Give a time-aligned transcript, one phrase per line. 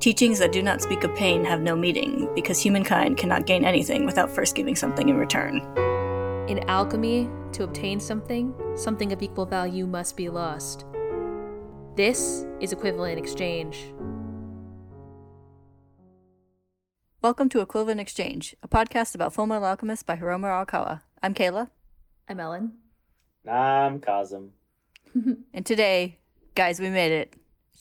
[0.00, 4.06] Teachings that do not speak of pain have no meaning, because humankind cannot gain anything
[4.06, 5.56] without first giving something in return.
[6.48, 10.86] In alchemy, to obtain something, something of equal value must be lost.
[11.96, 13.92] This is equivalent exchange.
[17.20, 21.00] Welcome to Equivalent Exchange, a podcast about Fullmetal alchemists by Hiromu Arakawa.
[21.24, 21.70] I'm Kayla,
[22.28, 22.74] I'm Ellen.
[23.50, 24.50] I'm Kazum.
[25.52, 26.18] and today,
[26.54, 27.34] guys, we made it.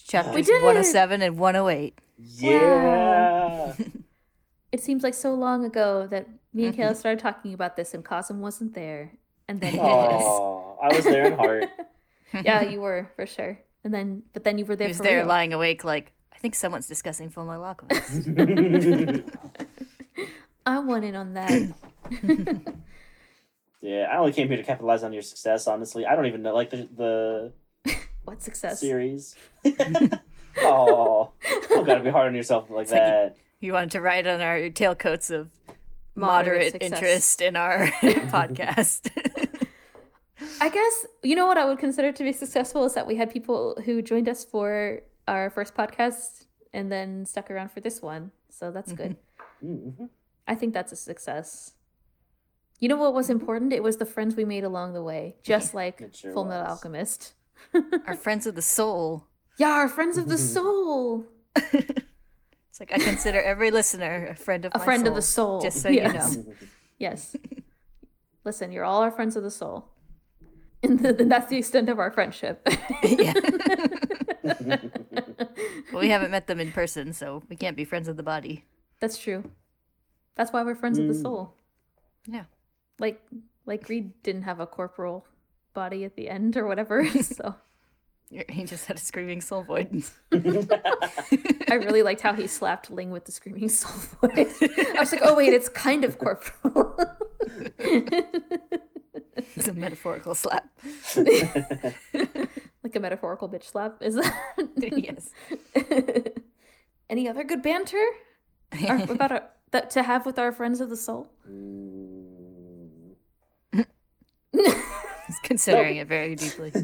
[0.07, 1.99] Chapters We 107 and 108.
[2.17, 3.73] Yeah.
[4.69, 6.95] It seems like so long ago that me and Kayla mm-hmm.
[6.95, 9.13] started talking about this and Cosm wasn't there.
[9.47, 10.77] And then he was.
[10.83, 11.69] I was there in heart.
[12.43, 13.57] Yeah, you were, for sure.
[13.85, 15.27] And then, but then you were there He was for there real.
[15.27, 18.27] lying awake, like, I think someone's discussing Fullmetal Alchemist.
[20.65, 21.73] I want in on that.
[23.81, 25.67] yeah, I only came here to capitalize on your success.
[25.67, 27.53] Honestly, I don't even know like the the
[28.25, 28.81] what success?
[28.81, 29.35] series.
[30.59, 31.31] Oh,
[31.69, 33.37] don't gotta be hard on yourself like like you- that.
[33.59, 35.49] you wanted to write on our tailcoats of
[36.15, 37.87] Moderate moderate, interest in our
[38.31, 39.11] podcast.
[40.61, 43.31] I guess you know what I would consider to be successful is that we had
[43.31, 48.31] people who joined us for our first podcast and then stuck around for this one.
[48.49, 49.15] So that's good.
[49.63, 50.09] Mhm.
[50.47, 51.73] I think that's a success.
[52.79, 53.73] You know what was important?
[53.73, 56.67] It was the friends we made along the way, just like sure Full Metal.
[56.67, 57.33] Alchemist.
[58.05, 59.25] our friends of the soul.
[59.57, 61.25] Yeah, our friends of the soul.
[62.69, 64.83] It's like I consider every listener a friend of the soul.
[64.83, 65.61] A friend of the soul, soul.
[65.61, 66.45] Just so you know.
[66.99, 67.35] Yes.
[68.43, 69.87] Listen, you're all our friends of the soul.
[70.83, 72.67] And th- then that's the extent of our friendship.
[73.03, 73.33] yeah.
[75.91, 78.63] Well, we haven't met them in person, so we can't be friends of the body.
[78.99, 79.49] That's true.
[80.35, 81.21] That's why we're friends of the Mm.
[81.21, 81.53] soul.
[82.25, 82.43] Yeah.
[82.99, 83.21] Like
[83.65, 85.25] like Greed didn't have a corporal
[85.73, 87.05] body at the end or whatever.
[87.23, 87.55] So
[88.29, 90.03] He just had a screaming soul void.
[90.33, 94.53] I really liked how he slapped Ling with the screaming soul void.
[94.95, 96.97] I was like, oh wait, it's kind of corporal.
[99.55, 100.67] It's a metaphorical slap.
[101.15, 104.01] like a metaphorical bitch slap.
[104.01, 104.33] Is that
[104.79, 105.31] yes.
[107.09, 108.03] Any other good banter?
[108.87, 111.29] Our, about our, that to have with our friends of the soul?
[111.49, 113.15] Mm.
[115.43, 116.71] Considering it very deeply.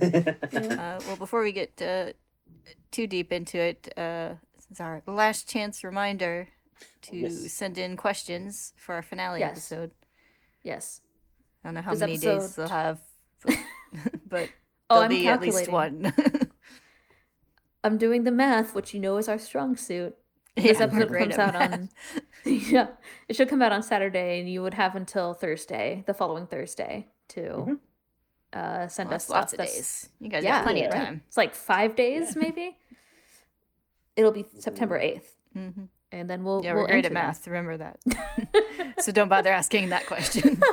[0.54, 2.14] Uh, well, before we get uh,
[2.92, 6.48] too deep into it, uh, this is our last chance reminder
[7.04, 7.52] to Yes.
[7.54, 9.52] send in questions for our finale Yes.
[9.52, 9.92] episode.
[10.64, 11.02] Yes.
[11.64, 12.26] I don't know how This many days
[12.58, 13.00] episode- they'll have,
[14.28, 14.50] but
[14.90, 16.04] Oh, there'll I'm be at least calculating.
[16.04, 16.14] one.
[17.84, 20.16] I'm doing the math, which you know is our strong suit.
[20.56, 21.72] This we're episode comes out math.
[21.74, 21.90] on
[22.46, 22.88] yeah,
[23.28, 27.08] it should come out on Saturday, and you would have until Thursday, the following Thursday,
[27.30, 27.80] to Mhm.
[28.54, 30.10] Uh, send Well, us lots of days.
[30.20, 31.06] You guys Yeah, got plenty of right.
[31.06, 31.22] time.
[31.28, 32.78] It's like five days, maybe.
[34.16, 37.28] It'll be September eighth, hmm and then we'll Yeah, we'll we're great at enter that.
[37.28, 37.48] math.
[37.48, 37.98] Remember that.
[39.00, 40.62] so don't bother asking that question.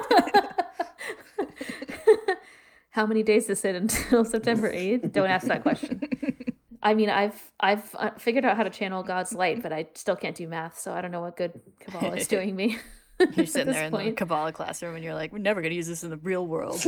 [2.91, 5.13] How many days is it until September 8th?
[5.13, 6.03] Don't ask that question.
[6.83, 10.17] I mean, I've I've uh, figured out how to channel God's light, but I still
[10.17, 12.79] can't do math, so I don't know what good Kabbalah is doing me.
[13.35, 14.13] You're sitting there in the.
[14.13, 16.83] Kabbalah classroom and you're like, we're never going to use this in the real world.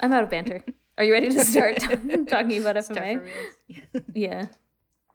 [0.00, 0.64] I'm out of banter.
[0.96, 1.78] Are you ready to start
[2.28, 3.18] talking about Stuff FMA?
[3.18, 4.04] for reals.
[4.14, 4.46] Yeah.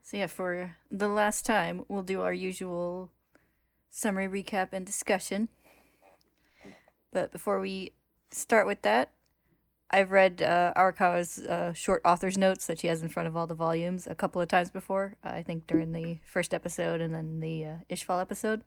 [0.03, 3.11] So yeah, for the last time, we'll do our usual
[3.89, 5.49] summary recap and discussion.
[7.11, 7.93] But before we
[8.31, 9.11] start with that,
[9.91, 13.47] I've read uh, Arakawa's uh, short author's notes that she has in front of all
[13.47, 15.15] the volumes a couple of times before.
[15.25, 18.61] uh, I think during the first episode and then the uh, Ishval episode.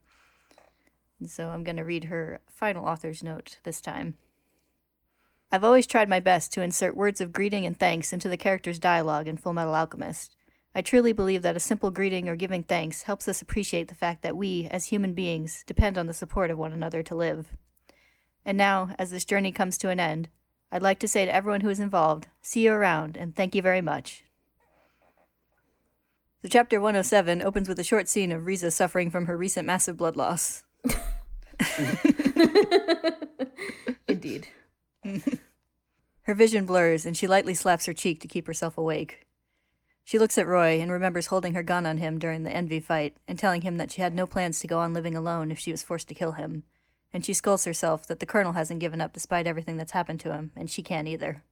[1.19, 4.15] And so I'm going to read her final author's note this time.
[5.49, 8.79] I've always tried my best to insert words of greeting and thanks into the character's
[8.79, 10.35] dialogue in Full Metal Alchemist.
[10.75, 14.23] I truly believe that a simple greeting or giving thanks helps us appreciate the fact
[14.23, 17.55] that we, as human beings, depend on the support of one another to live.
[18.43, 20.29] And now, as this journey comes to an end,
[20.73, 23.61] I'd like to say to everyone who is involved, see you around, and thank you
[23.61, 24.23] very much.
[26.41, 29.97] So, chapter 107 opens with a short scene of Riza suffering from her recent massive
[29.97, 30.63] blood loss.
[34.07, 34.47] Indeed.
[36.23, 39.27] Her vision blurs, and she lightly slaps her cheek to keep herself awake.
[40.05, 43.17] She looks at Roy and remembers holding her gun on him during the Envy fight
[43.27, 45.71] and telling him that she had no plans to go on living alone if she
[45.71, 46.63] was forced to kill him.
[47.13, 50.33] And she scolds herself that the Colonel hasn't given up despite everything that's happened to
[50.33, 51.43] him, and she can't either.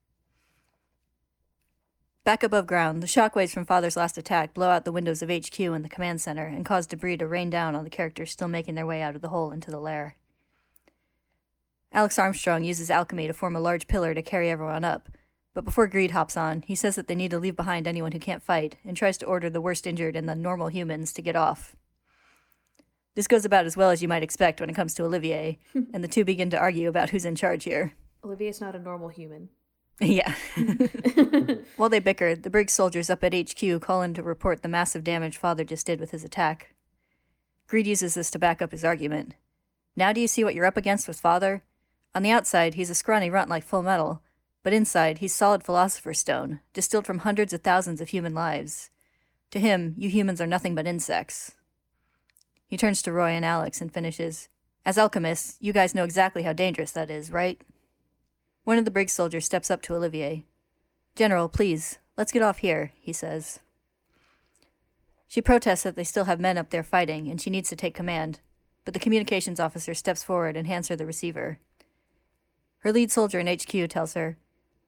[2.24, 5.60] Back above ground, the shockwaves from Father's last attack blow out the windows of HQ
[5.60, 8.76] and the command center and cause debris to rain down on the characters still making
[8.76, 10.18] their way out of the hole into the lair.
[11.92, 15.10] Alex Armstrong uses alchemy to form a large pillar to carry everyone up,
[15.54, 18.20] But before Greed hops on, he says that they need to leave behind anyone who
[18.20, 21.36] can't fight and tries to order the worst injured and the normal humans to get
[21.36, 21.76] off.
[23.16, 25.60] This goes about as well as you might expect when it comes to Olivier,
[25.94, 27.94] and the two begin to argue about who's in charge here.
[28.24, 29.50] Olivier's not a normal human.
[30.00, 30.34] yeah.
[31.76, 35.04] While they bicker, the Briggs soldiers up at HQ call in to report the massive
[35.04, 36.74] damage Father just did with his attack.
[37.68, 39.36] Greed uses this to back up his argument.
[39.96, 41.64] Now do you see what you're up against with Father?
[42.16, 44.22] On the outside, he's a scrawny runt like full metal,
[44.64, 48.90] but inside, he's solid philosopher's stone, distilled from hundreds of thousands of human lives.
[49.52, 51.54] To him, you humans are nothing but insects.
[52.72, 54.48] He turns to Roy and Alex and finishes,
[54.86, 57.62] As alchemists, you guys know exactly how dangerous that is, right?
[58.64, 60.46] One of the Briggs soldiers steps up to Olivier.
[61.14, 63.60] General, please, let's get off here, he says.
[65.28, 67.94] She protests that they still have men up there fighting and she needs to take
[67.94, 68.40] command,
[68.86, 71.60] but the communications officer steps forward and hands her the receiver.
[72.80, 74.38] Her lead soldier in HQ tells her,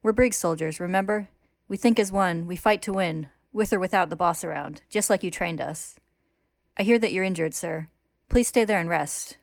[0.02, 1.28] We're Briggs soldiers, remember?
[1.68, 5.10] We think as one, we fight to win, with or without the boss around, just
[5.10, 5.96] like you trained us.
[6.76, 7.88] I hear that you're injured, sir.
[8.28, 9.36] Please stay there and rest.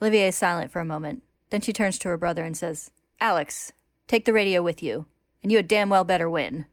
[0.00, 1.22] Olivier is silent for a moment.
[1.50, 2.90] Then she turns to her brother and says,
[3.20, 3.72] Alex,
[4.06, 5.06] take the radio with you,
[5.42, 6.66] and you had damn well better win.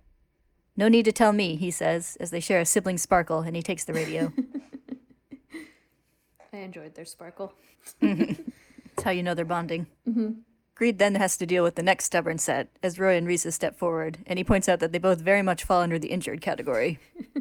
[0.77, 3.63] No need to tell me, he says, as they share a sibling sparkle and he
[3.63, 4.31] takes the radio.
[6.53, 7.53] I enjoyed their sparkle.
[8.01, 8.33] Mm-hmm.
[8.95, 9.88] That's how you know they're bonding.
[10.07, 10.31] Mm-hmm.
[10.75, 13.77] Greed then has to deal with the next stubborn set as Roy and Riza step
[13.77, 17.00] forward, and he points out that they both very much fall under the injured category.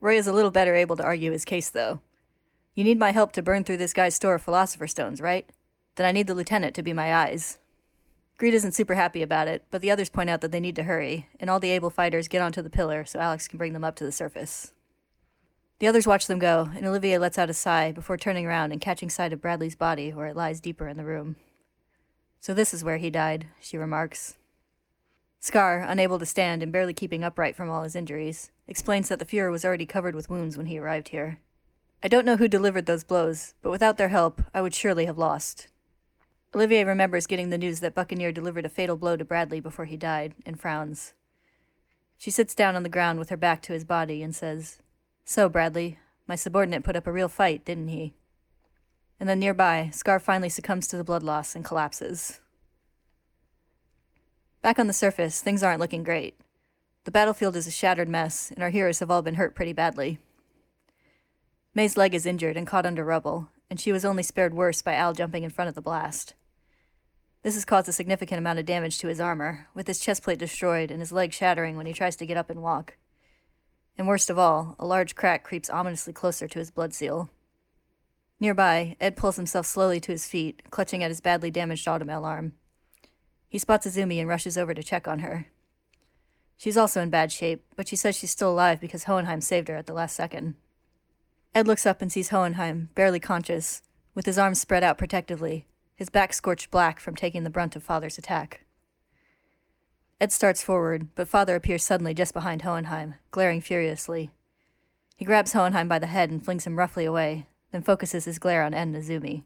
[0.00, 2.00] Roy is a little better able to argue his case, though.
[2.74, 5.48] You need my help to burn through this guy's store of philosopher stones, right?
[5.96, 7.58] Then I need the lieutenant to be my eyes.
[8.38, 10.84] Greed isn't super happy about it, but the others point out that they need to
[10.84, 13.84] hurry, and all the able fighters get onto the pillar so Alex can bring them
[13.84, 14.72] up to the surface.
[15.78, 18.80] The others watch them go, and Olivier lets out a sigh before turning around and
[18.80, 21.36] catching sight of Bradley's body where it lies deeper in the room.
[22.40, 24.36] So this is where he died, she remarks.
[25.42, 29.24] Scar, unable to stand and barely keeping upright from all his injuries, explains that the
[29.24, 31.38] Fuhrer was already covered with wounds when he arrived here.
[32.02, 35.16] I don't know who delivered those blows, but without their help, I would surely have
[35.16, 35.68] lost.
[36.54, 39.96] Olivier remembers getting the news that Buccaneer delivered a fatal blow to Bradley before he
[39.96, 41.14] died, and frowns.
[42.18, 44.78] She sits down on the ground with her back to his body and says,
[45.24, 48.12] So, Bradley, my subordinate put up a real fight, didn't he?
[49.18, 52.40] And then nearby, Scar finally succumbs to the blood loss and collapses.
[54.62, 56.38] Back on the surface, things aren't looking great.
[57.04, 60.18] The battlefield is a shattered mess, and our heroes have all been hurt pretty badly.
[61.74, 64.94] May's leg is injured and caught under rubble, and she was only spared worse by
[64.94, 66.34] Al jumping in front of the blast.
[67.42, 70.38] This has caused a significant amount of damage to his armor, with his chest plate
[70.38, 72.98] destroyed and his leg shattering when he tries to get up and walk.
[73.96, 77.30] And worst of all, a large crack creeps ominously closer to his blood seal.
[78.40, 82.52] Nearby, Ed pulls himself slowly to his feet, clutching at his badly damaged automail arm.
[83.50, 85.48] He spots Izumi and rushes over to check on her.
[86.56, 89.76] She's also in bad shape, but she says she's still alive because Hohenheim saved her
[89.76, 90.54] at the last second.
[91.52, 93.82] Ed looks up and sees Hohenheim, barely conscious,
[94.14, 95.66] with his arms spread out protectively,
[95.96, 98.66] his back scorched black from taking the brunt of Father's attack.
[100.20, 104.30] Ed starts forward, but Father appears suddenly just behind Hohenheim, glaring furiously.
[105.16, 108.62] He grabs Hohenheim by the head and flings him roughly away, then focuses his glare
[108.62, 109.42] on Ed and Izumi.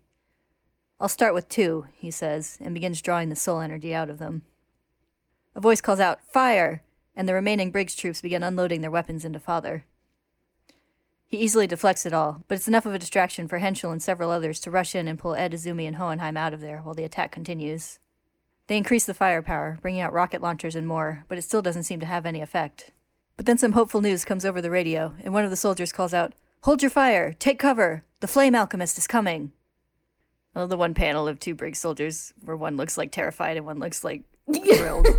[1.01, 4.43] I'll start with two, he says, and begins drawing the soul energy out of them.
[5.55, 6.83] A voice calls out, Fire!
[7.17, 9.85] and the remaining Briggs troops begin unloading their weapons into Father.
[11.27, 14.31] He easily deflects it all, but it's enough of a distraction for Henschel and several
[14.31, 17.05] others to rush in and pull Ed, Izumi, and Hohenheim out of there while the
[17.05, 17.99] attack continues.
[18.67, 22.01] They increase the firepower, bringing out rocket launchers and more, but it still doesn't seem
[22.01, 22.93] to have any effect.
[23.37, 26.15] But then some hopeful news comes over the radio, and one of the soldiers calls
[26.15, 27.33] out, Hold your fire!
[27.33, 28.05] Take cover!
[28.21, 29.53] The flame alchemist is coming!
[30.55, 33.67] I love the one panel of two Briggs soldiers where one looks like terrified and
[33.67, 35.07] one looks like thrilled.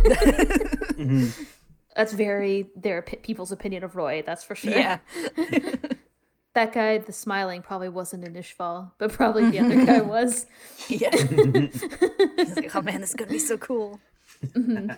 [0.96, 1.42] Mm-hmm.
[1.94, 4.22] That's very their opi- people's opinion of Roy.
[4.24, 4.72] That's for sure.
[4.72, 4.98] yeah.
[6.54, 10.46] That guy, the smiling, probably wasn't an Ishval, but probably the other guy was.
[10.88, 11.10] Yeah.
[11.14, 14.00] He's like, oh man, this is gonna be so cool.
[14.42, 14.90] Mm-hmm.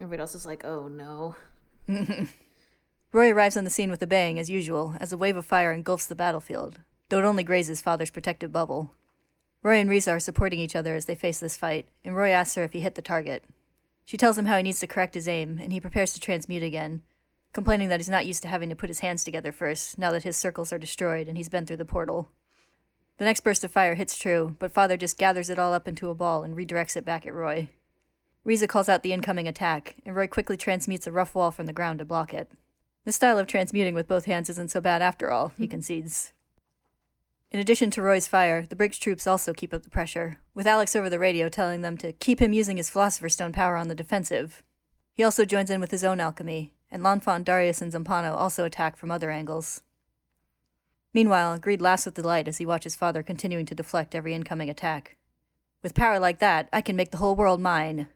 [0.00, 1.36] Everybody else is like, oh no.
[3.12, 5.70] Roy arrives on the scene with a bang, as usual, as a wave of fire
[5.70, 8.94] engulfs the battlefield, though it only grazes Father's protective bubble.
[9.62, 12.56] Roy and Riza are supporting each other as they face this fight, and Roy asks
[12.56, 13.44] her if he hit the target.
[14.04, 16.64] She tells him how he needs to correct his aim, and he prepares to transmute
[16.64, 17.02] again,
[17.52, 20.24] complaining that he's not used to having to put his hands together first, now that
[20.24, 22.28] his circles are destroyed and he's been through the portal.
[23.18, 26.10] The next burst of fire hits true, but Father just gathers it all up into
[26.10, 27.68] a ball and redirects it back at Roy.
[28.44, 31.72] Riza calls out the incoming attack, and Roy quickly transmutes a rough wall from the
[31.72, 32.50] ground to block it.
[33.04, 36.32] This style of transmuting with both hands isn't so bad after all, he concedes.
[37.52, 40.96] In addition to Roy's fire, the Briggs troops also keep up the pressure, with Alex
[40.96, 43.94] over the radio telling them to keep him using his Philosopher's Stone power on the
[43.94, 44.62] defensive.
[45.12, 48.96] He also joins in with his own alchemy, and Lanfan, Darius, and Zampano also attack
[48.96, 49.82] from other angles.
[51.12, 55.18] Meanwhile, Greed laughs with delight as he watches Father continuing to deflect every incoming attack.
[55.82, 58.08] With power like that, I can make the whole world mine.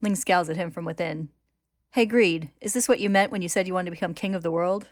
[0.00, 1.30] Ling scowls at him from within.
[1.90, 4.36] Hey, Greed, is this what you meant when you said you wanted to become king
[4.36, 4.86] of the world?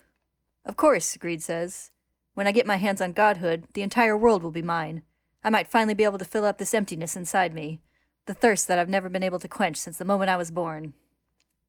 [0.64, 1.92] Of course, Greed says.
[2.38, 5.02] When I get my hands on godhood, the entire world will be mine.
[5.42, 7.80] I might finally be able to fill up this emptiness inside me,
[8.26, 10.94] the thirst that I've never been able to quench since the moment I was born.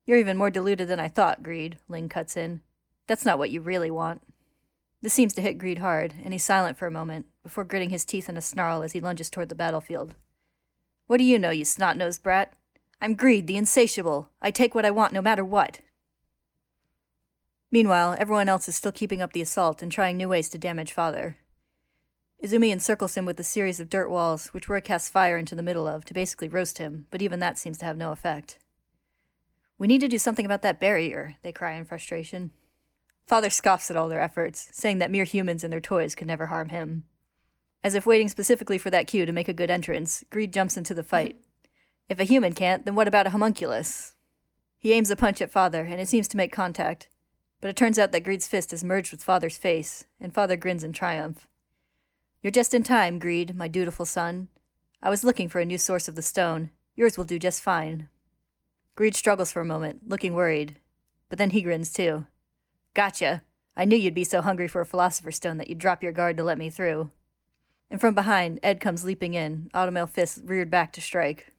[0.05, 2.61] You're even more deluded than I thought, Greed, Ling cuts in.
[3.07, 4.21] That's not what you really want.
[5.01, 8.05] This seems to hit Greed hard, and he's silent for a moment, before gritting his
[8.05, 10.13] teeth in a snarl as he lunges toward the battlefield.
[11.07, 12.53] What do you know, you snot nosed brat?
[13.01, 14.29] I'm Greed, the insatiable.
[14.39, 15.79] I take what I want no matter what.
[17.71, 20.91] Meanwhile, everyone else is still keeping up the assault and trying new ways to damage
[20.91, 21.37] Father.
[22.43, 25.61] Izumi encircles him with a series of dirt walls, which Roy casts fire into the
[25.61, 28.57] middle of to basically roast him, but even that seems to have no effect.
[29.77, 32.51] We need to do something about that barrier, they cry in frustration.
[33.27, 36.47] Father scoffs at all their efforts, saying that mere humans and their toys could never
[36.47, 37.03] harm him.
[37.83, 40.93] As if waiting specifically for that cue to make a good entrance, Greed jumps into
[40.93, 41.39] the fight.
[42.09, 44.13] If a human can't, then what about a homunculus?
[44.79, 47.07] He aims a punch at Father, and it seems to make contact,
[47.61, 50.83] but it turns out that Greed's fist is merged with Father's face, and Father grins
[50.83, 51.47] in triumph.
[52.41, 54.47] You're just in time, Greed, my dutiful son.
[55.01, 56.71] I was looking for a new source of the stone.
[56.95, 58.09] Yours will do just fine.
[58.95, 60.77] Greed struggles for a moment, looking worried,
[61.29, 62.25] but then he grins too.
[62.93, 63.43] Gotcha.
[63.75, 66.35] I knew you'd be so hungry for a philosopher's stone that you'd drop your guard
[66.37, 67.11] to let me through.
[67.89, 71.53] And from behind, Ed comes leaping in, automail fists reared back to strike.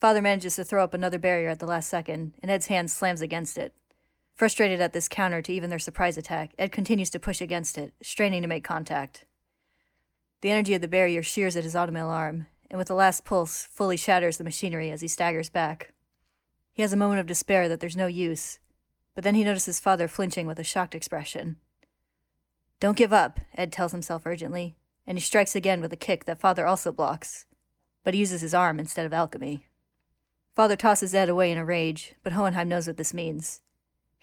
[0.00, 3.20] Father manages to throw up another barrier at the last second, and Ed's hand slams
[3.20, 3.72] against it.
[4.34, 7.94] Frustrated at this counter to even their surprise attack, Ed continues to push against it,
[8.02, 9.26] straining to make contact.
[10.40, 13.68] The energy of the barrier shears at his automail arm, and with the last pulse,
[13.70, 15.92] fully shatters the machinery as he staggers back.
[16.72, 18.58] He has a moment of despair that there's no use,
[19.14, 21.56] but then he notices father flinching with a shocked expression.
[22.80, 24.74] Don't give up, Ed tells himself urgently,
[25.06, 27.46] and he strikes again with a kick that father also blocks,
[28.02, 29.68] but he uses his arm instead of alchemy.
[30.56, 33.60] Father tosses Ed away in a rage, but Hohenheim knows what this means.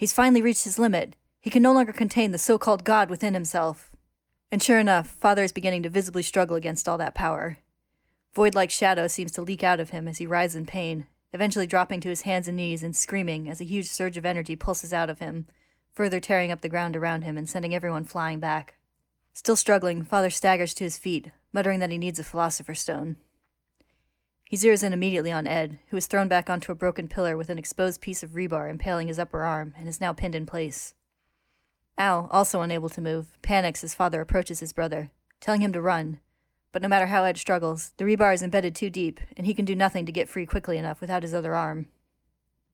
[0.02, 1.16] He's finally reached his limit.
[1.40, 3.92] He can no longer contain the so called God within himself.
[4.52, 7.60] And sure enough, Father is beginning to visibly struggle against all that power.
[8.34, 11.68] Void like shadow seems to leak out of him as he writhes in pain, eventually
[11.68, 14.92] dropping to his hands and knees and screaming as a huge surge of energy pulses
[14.92, 15.46] out of him,
[15.94, 18.78] further tearing up the ground around him and sending everyone flying back.
[19.36, 23.18] Still struggling, Father staggers to his feet, muttering that he needs a philosopher's stone.
[24.52, 27.50] He zeroes in immediately on Ed, who is thrown back onto a broken pillar with
[27.50, 30.94] an exposed piece of rebar impaling his upper arm and is now pinned in place.
[31.98, 36.20] Al, also unable to move, panics as father approaches his brother, telling him to run.
[36.74, 39.64] But no matter how Ed struggles, the rebar is embedded too deep, and he can
[39.64, 41.86] do nothing to get free quickly enough without his other arm.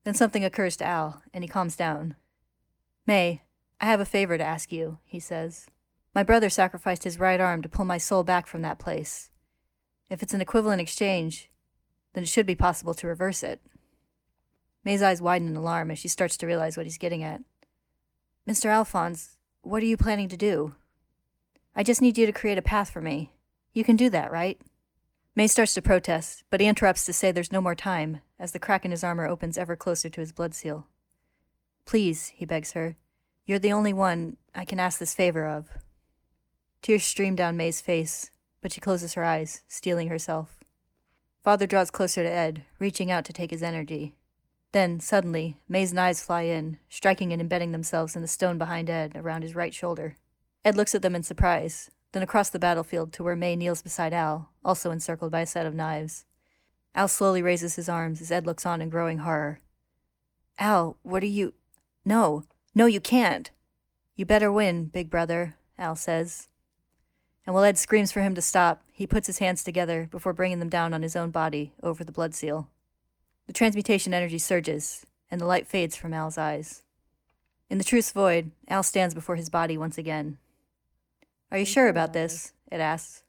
[0.04, 2.16] Then something occurs to Al, and he calms down.
[3.06, 3.44] May,
[3.80, 5.68] I have a favor to ask you, he says.
[6.16, 9.30] My brother sacrificed his right arm to pull my soul back from that place.
[10.10, 11.52] If it's an equivalent exchange,
[12.14, 13.62] then it should be possible to reverse it.
[14.84, 17.42] May's eyes widen in alarm as she starts to realize what he's getting at.
[18.48, 18.66] Mr.
[18.66, 20.76] Alphonse, what are you planning to do?
[21.76, 23.34] I just need you to create a path for me.
[23.74, 24.60] You can do that, right?
[25.36, 28.60] May starts to protest, but he interrupts to say there's no more time, as the
[28.60, 30.88] crack in his armor opens ever closer to his blood seal.
[31.86, 32.96] Please, he begs her,
[33.48, 35.70] you're the only one I can ask this favor of.
[36.82, 38.30] Tears stream down May's face,
[38.62, 40.66] but she closes her eyes, steeling herself.
[41.48, 44.14] Father draws closer to Ed, reaching out to take his energy.
[44.74, 49.14] Then, suddenly, May's knives fly in, striking and embedding themselves in the stone behind Ed
[49.16, 50.18] around his right shoulder.
[50.66, 54.12] Ed looks at them in surprise, then across the battlefield to where May kneels beside
[54.12, 56.26] Al, also encircled by a set of knives.
[56.94, 59.62] Al slowly raises his arms as Ed looks on in growing horror.
[60.60, 61.54] Al, what are you.
[62.04, 62.44] No,
[62.76, 63.52] no, you can't.
[64.18, 66.50] You better win, big brother, Al says
[67.48, 70.58] and while Ed screams for him to stop, he puts his hands together before bringing
[70.58, 72.68] them down on his own body over the blood seal.
[73.46, 76.82] The transmutation energy surges, and the light fades from Al's eyes.
[77.70, 80.40] In the truth's void, Al stands before his body once again.
[81.52, 82.54] Are you sure about this?
[82.72, 83.22] It asks.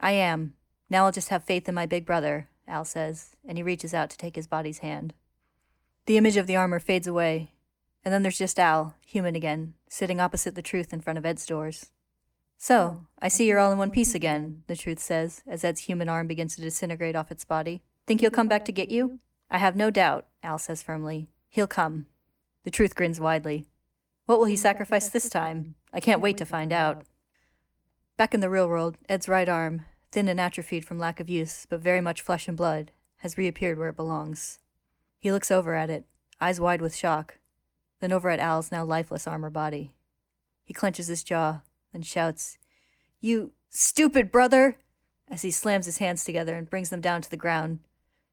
[0.00, 0.54] I am.
[0.88, 4.08] Now I'll just have faith in my big brother, Al says, and he reaches out
[4.08, 5.12] to take his body's hand.
[6.06, 7.50] The image of the armor fades away,
[8.06, 11.44] and then there's just Al, human again, sitting opposite the truth in front of Ed's
[11.44, 11.90] doors.
[12.62, 16.08] So, I see you're all in one piece again, the truth says, as Ed's human
[16.08, 17.82] arm begins to disintegrate off its body.
[18.06, 19.18] Think he'll come back to get you?
[19.50, 21.26] I have no doubt, Al says firmly.
[21.48, 22.06] He'll come.
[22.62, 23.66] The truth grins widely.
[24.26, 25.74] What will he sacrifice this time?
[25.92, 27.02] I can't wait to find out.
[28.16, 31.66] Back in the real world, Ed's right arm, thin and atrophied from lack of use,
[31.68, 34.60] but very much flesh and blood, has reappeared where it belongs.
[35.18, 36.04] He looks over at it,
[36.40, 37.38] eyes wide with shock,
[37.98, 39.90] then over at Al's now lifeless armor body.
[40.62, 41.62] He clenches his jaw,
[41.92, 42.58] then shouts,
[43.20, 44.78] You stupid brother!
[45.30, 47.78] as he slams his hands together and brings them down to the ground,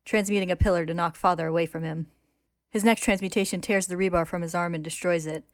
[0.04, 2.08] transmuting a pillar to knock Father away from him.
[2.70, 5.46] His next transmutation tears the rebar from his arm and destroys it,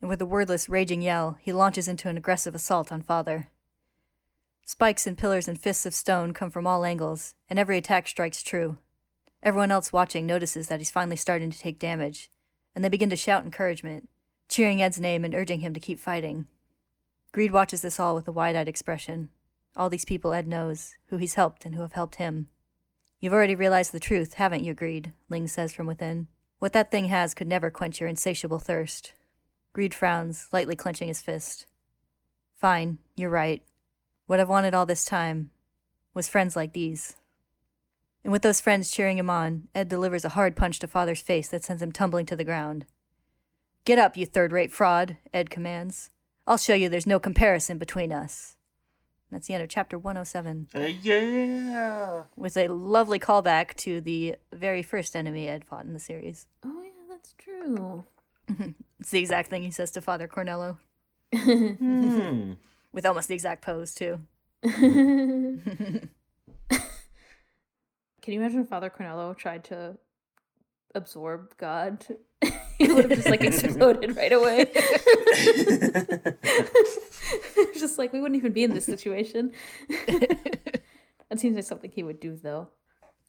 [0.00, 3.48] and with a wordless, raging yell, he launches into an aggressive assault on Father.
[4.66, 8.42] Spikes and pillars and fists of stone come from all angles, and every attack strikes
[8.42, 8.78] true.
[9.42, 12.30] Everyone else watching notices that he's finally starting to take damage,
[12.74, 14.08] and they begin to shout encouragement,
[14.48, 16.46] cheering Ed's name and urging him to keep fighting.
[17.34, 19.28] Greed watches this all with a wide eyed expression.
[19.74, 22.46] All these people Ed knows, who he's helped and who have helped him.
[23.18, 25.12] You've already realized the truth, haven't you, Greed?
[25.28, 26.28] Ling says from within.
[26.60, 29.14] What that thing has could never quench your insatiable thirst.
[29.72, 31.66] Greed frowns, lightly clenching his fist.
[32.54, 33.64] Fine, you're right.
[34.28, 35.50] What I've wanted all this time
[36.14, 37.16] was friends like these.
[38.22, 41.48] And with those friends cheering him on, Ed delivers a hard punch to Father's face
[41.48, 42.86] that sends him tumbling to the ground.
[43.84, 46.10] Get up, you third rate fraud, Ed commands.
[46.46, 48.56] I'll show you there's no comparison between us.
[49.30, 52.22] That's the end of chapter 107, Uh, yeah.
[52.36, 56.46] with a lovely callback to the very first enemy Ed fought in the series.
[56.64, 58.04] Oh yeah, that's true.
[59.00, 60.78] It's the exact thing he says to Father Cornello,
[61.34, 62.52] Hmm.
[62.92, 64.20] with almost the exact pose, too.
[64.62, 66.08] Can
[68.32, 69.98] you imagine if Father Cornello tried to
[70.94, 72.06] absorb God?
[72.78, 74.66] he would have just like exploded right away.
[77.56, 79.52] It's just like we wouldn't even be in this situation.
[79.88, 82.68] that seems like something he would do though.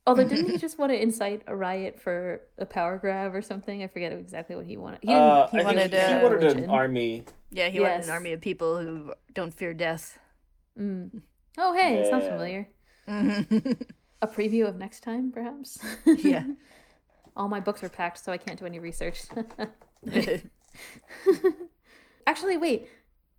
[0.07, 3.81] Although didn't he just want to incite a riot for a power grab or something?
[3.81, 4.99] I forget exactly what he wanted.
[5.01, 7.23] He Uh, he I think wanted, he uh, wanted an army.
[7.51, 10.19] Yeah, he wanted an army of people who don't fear death.
[10.79, 11.21] Mm.
[11.57, 12.67] Oh hey, it sounds familiar.
[14.21, 15.79] A preview of next time, perhaps.
[17.35, 19.23] All my books are packed, so I can't do any research.
[22.27, 22.87] Actually, wait.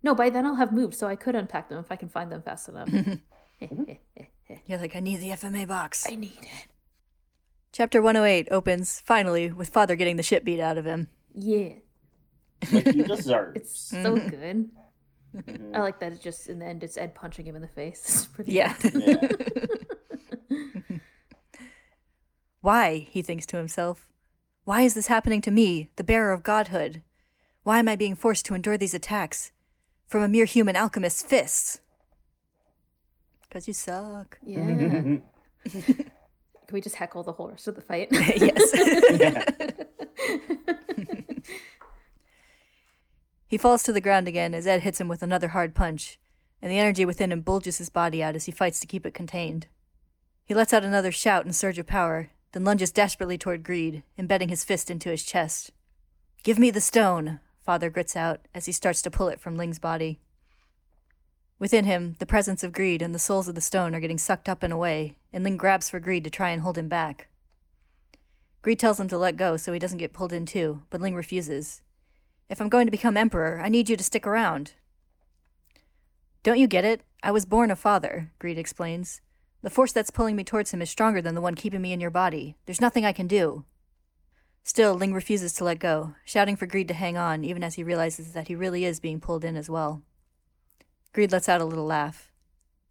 [0.03, 2.31] No, by then I'll have moved, so I could unpack them if I can find
[2.31, 2.89] them fast enough.
[4.67, 6.05] You're like, I need the FMA box.
[6.09, 6.67] I need it.
[7.71, 11.09] Chapter 108 opens, finally, with Father getting the shit beat out of him.
[11.35, 11.73] Yeah,
[12.71, 13.55] Like he deserves.
[13.55, 14.29] it's so mm-hmm.
[14.29, 14.69] good.
[15.35, 15.75] Mm-hmm.
[15.75, 16.13] I like that.
[16.13, 18.01] It's just in the end, it's Ed punching him in the face.
[18.07, 18.75] It's pretty Yeah.
[18.79, 18.93] good.
[18.95, 19.65] Yeah.
[22.67, 24.09] Why, he thinks to himself.
[24.65, 27.01] Why is this happening to me, the bearer of godhood?
[27.63, 29.53] Why am I being forced to endure these attacks
[30.05, 31.79] from a mere human alchemist's fists?
[33.43, 34.37] Because you suck.
[34.45, 34.65] Yeah.
[35.63, 36.03] Can
[36.73, 38.09] we just heckle the whole rest of the fight?
[38.11, 38.73] yes.
[43.47, 46.19] he falls to the ground again as Ed hits him with another hard punch,
[46.61, 49.13] and the energy within him bulges his body out as he fights to keep it
[49.13, 49.67] contained.
[50.43, 54.49] He lets out another shout and surge of power, then lunges desperately toward Greed, embedding
[54.49, 55.71] his fist into his chest.
[56.43, 59.79] Give me the stone, Father grits out as he starts to pull it from Ling's
[59.79, 60.19] body.
[61.59, 64.47] Within him, the presence of Greed and the souls of the stone are getting sucked
[64.47, 67.27] up and away, and Ling grabs for Greed to try and hold him back.
[68.61, 71.15] Greed tells him to let go so he doesn't get pulled in too, but Ling
[71.15, 71.81] refuses.
[72.49, 74.73] If I'm going to become emperor, I need you to stick around.
[76.43, 77.01] Don't you get it?
[77.23, 79.21] I was born a father, Greed explains.
[79.61, 81.99] The force that's pulling me towards him is stronger than the one keeping me in
[81.99, 82.55] your body.
[82.65, 83.65] There's nothing I can do.
[84.63, 87.83] Still, Ling refuses to let go, shouting for Greed to hang on, even as he
[87.83, 90.01] realizes that he really is being pulled in as well.
[91.13, 92.31] Greed lets out a little laugh.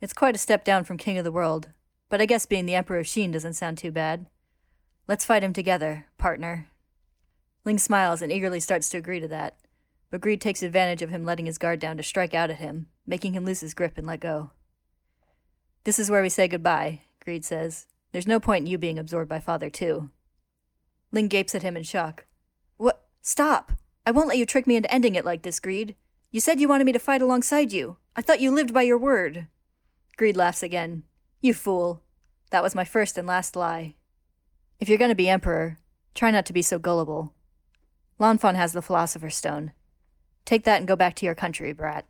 [0.00, 1.68] It's quite a step down from King of the World,
[2.09, 4.26] but I guess being the Emperor of Xing doesn't sound too bad.
[5.07, 6.68] Let's fight him together, partner.
[7.64, 9.57] Ling smiles and eagerly starts to agree to that,
[10.11, 12.87] but Greed takes advantage of him letting his guard down to strike out at him,
[13.07, 14.50] making him lose his grip and let go.
[15.87, 17.87] This is where we say goodbye, Greed says.
[18.11, 20.11] There's no point in you being absorbed by Father, too.
[21.12, 22.27] Ling gapes at him in shock.
[22.77, 23.05] What?
[23.22, 23.70] Stop!
[24.05, 25.94] I won't let you trick me into ending it like this, Greed.
[26.33, 27.99] You said you wanted me to fight alongside you.
[28.16, 29.46] I thought you lived by your word.
[30.16, 31.05] Greed laughs again.
[31.40, 32.03] You fool.
[32.51, 33.94] That was my first and last lie.
[34.81, 35.79] If you're going to be emperor,
[36.16, 37.33] try not to be so gullible.
[38.18, 39.70] Lanfan has the Philosopher's Stone.
[40.44, 42.07] Take that and go back to your country, brat.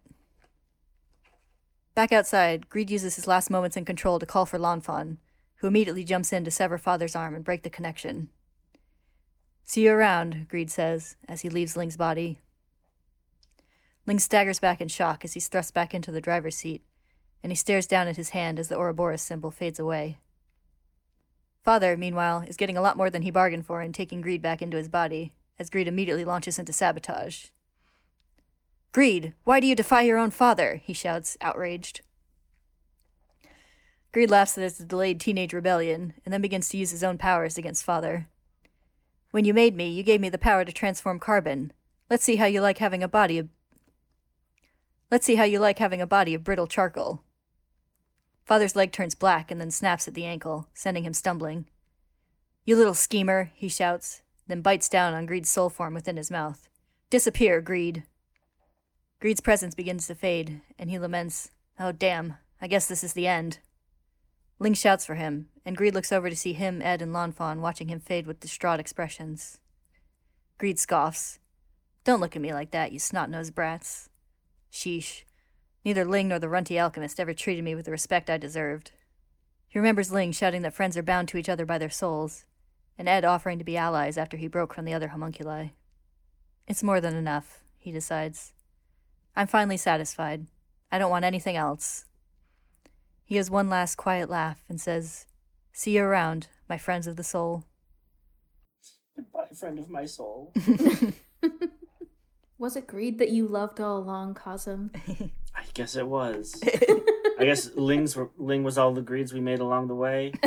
[1.97, 5.17] Back outside, Greed uses his last moments in control to call for Lanfan,
[5.57, 8.29] who immediately jumps in to sever Father's arm and break the connection.
[9.65, 12.39] See you around, Greed says, as he leaves Ling's body.
[14.05, 16.83] Ling staggers back in shock as he's thrust back into the driver's seat,
[17.43, 20.19] and he stares down at his hand as the Ouroboros symbol fades away.
[21.63, 24.61] Father, meanwhile, is getting a lot more than he bargained for in taking Greed back
[24.61, 27.47] into his body, as Greed immediately launches into sabotage.
[28.97, 30.81] Greed, why do you defy your own father?
[30.83, 32.01] he shouts, outraged.
[34.11, 37.59] Greed laughs at his delayed teenage rebellion, and then begins to use his own powers
[37.59, 38.27] against Father.
[39.33, 41.75] When you made me, you gave me the power to transform carbon.
[42.09, 43.51] Let's see how you like having a body of.
[45.11, 47.23] Let's see how you like having a body of brittle charcoal.
[48.47, 51.67] Father's leg turns black and then snaps at the ankle, sending him stumbling.
[52.65, 56.71] You little schemer, he shouts, then bites down on Greed's soul form within his mouth.
[57.11, 58.05] Disappear, Greed.
[59.21, 63.27] Greed's presence begins to fade, and he laments, Oh, damn, I guess this is the
[63.27, 63.59] end.
[64.59, 67.89] Ling shouts for him, and Greed looks over to see him, Ed, and Lanfan watching
[67.89, 69.59] him fade with distraught expressions.
[70.59, 71.39] Greed scoffs.
[72.05, 74.09] Don't look at me like that, you snot-nosed brats.
[74.73, 75.23] Sheesh.
[75.85, 78.93] Neither Ling nor the runty alchemist ever treated me with the respect I deserved.
[79.69, 82.45] He remembers Ling shouting that friends are bound to each other by their souls,
[82.99, 85.71] and Ed offering to be allies after he broke from the other homunculi.
[86.67, 88.53] It's more than enough, he decides.
[89.37, 90.47] I'm finally satisfied.
[90.91, 92.05] I don't want anything else.
[93.25, 95.27] He has one last quiet laugh and says,
[95.73, 97.65] See you around, my friends of the soul.
[99.15, 100.53] Goodbye, friend of my soul.
[102.59, 104.91] Was it greed that you loved all along, Cosm?
[105.55, 106.59] I guess it was.
[107.39, 110.33] I guess Ling's were, Ling was all the greeds we made along the way.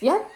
[0.00, 0.28] yep.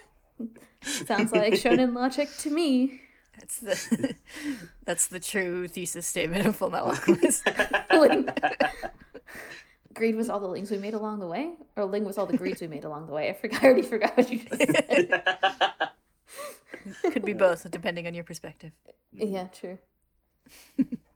[1.06, 3.00] Sounds like shonen logic to me.
[3.38, 4.14] That's the
[4.84, 7.48] that's the true thesis statement of Full Metal Alchemist.
[7.92, 8.28] Ling.
[9.94, 11.52] Greed was all the links we made along the way?
[11.76, 13.30] Or Ling was all the greeds we made along the way?
[13.30, 15.24] I forgot I already forgot what you just said.
[17.12, 18.70] Could be both, depending on your perspective.
[19.12, 19.78] yeah, true.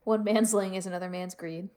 [0.02, 1.68] One man's ling is another man's greed.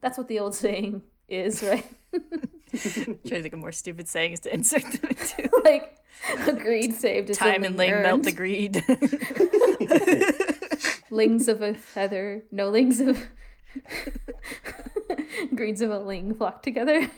[0.00, 1.84] That's what the old saying is, right?
[2.12, 5.50] Trying to think of more stupid sayings to insert them into.
[5.64, 5.98] like
[6.46, 8.84] a greed saved is Time and Ling melt the greed.
[11.10, 13.26] Lings of a feather, no lings of
[15.54, 17.10] greeds of a ling flock together.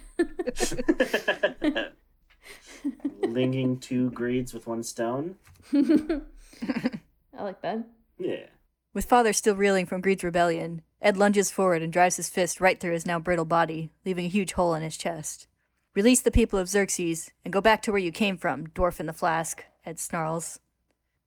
[3.20, 5.36] Linging two greeds with one stone.
[5.74, 7.86] I like that.
[8.18, 8.46] Yeah.
[8.94, 12.78] With father still reeling from Greed's rebellion, Ed lunges forward and drives his fist right
[12.78, 15.48] through his now brittle body, leaving a huge hole in his chest.
[15.94, 19.04] Release the people of Xerxes and go back to where you came from, dwarf in
[19.04, 20.58] the flask, Ed snarls.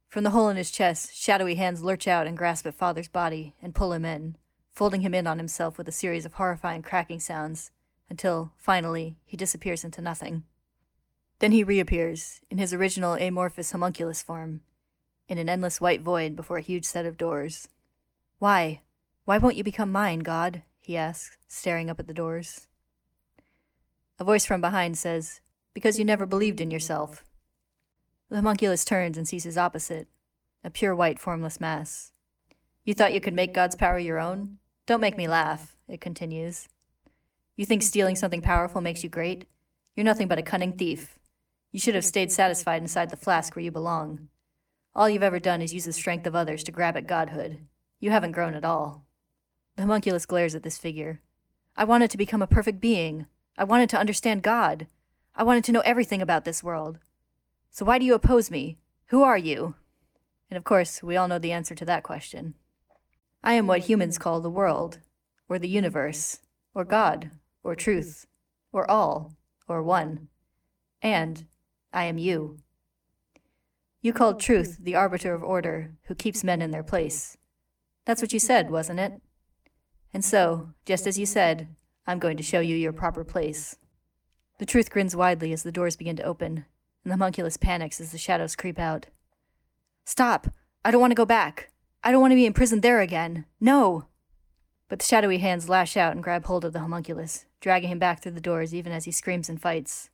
[0.07, 3.53] From the hole in his chest, shadowy hands lurch out and grasp at father's body
[3.61, 4.37] and pull him in,
[4.71, 7.69] folding him in on himself with a series of horrifying cracking sounds,
[8.09, 10.43] until, finally, he disappears into nothing.
[11.37, 14.61] Then he reappears, in his original amorphous homunculus form,
[15.27, 17.67] in an endless white void before a huge set of doors.
[18.39, 18.81] Why?
[19.25, 20.63] Why won't you become mine, God?
[20.79, 22.67] he asks, staring up at the doors.
[24.17, 25.41] A voice from behind says,
[25.73, 27.23] Because you never believed in yourself.
[28.29, 30.07] The homunculus turns and sees his opposite,
[30.63, 32.11] a pure white formless mass.
[32.85, 34.57] You thought you could make God's power your own?
[34.85, 36.67] Don't make me laugh, it continues.
[37.55, 39.45] You think stealing something powerful makes you great?
[39.95, 41.17] You're nothing but a cunning thief.
[41.71, 44.29] You should have stayed satisfied inside the flask where you belong.
[44.93, 47.59] All you've ever done is use the strength of others to grab at godhood.
[47.99, 49.05] You haven't grown at all.
[49.75, 51.19] The homunculus glares at this figure.
[51.75, 53.25] I wanted to become a perfect being.
[53.57, 54.87] I wanted to understand God.
[55.35, 56.99] I wanted to know everything about this world.
[57.71, 58.77] So why do you oppose me?
[59.07, 59.75] Who are you?
[60.49, 62.55] And of course, we all know the answer to that question.
[63.43, 64.99] I am what humans call the world,
[65.47, 66.39] or the universe,
[66.73, 67.31] or God,
[67.63, 68.25] or truth,
[68.71, 69.33] or all,
[69.67, 70.27] or one.
[71.01, 71.45] And
[71.93, 72.57] I am you.
[74.01, 77.37] You called truth the arbiter of order who keeps men in their place.
[78.05, 79.13] That's what you said, wasn't it?
[80.13, 81.67] And so, just as you said,
[82.07, 83.77] I'm going to show you your proper place.
[84.59, 86.65] The truth grins widely as the doors begin to open,
[87.03, 89.07] and the homunculus panics as the shadows creep out.
[90.05, 90.47] Stop!
[90.83, 91.71] I don't want to go back!
[92.03, 93.45] I don't want to be imprisoned there again!
[93.59, 94.05] No!
[94.87, 98.21] But the shadowy hands lash out and grab hold of the homunculus, dragging him back
[98.21, 100.11] through the doors even as he screams and fights.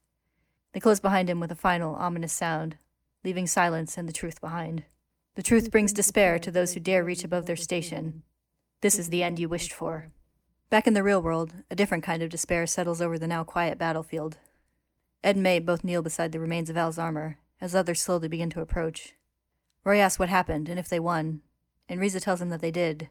[0.71, 2.77] They close behind him with a final, ominous sound,
[3.25, 4.85] leaving silence and the truth behind.
[5.35, 8.23] The truth brings despair to those who dare reach above their station.
[8.79, 10.07] This is the end you wished for.
[10.71, 13.77] Back in the real world, a different kind of despair settles over the now quiet
[13.77, 14.37] battlefield.
[15.21, 18.49] Ed and May both kneel beside the remains of Al's armor, as others slowly begin
[18.51, 19.15] to approach.
[19.83, 21.41] Roy asks what happened and if they won,
[21.89, 23.09] and Riza tells him that they did.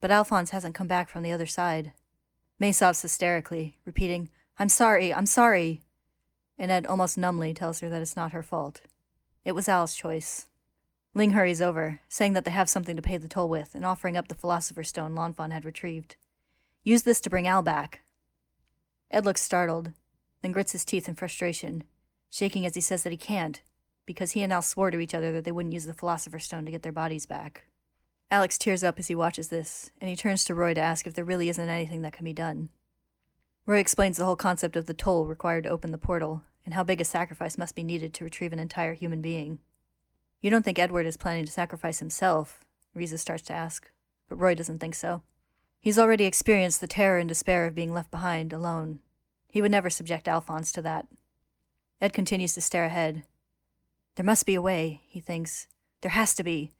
[0.00, 1.92] But Alphonse hasn't come back from the other side.
[2.58, 5.82] May sobs hysterically, repeating, I'm sorry, I'm sorry.
[6.56, 8.80] And Ed almost numbly tells her that it's not her fault.
[9.44, 10.46] It was Al's choice.
[11.14, 14.16] Ling hurries over, saying that they have something to pay the toll with, and offering
[14.16, 16.16] up the Philosopher's Stone Lanfan had retrieved.
[16.84, 18.02] Use this to bring Al back.
[19.10, 19.92] Ed looks startled,
[20.42, 21.84] then grits his teeth in frustration,
[22.30, 23.62] shaking as he says that he can't,
[24.04, 26.64] because he and Al swore to each other that they wouldn't use the Philosopher's Stone
[26.64, 27.66] to get their bodies back.
[28.32, 31.14] Alex tears up as he watches this, and he turns to Roy to ask if
[31.14, 32.70] there really isn't anything that can be done.
[33.64, 36.82] Roy explains the whole concept of the toll required to open the portal, and how
[36.82, 39.60] big a sacrifice must be needed to retrieve an entire human being.
[40.40, 42.64] You don't think Edward is planning to sacrifice himself?
[42.94, 43.88] Riza starts to ask,
[44.28, 45.22] but Roy doesn't think so.
[45.82, 49.00] He's already experienced the terror and despair of being left behind, alone.
[49.48, 51.08] He would never subject Alphonse to that.
[52.00, 53.24] Ed continues to stare ahead.
[54.14, 55.66] There must be a way, he thinks.
[56.00, 56.70] There has to be.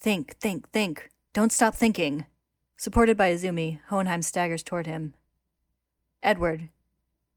[0.00, 1.10] Think, think, think.
[1.32, 2.26] Don't stop thinking.
[2.76, 5.14] Supported by Izumi, Hohenheim staggers toward him.
[6.22, 6.68] Edward,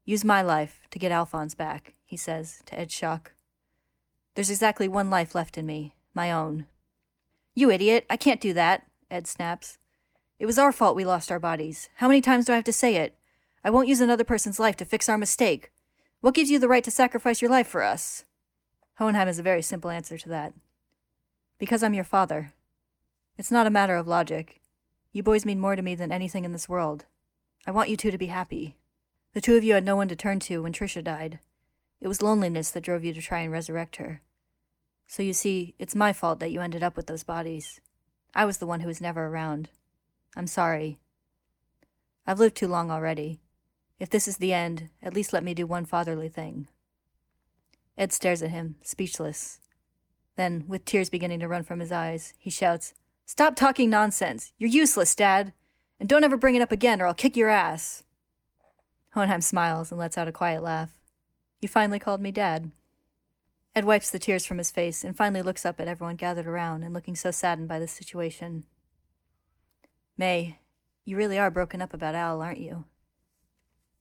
[0.04, 3.32] use my life to get Alphonse back, he says to Ed's shock.
[4.36, 6.66] There's exactly one life left in me, my own.
[7.56, 9.78] You idiot, I can't do that, Ed snaps.
[10.40, 11.90] It was our fault we lost our bodies.
[11.96, 13.14] How many times do I have to say it?
[13.62, 15.70] I won't use another person's life to fix our mistake.
[16.22, 18.24] What gives you the right to sacrifice your life for us?
[18.94, 20.54] Hohenheim has a very simple answer to that.
[21.58, 22.54] Because I'm your father.
[23.36, 24.62] It's not a matter of logic.
[25.12, 27.04] You boys mean more to me than anything in this world.
[27.66, 28.76] I want you two to be happy.
[29.34, 31.38] The two of you had no one to turn to when Trisha died.
[32.00, 34.22] It was loneliness that drove you to try and resurrect her.
[35.06, 37.82] So you see, it's my fault that you ended up with those bodies.
[38.34, 39.68] I was the one who was never around.
[40.36, 40.98] I'm sorry.
[42.26, 43.40] I've lived too long already.
[43.98, 46.68] If this is the end, at least let me do one fatherly thing.
[47.98, 49.60] Ed stares at him, speechless.
[50.36, 52.94] Then, with tears beginning to run from his eyes, he shouts,
[53.26, 54.52] Stop talking nonsense!
[54.58, 55.52] You're useless, Dad!
[55.98, 58.04] And don't ever bring it up again, or I'll kick your ass!
[59.10, 60.90] Hohenheim smiles and lets out a quiet laugh.
[61.60, 62.70] You finally called me Dad.
[63.74, 66.82] Ed wipes the tears from his face and finally looks up at everyone gathered around
[66.82, 68.64] and looking so saddened by the situation.
[70.20, 70.58] May,
[71.06, 72.84] you really are broken up about Al, aren't you?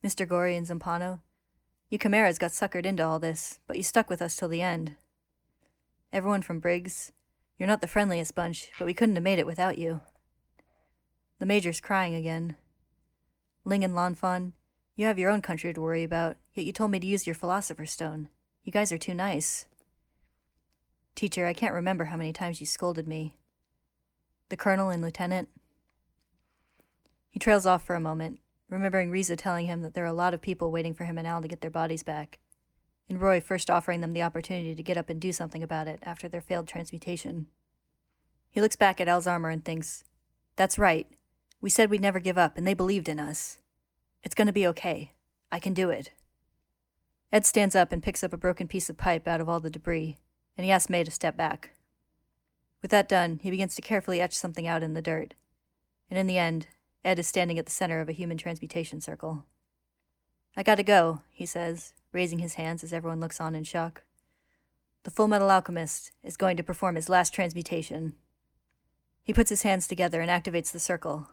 [0.03, 0.27] Mr.
[0.27, 1.21] Gori and Zampano,
[1.89, 4.97] you Chimeras got suckered into all this, but you stuck with us till the end.
[6.11, 7.13] Everyone from Briggs,
[7.57, 10.01] you're not the friendliest bunch, but we couldn't have made it without you.
[11.39, 12.57] The Major's crying again.
[13.63, 14.51] Ling and Lanfan,
[14.97, 17.33] you have your own country to worry about, yet you told me to use your
[17.33, 18.27] Philosopher's Stone.
[18.65, 19.67] You guys are too nice.
[21.15, 23.37] Teacher, I can't remember how many times you scolded me.
[24.49, 25.47] The Colonel and Lieutenant.
[27.29, 28.39] He trails off for a moment,
[28.69, 31.27] remembering Riza telling him that there are a lot of people waiting for him and
[31.27, 32.39] Al to get their bodies back,
[33.09, 35.99] and Roy first offering them the opportunity to get up and do something about it
[36.03, 37.47] after their failed transmutation.
[38.51, 40.03] He looks back at Al's armor and thinks,
[40.55, 41.07] That's right.
[41.61, 43.57] We said we'd never give up, and they believed in us.
[44.23, 45.13] It's going to be okay.
[45.51, 46.11] I can do it.
[47.31, 49.69] Ed stands up and picks up a broken piece of pipe out of all the
[49.69, 50.17] debris,
[50.57, 51.71] and he asks May to step back.
[52.81, 55.33] With that done, he begins to carefully etch something out in the dirt.
[56.09, 56.67] And in the end,
[57.03, 59.45] Ed is standing at the center of a human transmutation circle.
[60.57, 64.03] I gotta go, he says, raising his hands as everyone looks on in shock.
[65.03, 68.13] The Full Metal Alchemist is going to perform his last transmutation.
[69.23, 71.29] He puts his hands together and activates the circle,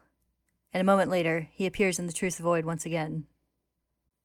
[0.72, 3.26] and a moment later, he appears in the Truth void once again.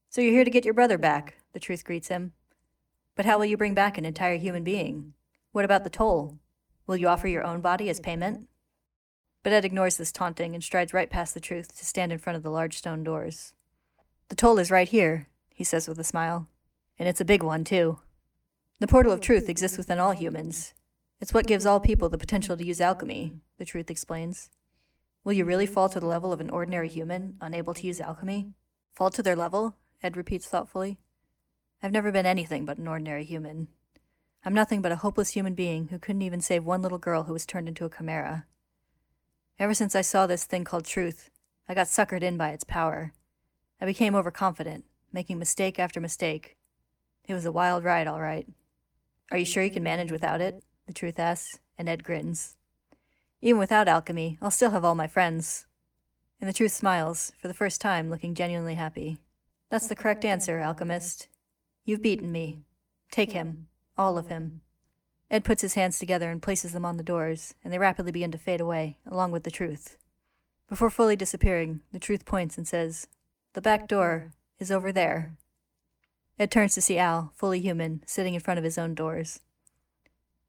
[0.09, 2.33] So you're here to get your brother back, the truth greets him.
[3.15, 5.13] But how will you bring back an entire human being?
[5.53, 6.37] What about the toll?
[6.85, 8.49] Will you offer your own body as payment?
[9.43, 12.37] But Ed ignores this taunting and strides right past the truth to stand in front
[12.37, 13.53] of the large stone doors.
[14.29, 16.47] The toll is right here, he says with a smile.
[16.99, 17.99] And it's a big one, too.
[18.79, 20.73] The portal of truth exists within all humans.
[21.19, 24.49] It's what gives all people the potential to use alchemy, the truth explains.
[25.23, 28.53] Will you really fall to the level of an ordinary human, unable to use alchemy?
[28.93, 29.75] Fall to their level?
[30.01, 30.97] Ed repeats thoughtfully.
[31.83, 33.67] I've never been anything but an ordinary human.
[34.43, 37.33] I'm nothing but a hopeless human being who couldn't even save one little girl who
[37.33, 38.45] was turned into a chimera.
[39.61, 41.29] Ever since I saw this thing called truth,
[41.69, 43.13] I got suckered in by its power.
[43.79, 46.57] I became overconfident, making mistake after mistake.
[47.27, 48.47] It was a wild ride, all right.
[49.29, 50.63] Are you sure you can manage without it?
[50.87, 52.57] The truth asks, and Ed grins.
[53.39, 55.67] Even without alchemy, I'll still have all my friends.
[56.39, 59.19] And the truth smiles, for the first time looking genuinely happy.
[59.69, 61.27] That's the correct answer, alchemist.
[61.85, 62.63] You've beaten me.
[63.11, 63.67] Take him.
[63.95, 64.61] All of him.
[65.31, 68.31] Ed puts his hands together and places them on the doors, and they rapidly begin
[68.33, 69.97] to fade away, along with the truth.
[70.67, 73.07] Before fully disappearing, the truth points and says,
[73.53, 75.31] The back door is over there.
[76.37, 79.39] Ed turns to see Al, fully human, sitting in front of his own doors.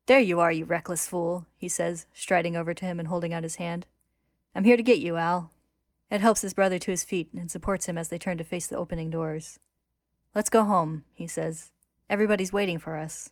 [0.07, 3.45] There you are, you reckless fool, he says, striding over to him and holding out
[3.45, 3.87] his hand.
[4.53, 5.53] I'm here to get you, Al.
[6.11, 8.66] Ed helps his brother to his feet and supports him as they turn to face
[8.66, 9.61] the opening doors.
[10.35, 11.71] Let's go home, he says.
[12.11, 13.31] Everybody's waiting for us.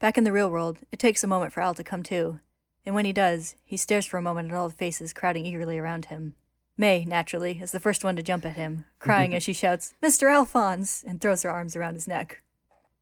[0.00, 2.38] Back in the real world, it takes a moment for Al to come to,
[2.86, 5.76] and when he does, he stares for a moment at all the faces crowding eagerly
[5.76, 6.34] around him.
[6.76, 8.84] May, naturally, is the first one to jump at him, mm-hmm.
[9.00, 10.32] crying as she shouts, Mr.
[10.32, 12.42] Alphonse, and throws her arms around his neck.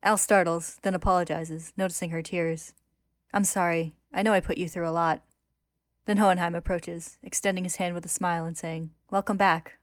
[0.02, 2.72] Al startles, then apologizes, noticing her tears.
[3.32, 3.94] I'm sorry.
[4.14, 5.22] I know I put you through a lot.
[6.06, 9.78] Then Hohenheim approaches, extending his hand with a smile and saying, Welcome back.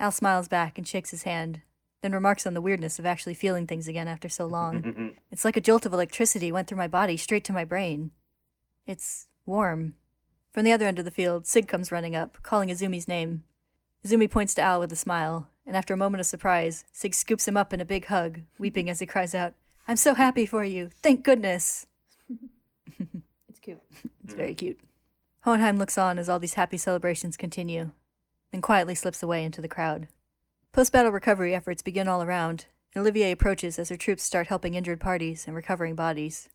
[0.00, 1.60] Al smiles back and shakes his hand,
[2.04, 5.14] then remarks on the weirdness of actually feeling things again after so long.
[5.32, 8.10] It's like a jolt of electricity went through my body straight to my brain.
[8.86, 9.94] It's warm.
[10.52, 13.42] From the other end of the field, Sig comes running up, calling Izumi's name.
[14.06, 17.48] Izumi points to Al with a smile, and after a moment of surprise, Sig scoops
[17.48, 19.54] him up in a big hug, weeping as he cries out,
[19.88, 20.90] I'm so happy for you.
[21.02, 21.86] Thank goodness.
[23.48, 23.80] It's cute.
[24.24, 24.36] It's mm.
[24.36, 24.78] very cute.
[25.40, 27.92] Hohenheim looks on as all these happy celebrations continue,
[28.52, 30.08] then quietly slips away into the crowd.
[30.74, 34.74] Post battle recovery efforts begin all around, and Olivier approaches as her troops start helping
[34.74, 36.48] injured parties and recovering bodies.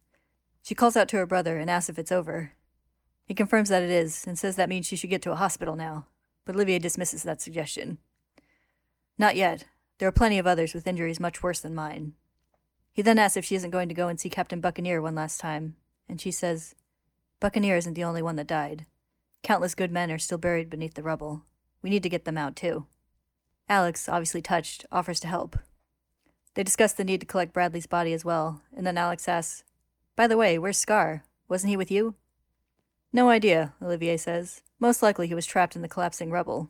[0.62, 2.51] She calls out to her brother and asks if it's over.
[3.23, 5.77] He confirms that it is and says that means she should get to a hospital
[5.77, 6.08] now,
[6.43, 7.97] but Olivier dismisses that suggestion.
[9.17, 9.63] Not yet.
[9.99, 12.12] There are plenty of others with injuries much worse than mine.
[12.91, 15.39] He then asks if she isn't going to go and see Captain Buccaneer one last
[15.39, 15.77] time,
[16.10, 16.75] and she says,
[17.39, 18.86] Buccaneer isn't the only one that died.
[19.43, 21.45] Countless good men are still buried beneath the rubble.
[21.82, 22.86] We need to get them out, too.
[23.69, 25.58] Alex, obviously touched, offers to help.
[26.55, 29.63] They discuss the need to collect Bradley's body as well, and then Alex asks,
[30.15, 31.23] By the way, where's Scar?
[31.47, 32.15] Wasn't he with you?
[33.13, 34.62] No idea, Olivier says.
[34.79, 36.69] Most likely he was trapped in the collapsing rubble.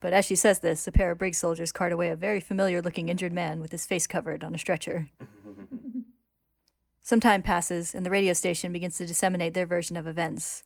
[0.00, 2.82] But as she says this, a pair of Briggs soldiers cart away a very familiar
[2.82, 5.08] looking injured man with his face covered on a stretcher.
[7.02, 10.64] Some time passes, and the radio station begins to disseminate their version of events.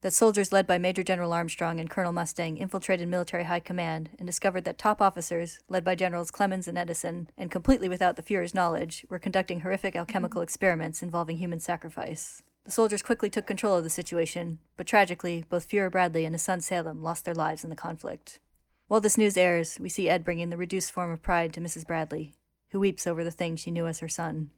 [0.00, 4.26] That soldiers led by Major General Armstrong and Colonel Mustang infiltrated military high command and
[4.26, 8.54] discovered that top officers, led by Generals Clemens and Edison, and completely without the Fuhrer's
[8.54, 12.44] knowledge, were conducting horrific alchemical experiments involving human sacrifice.
[12.64, 16.42] The soldiers quickly took control of the situation, but tragically, both Fuhrer Bradley and his
[16.42, 18.38] son Selim lost their lives in the conflict.
[18.86, 21.84] While this news airs, we see Ed bringing the reduced form of pride to Mrs.
[21.84, 22.34] Bradley,
[22.70, 24.50] who weeps over the thing she knew as her son.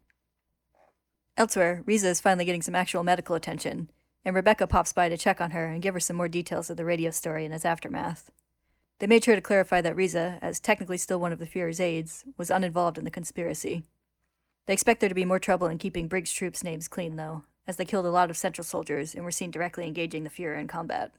[1.39, 3.89] Elsewhere, Riza is finally getting some actual medical attention,
[4.25, 6.77] and Rebecca pops by to check on her and give her some more details of
[6.77, 8.31] the radio story and its aftermath.
[8.99, 12.25] They made sure to clarify that Riza, as technically still one of the Fuhrer's aides,
[12.37, 13.85] was uninvolved in the conspiracy.
[14.67, 17.77] They expect there to be more trouble in keeping Briggs' troops' names clean, though, as
[17.77, 20.69] they killed a lot of Central soldiers and were seen directly engaging the Fuhrer in
[20.69, 21.13] combat.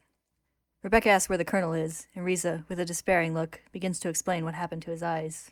[0.82, 4.44] Rebecca asks where the colonel is, and Riza, with a despairing look, begins to explain
[4.44, 5.50] what happened to his eyes.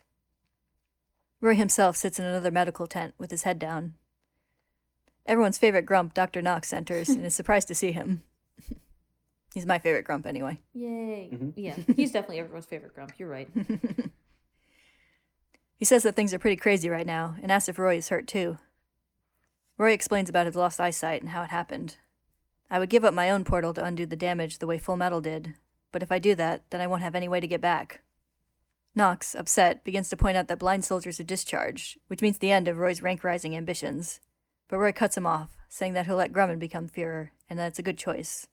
[1.40, 3.94] Roy himself sits in another medical tent with his head down.
[5.30, 6.42] Everyone's favorite grump, Dr.
[6.42, 8.24] Knox, enters and is surprised to see him.
[9.54, 10.58] He's my favorite grump, anyway.
[10.74, 11.30] Yay.
[11.32, 11.52] Mhm.
[11.54, 13.12] Yeah, he's definitely everyone's favorite grump.
[13.16, 13.48] You're right.
[15.76, 18.26] He says that things are pretty crazy right now and asks if Roy is hurt
[18.26, 18.58] too.
[19.78, 21.96] Roy explains about his lost eyesight and how it happened.
[22.70, 25.20] I would give up my own portal to undo the damage the way Full Metal
[25.20, 25.54] did,
[25.90, 28.02] but if I do that, then I won't have any way to get back.
[28.94, 32.68] Knox, upset, begins to point out that blind soldiers are discharged, which means the end
[32.68, 34.20] of Roy's rank rising ambitions.
[34.70, 37.80] But Roy cuts him off, saying that he'll let Grumman become Führer, and that it's
[37.80, 38.46] a good choice.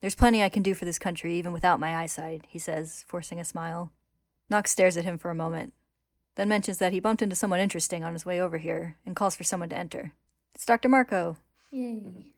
[0.00, 3.38] There's plenty I can do for this country even without my eyesight, he says, forcing
[3.38, 3.92] a smile.
[4.48, 5.74] Knox stares at him for a moment,
[6.36, 9.36] then mentions that he bumped into someone interesting on his way over here and calls
[9.36, 10.12] for someone to enter.
[10.54, 10.88] It's Dr.
[10.88, 11.36] Marcoh.
[11.70, 12.32] Yay.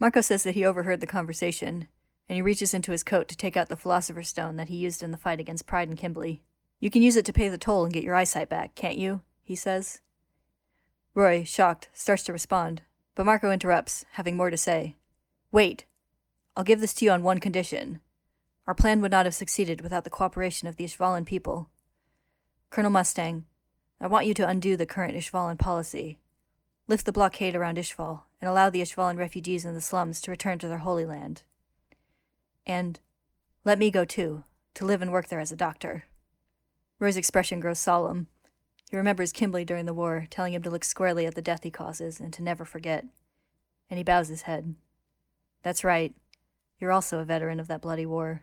[0.00, 1.88] Marcoh says that he overheard the conversation,
[2.26, 5.02] and he reaches into his coat to take out the Philosopher's Stone that he used
[5.02, 6.40] in the fight against Pride and Kimblee.
[6.78, 9.20] You can use it to pay the toll and get your eyesight back, can't you?
[9.42, 10.00] he says.
[11.14, 12.82] Roy, shocked, starts to respond,
[13.14, 14.96] but Marcoh interrupts, having more to say.
[15.50, 15.84] Wait.
[16.56, 18.00] I'll give this to you on one condition.
[18.66, 21.68] Our plan would not have succeeded without the cooperation of the Ishvalan people.
[22.70, 23.46] Colonel Mustang,
[24.00, 26.18] I want you to undo the current Ishvalan policy.
[26.86, 30.58] Lift the blockade around Ishval and allow the Ishvalan refugees in the slums to return
[30.60, 31.42] to their holy land.
[32.66, 33.00] And
[33.64, 34.44] let me go too,
[34.74, 36.04] to live and work there as a doctor.
[36.98, 38.28] Roy's expression grows solemn.
[38.90, 41.70] He remembers Kimblee during the war, telling him to look squarely at the death he
[41.70, 43.04] causes and to never forget.
[43.88, 44.74] And he bows his head.
[45.62, 46.12] That's right.
[46.80, 48.42] You're also a veteran of that bloody war.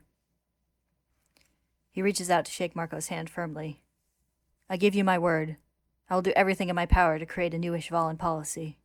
[1.91, 3.81] He reaches out to shake Marcoh's hand firmly.
[4.69, 5.57] I give you my word.
[6.09, 8.77] I will do everything in my power to create a new Ishvalan policy.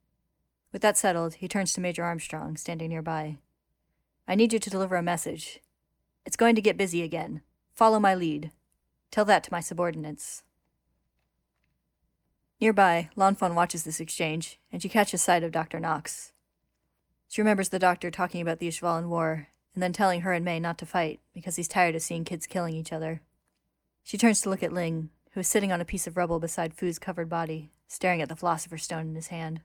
[0.73, 3.37] With that settled, he turns to Major Armstrong, standing nearby.
[4.27, 5.61] I need you to deliver a message.
[6.27, 7.43] It's going to get busy again.
[7.73, 8.51] Follow my lead.
[9.13, 10.43] Tell that to my subordinates.
[12.63, 15.81] Nearby, Lanfan watches this exchange, and she catches sight of Dr.
[15.81, 16.31] Knox.
[17.27, 20.61] She remembers the doctor talking about the Ishvalan war, and then telling her and May
[20.61, 23.21] not to fight because he's tired of seeing kids killing each other.
[24.05, 26.73] She turns to look at Ling, who is sitting on a piece of rubble beside
[26.73, 29.63] Fu's covered body, staring at the Philosopher's Stone in his hand.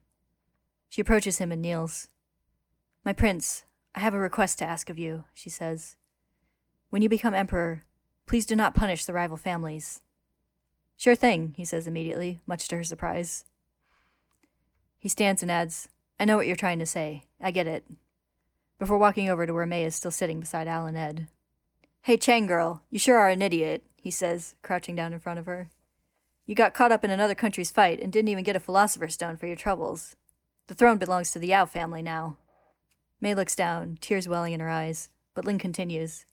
[0.90, 2.08] She approaches him and kneels.
[3.06, 5.98] My prince, I have a request to ask of you, she says.
[6.90, 7.84] When you become emperor,
[8.26, 10.02] please do not punish the rival families.
[10.98, 13.46] Sure thing, he says immediately, much to her surprise.
[14.98, 15.88] He stands and adds,
[16.20, 17.24] I know what you're trying to say.
[17.40, 17.86] I get it.
[18.80, 21.28] before walking over to where May is still sitting beside Al and Ed.
[22.02, 25.46] Hey, Chang girl, you sure are an idiot, he says, crouching down in front of
[25.46, 25.70] her.
[26.46, 29.38] You got caught up in another country's fight and didn't even get a Philosopher's Stone
[29.38, 30.16] for your troubles.
[30.68, 32.38] The throne belongs to the Yao family now.
[33.20, 36.26] May looks down, tears welling in her eyes, but Ling continues.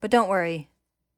[0.00, 0.68] But don't worry.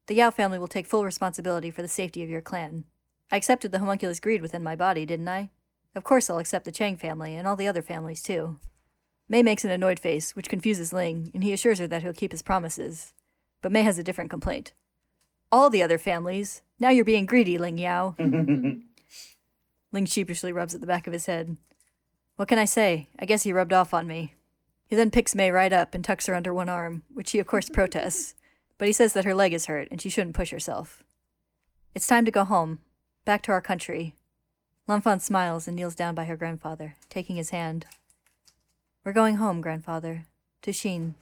[0.07, 2.85] The Yao family will take full responsibility for the safety of your clan.
[3.29, 5.49] I accepted the homunculus greed within my body, didn't I?
[5.95, 8.57] Of course I'll accept the Chang family and all the other families too.
[9.27, 12.31] May makes an annoyed face, which confuses Ling, and he assures her that he'll keep
[12.31, 13.13] his promises.
[13.61, 14.71] But May has a different complaint.
[15.51, 16.61] All the other families.
[16.79, 18.15] Now you're being greedy, Ling Yao.
[19.91, 21.57] Ling sheepishly rubs at the back of his head.
[22.37, 23.09] What can I say?
[23.19, 24.35] I guess he rubbed off on me.
[24.85, 27.47] He then picks May right up and tucks her under one arm, which she of
[27.47, 28.35] course protests,
[28.77, 31.03] but he says that her leg is hurt and she shouldn't push herself.
[31.95, 32.79] It's time to go home,
[33.25, 34.13] back to our country.
[34.87, 37.85] Lanfan smiles and kneels down by her grandfather, taking his hand.
[39.03, 40.25] We're going home, grandfather,
[40.61, 41.15] to Xing.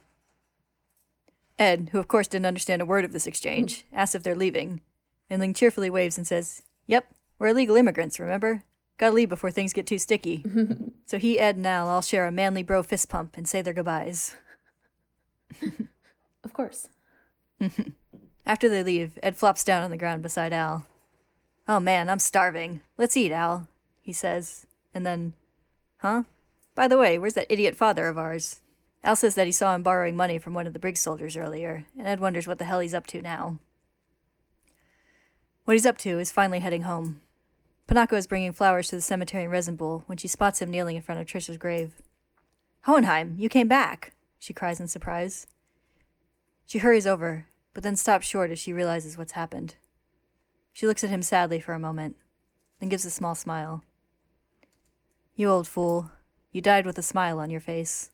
[1.58, 4.82] Ed, who of course didn't understand a word of this exchange, asks if they're leaving,
[5.30, 7.06] and Ling cheerfully waves and says, Yep,
[7.38, 8.62] we're illegal immigrants, remember?
[8.98, 10.44] Gotta leave before things get too sticky.
[11.06, 13.74] so he, Ed, and Al all share a manly bro fist pump and say their
[13.74, 14.36] goodbyes.
[16.44, 16.88] Of course.
[18.46, 20.86] After they leave, Ed flops down on the ground beside Al.
[21.68, 22.80] Oh man, I'm starving.
[22.96, 23.68] Let's eat, Al,
[24.00, 24.66] he says.
[24.94, 25.32] And then,
[25.98, 26.22] huh?
[26.74, 28.60] By the way, where's that idiot father of ours?
[29.02, 31.86] Al says that he saw him borrowing money from one of the Briggs soldiers earlier,
[31.98, 33.58] and Ed wonders what the hell he's up to now.
[35.64, 37.20] What he's up to is finally heading home.
[37.88, 41.02] Pinako is bringing flowers to the cemetery in Resembool when she spots him kneeling in
[41.02, 41.92] front of Trisha's grave.
[42.82, 45.46] Hohenheim, you came back, she cries in surprise.
[46.66, 49.76] She hurries over, but then stops short as she realizes what's happened.
[50.72, 52.16] She looks at him sadly for a moment,
[52.80, 53.82] then gives a small smile.
[55.36, 56.10] You old fool,
[56.50, 58.10] you died with a smile on your face.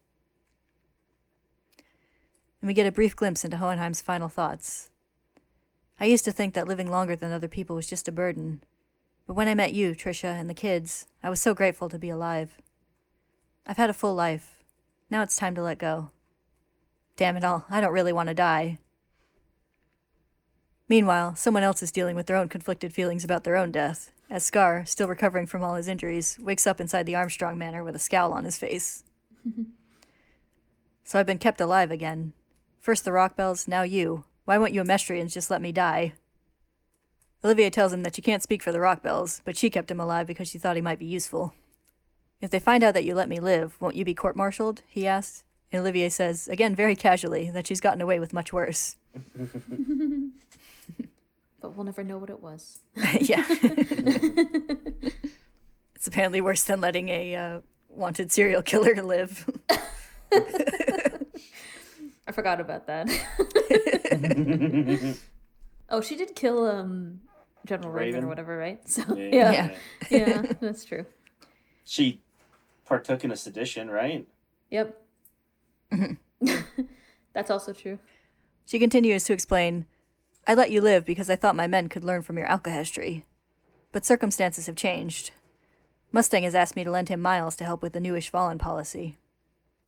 [2.61, 4.90] And we get a brief glimpse into Hohenheim's final thoughts.
[5.98, 8.62] I used to think that living longer than other people was just a burden.
[9.26, 12.11] But when I met you, Trisha, and the kids, I was so grateful to be
[12.11, 12.59] alive.
[13.66, 14.62] I've had a full life.
[15.11, 16.11] Now it's time to let go.
[17.17, 18.79] Damn it all, I don't really want to die.
[20.89, 24.45] Meanwhile, someone else is dealing with their own conflicted feelings about their own death, as
[24.45, 27.99] Scar, still recovering from all his injuries, wakes up inside the Armstrong Manor with a
[27.99, 29.05] scowl on his face.
[31.05, 32.33] so I've been kept alive again.
[32.81, 34.25] First the Rockbells, now you.
[34.45, 36.15] Why won't you Amestrians just let me die?
[37.45, 40.27] Olivier tells him that she can't speak for the Rockbells, but she kept him alive
[40.27, 41.55] because she thought he might be useful.
[42.41, 44.83] If they find out that you let me live, won't you be court martialed?
[44.87, 45.45] he asks.
[45.73, 48.97] And Olivier says, again very casually, that she's gotten away with much worse.
[51.62, 52.81] But we'll never know what it was.
[53.20, 53.45] yeah.
[55.95, 59.49] it's apparently worse than letting a uh, wanted serial killer live.
[60.33, 60.41] I
[62.33, 63.09] forgot about that.
[65.89, 67.20] oh, she did kill um
[67.64, 68.25] General Raven, Raven.
[68.25, 68.81] or whatever, right?
[68.89, 69.53] So Yeah.
[69.53, 69.70] yeah,
[70.11, 71.07] yeah, that's true.
[71.85, 72.18] She
[72.87, 74.27] partook in a sedition, right?
[74.70, 75.01] Yep.
[77.32, 77.99] that's also true.
[78.66, 79.86] She continues to explain,
[80.47, 83.24] I let you live because I thought my men could learn from your alkahestry.
[83.93, 85.30] But circumstances have changed.
[86.11, 89.16] Mustang has asked me to lend him Miles to help with the new Ishvalan policy.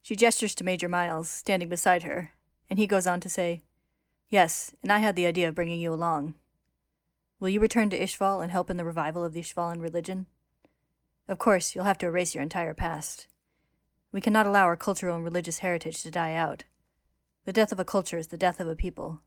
[0.02, 2.32] She gestures to Major Miles, standing beside her,
[2.68, 3.62] and he goes on to say,
[4.28, 6.34] Yes, and I had the idea of bringing you along.
[7.40, 10.26] Will you return to Ishval and help in the revival of the Ishvalan religion?
[11.28, 13.26] Of course, you'll have to erase your entire past.
[14.14, 16.62] We cannot allow our cultural and religious heritage to die out.
[17.46, 19.22] The death of a culture is the death of a people.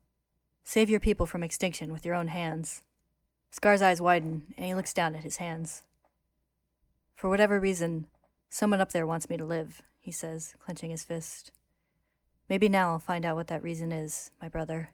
[0.64, 2.80] Save your people from extinction with your own hands.
[3.50, 5.82] Scar's eyes widen, and he looks down at his hands.
[7.14, 8.06] For whatever reason,
[8.48, 11.52] someone up there wants me to live, he says, clenching his fist.
[12.48, 14.92] Maybe now I'll find out what that reason is, my brother.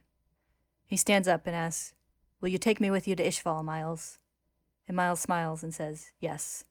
[0.88, 1.94] He stands up and asks,
[2.40, 4.18] Will you take me with you to Ishval, Miles?
[4.88, 6.64] And Miles smiles and says, Yes.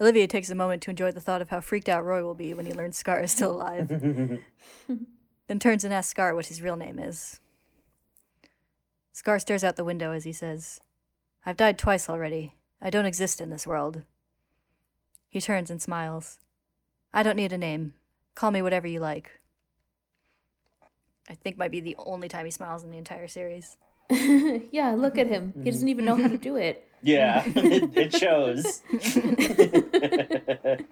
[0.00, 2.54] Olivier takes a moment to enjoy the thought of how freaked out Roy will be
[2.54, 6.76] when he learns Scar is still alive, then turns and asks Scar what his real
[6.76, 7.40] name is.
[9.12, 10.80] Scar stares out the window as he says,
[11.44, 12.54] I've died twice already.
[12.80, 14.02] I don't exist in this world.
[15.28, 16.38] He turns and smiles.
[17.12, 17.94] I don't need a name.
[18.34, 19.40] Call me whatever you like.
[21.28, 23.76] I think might be the only time he smiles in the entire series.
[24.10, 25.52] yeah, look at him.
[25.62, 26.87] He doesn't even know how to do it.
[27.02, 28.82] Yeah, it, it shows.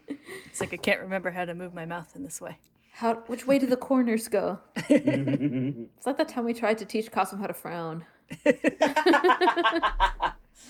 [0.51, 2.57] It's like I can't remember how to move my mouth in this way.
[2.93, 3.17] How?
[3.27, 4.59] Which way do the corners go?
[4.89, 8.05] It's like that time we tried to teach Cosmo how to frown.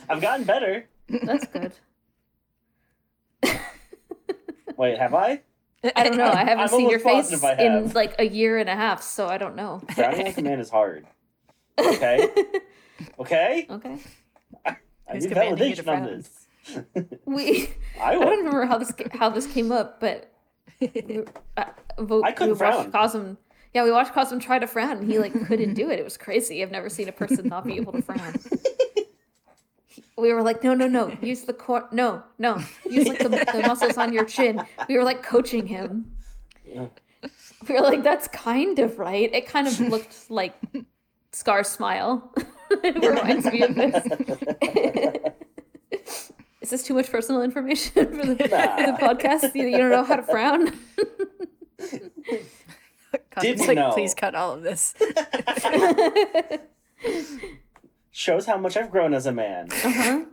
[0.09, 0.89] I've gotten better.
[1.09, 1.72] That's good.
[4.76, 5.43] Wait, have I?
[5.95, 6.26] I don't know.
[6.26, 9.39] I haven't I'm seen your face in like a year and a half, so I
[9.39, 9.80] don't know.
[9.95, 11.07] Frowning like a man is hard.
[11.78, 12.28] Okay.
[13.18, 13.66] Okay.
[13.70, 13.99] Okay.
[15.09, 16.30] I need commanding you to validation on this.
[17.26, 17.70] We.
[18.00, 20.32] I I don't remember how this how this came up, but
[20.80, 21.24] we,
[21.57, 21.64] uh,
[22.24, 22.92] I couldn't we watched frown.
[22.92, 23.36] Cosm.
[23.72, 25.98] Yeah, we watched Cosm try to frown, and he like couldn't do it.
[25.98, 26.62] It was crazy.
[26.62, 28.34] I've never seen a person not be able to frown.
[30.18, 33.62] We were like, no, no, no, use the core, no, no, use like the, the
[33.66, 34.62] muscles on your chin.
[34.88, 36.11] We were like coaching him.
[36.64, 36.86] Yeah.
[37.68, 39.30] We were like, that's kind of right.
[39.34, 40.54] It kind of looked like
[41.32, 42.32] Scar's smile.
[42.70, 44.04] It reminds me of this.
[46.60, 49.54] Is this too much personal information for the, for the podcast?
[49.54, 50.72] You, you don't know how to frown?
[53.30, 53.92] Cosmo's Didn't like, know.
[53.92, 54.94] please cut all of this.
[58.10, 59.68] Shows how much I've grown as a man.
[59.70, 60.24] Uh-huh.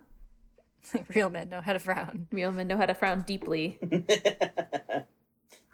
[1.14, 2.28] Real men know how to frown.
[2.32, 3.80] Real men know how to frown deeply.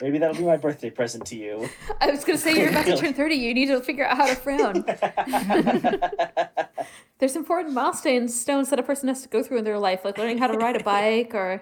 [0.02, 1.70] Maybe that'll be my birthday present to you.
[2.00, 4.28] I was gonna say you're about to turn 30, you need to figure out how
[4.28, 4.86] to frown.
[7.20, 10.18] There's important milestones stones that a person has to go through in their life, like
[10.18, 11.62] learning how to ride a bike or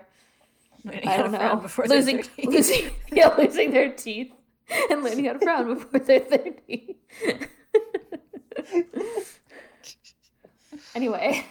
[0.84, 1.56] Learning I don't know.
[1.58, 4.32] Before losing losing yeah, losing their teeth
[4.90, 6.96] and learning how to frown before they're 30.
[10.96, 11.46] anyway.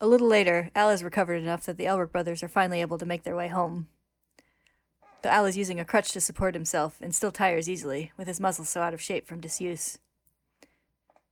[0.00, 3.06] A little later, Al is recovered enough that the Elric brothers are finally able to
[3.06, 3.88] make their way home.
[5.22, 8.40] But Al is using a crutch to support himself and still tires easily, with his
[8.40, 9.98] muscles so out of shape from disuse.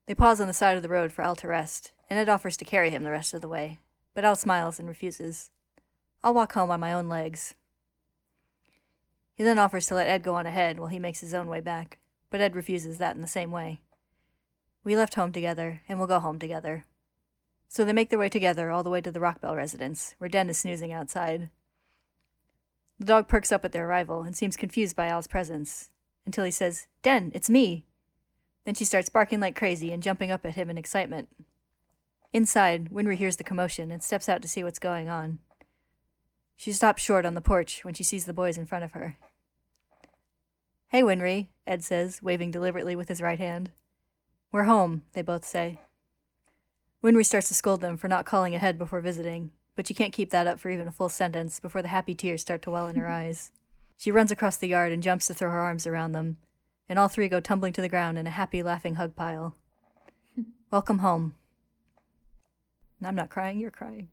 [0.07, 2.57] They pause on the side of the road for Al to rest, and Ed offers
[2.59, 3.80] to carry him the rest of the way,
[4.14, 5.51] but Al smiles and refuses.
[6.22, 7.55] I'll walk home on my own legs.
[9.34, 11.61] He then offers to let Ed go on ahead while he makes his own way
[11.61, 11.99] back,
[12.30, 13.80] but Ed refuses that in the same way.
[14.84, 16.84] We left home together, and we'll go home together.
[17.68, 20.51] So they make their way together all the way to the Rockbell residence, where Den
[20.51, 21.51] is snoozing outside.
[23.01, 25.88] The dog perks up at their arrival and seems confused by Al's presence,
[26.26, 27.86] until he says, Den, it's me!
[28.66, 31.30] Then she starts barking like crazy and jumping up at him in excitement.
[32.34, 35.38] Inside, Winry hears the commotion and steps out to see what's going on.
[36.57, 39.16] She stops short on the porch when she sees the boys in front of her.
[40.88, 43.70] Hey, Winry, Ed says, waving deliberately with his right hand.
[44.53, 45.80] We're home, they both say.
[47.03, 50.28] Winry starts to scold them for not calling ahead before visiting, but she can't keep
[50.28, 52.97] that up for even a full sentence before the happy tears start to well in
[52.97, 53.51] her eyes.
[53.97, 56.37] She runs across the yard and jumps to throw her arms around them,
[56.87, 59.55] and all three go tumbling to the ground in a happy, laughing hug pile.
[60.70, 61.35] Welcome home.
[63.03, 64.11] I'm not crying, you're crying.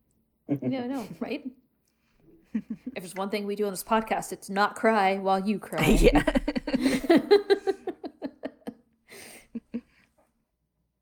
[0.48, 1.46] no, no, right?
[2.54, 2.64] if
[2.96, 5.86] there's one thing we do on this podcast, it's not cry while you cry.
[5.86, 6.24] yeah.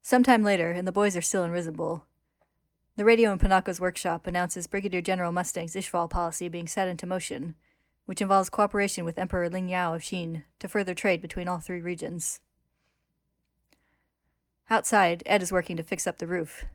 [0.02, 2.02] Sometime later, and the boys are still in Resembool,
[2.98, 7.56] the radio in Pinako's workshop announces Brigadier General Mustang's Ishval policy being set into motion,
[8.06, 11.82] which involves cooperation with Emperor Ling Yao of Xing to further trade between all three
[11.82, 12.40] regions.
[14.70, 16.66] Outside, Ed is working to fix up the roof.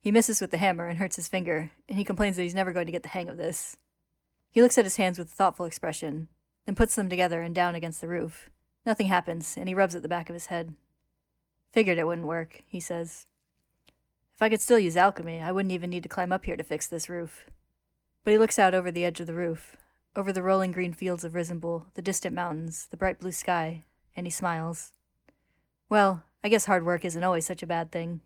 [0.00, 2.72] He misses with the hammer and hurts his finger, and he complains that he's never
[2.72, 3.76] going to get the hang of this.
[4.50, 6.28] He looks at his hands with a thoughtful expression,
[6.64, 8.50] then puts them together and down against the roof.
[8.84, 10.74] Nothing happens, and he rubs at the back of his head.
[11.72, 13.26] Figured it wouldn't work, he says.
[14.36, 16.62] If I could still use alchemy, I wouldn't even need to climb up here to
[16.62, 17.46] fix this roof.
[18.22, 19.76] But he looks out over the edge of the roof,
[20.14, 23.84] over the rolling green fields of Resembool, the distant mountains, the bright blue sky,
[24.14, 24.92] and he smiles.
[25.88, 28.20] Well, I guess hard work isn't always such a bad thing.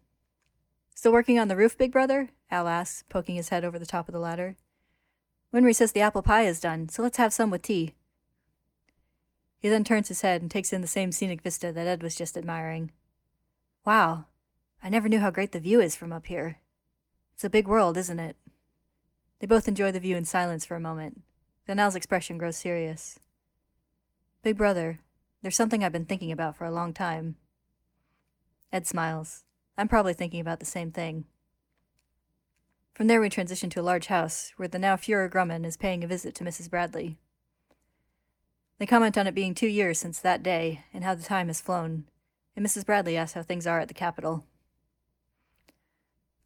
[0.97, 2.31] Still working on the roof, big brother?
[2.51, 4.57] Al asks, poking his head over the top of the ladder.
[5.55, 7.95] Winry says the apple pie is done, so let's have some with tea.
[9.61, 12.17] He then turns his head and takes in the same scenic vista that Ed was
[12.17, 12.91] just admiring.
[13.85, 14.25] Wow,
[14.83, 16.59] I never knew how great the view is from up here.
[17.35, 18.37] It's a big world, isn't it?
[19.39, 21.23] They both enjoy the view in silence for a moment.
[21.67, 23.19] Then Al's expression grows serious.
[24.43, 25.01] Big brother,
[25.43, 27.37] there's something I've been thinking about for a long time.
[28.73, 29.45] Ed smiles.
[29.77, 31.25] I'm probably thinking about the same thing.
[32.95, 36.05] From there, we transition to a large house where the now Fuhrer Grumman is paying
[36.05, 36.69] a visit to Mrs.
[36.69, 37.17] Bradley.
[38.79, 41.61] They comment on it being two years since that day and how the time has
[41.61, 42.05] flown,
[42.55, 42.85] and Mrs.
[42.85, 44.45] Bradley asks how things are at the capital.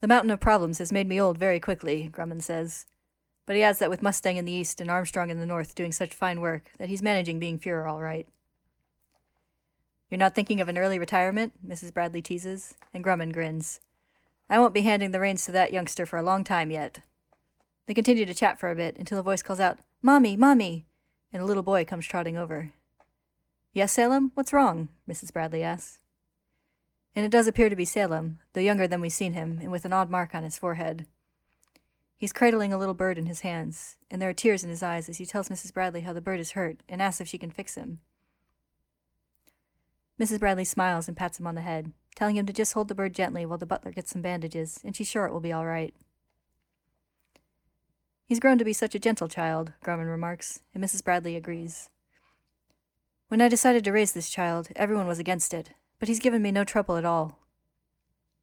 [0.04, 2.84] The mountain of problems has made me old very quickly, Grumman says,
[3.46, 5.92] but he adds that with Mustang in the east and Armstrong in the north doing
[5.92, 8.28] such fine work, that he's managing being Fuhrer all right.
[10.10, 11.54] You're not thinking of an early retirement?
[11.66, 11.94] Mrs.
[11.94, 13.80] Bradley teases, and Grumman grins.
[14.50, 17.00] I won't be handing the reins to that youngster for a long time yet.
[17.86, 20.84] They continue to chat for a bit until a voice calls out, Mommy, Mommy!
[21.32, 22.72] and a little boy comes trotting over.
[23.72, 24.32] Yes, Selim?
[24.34, 24.90] What's wrong?
[25.08, 25.32] Mrs.
[25.32, 25.98] Bradley asks.
[27.16, 29.84] And it does appear to be Selim, though younger than we've seen him, and with
[29.84, 31.06] an odd mark on his forehead.
[32.16, 35.08] He's cradling a little bird in his hands, and there are tears in his eyes
[35.08, 35.72] as he tells Mrs.
[35.72, 38.00] Bradley how the bird is hurt and asks if she can fix him.
[40.20, 40.40] Mrs.
[40.40, 43.14] Bradley smiles and pats him on the head, telling him to just hold the bird
[43.14, 45.94] gently while the butler gets some bandages, and she's sure it will be all right.
[48.24, 51.04] He's grown to be such a gentle child, Grumman remarks, and Mrs.
[51.04, 51.90] Bradley agrees.
[53.28, 55.70] When I decided to raise this child, everyone was against it,
[56.04, 57.38] but he's given me no trouble at all.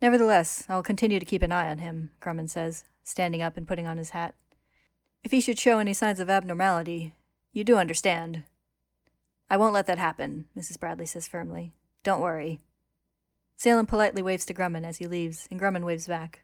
[0.01, 3.85] Nevertheless, I'll continue to keep an eye on him, Grumman says, standing up and putting
[3.85, 4.33] on his hat.
[5.23, 7.13] If he should show any signs of abnormality,
[7.53, 8.45] you do understand.
[9.47, 10.79] I won't let that happen, Mrs.
[10.79, 11.71] Bradley says firmly.
[12.03, 12.61] Don't worry.
[13.57, 16.41] Selim politely waves to Grumman as he leaves, and Grumman waves back.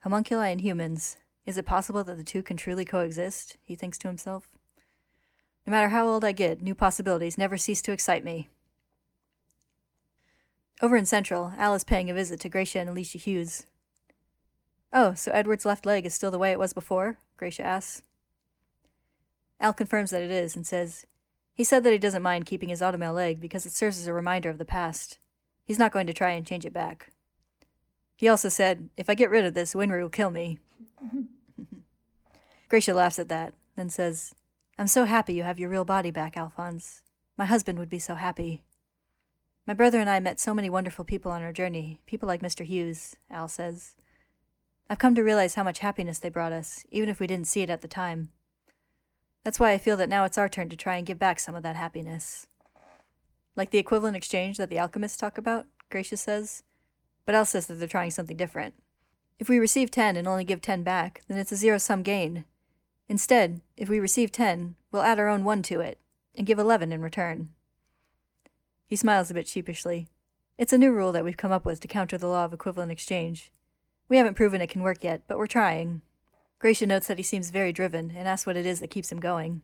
[0.00, 1.18] Homunculi and humans.
[1.46, 3.58] Is it possible that the two can truly coexist?
[3.64, 4.48] He thinks to himself.
[5.64, 8.48] No matter how old I get, new possibilities never cease to excite me.
[10.82, 13.66] Over in Central, Al is paying a visit to Gracia and Alicia Hughes.
[14.92, 17.18] Oh, so Edward's left leg is still the way it was before?
[17.36, 18.02] Gracia asks.
[19.60, 21.06] Al confirms that it is and says,
[21.52, 24.12] He said that he doesn't mind keeping his automail leg because it serves as a
[24.12, 25.18] reminder of the past.
[25.64, 27.10] He's not going to try and change it back.
[28.16, 30.58] He also said, If I get rid of this, Winry will kill me.
[32.68, 34.34] Gracia laughs at that, then says,
[34.78, 37.02] I'm so happy you have your real body back, Alphonse.
[37.36, 38.62] My husband would be so happy.
[39.66, 42.66] My brother and I met so many wonderful people on our journey, people like Mr.
[42.66, 43.94] Hughes, Al says.
[44.90, 47.62] I've come to realize how much happiness they brought us, even if we didn't see
[47.62, 48.28] it at the time.
[49.42, 51.54] That's why I feel that now it's our turn to try and give back some
[51.54, 52.46] of that happiness.
[53.56, 56.62] Like the equivalent exchange that the alchemists talk about, Gracia says.
[57.24, 58.74] But Al says that they're trying something different.
[59.38, 62.44] If we receive 10 and only give 10 back, then it's a zero sum gain.
[63.08, 65.98] Instead, if we receive 10, we'll add our own 1 to it,
[66.34, 67.48] and give 11 in return.
[68.86, 70.08] He smiles a bit sheepishly.
[70.56, 72.92] It's a new rule that we've come up with to counter the law of equivalent
[72.92, 73.50] exchange.
[74.08, 76.02] We haven't proven it can work yet, but we're trying.
[76.58, 79.20] Gracia notes that he seems very driven and asks what it is that keeps him
[79.20, 79.62] going.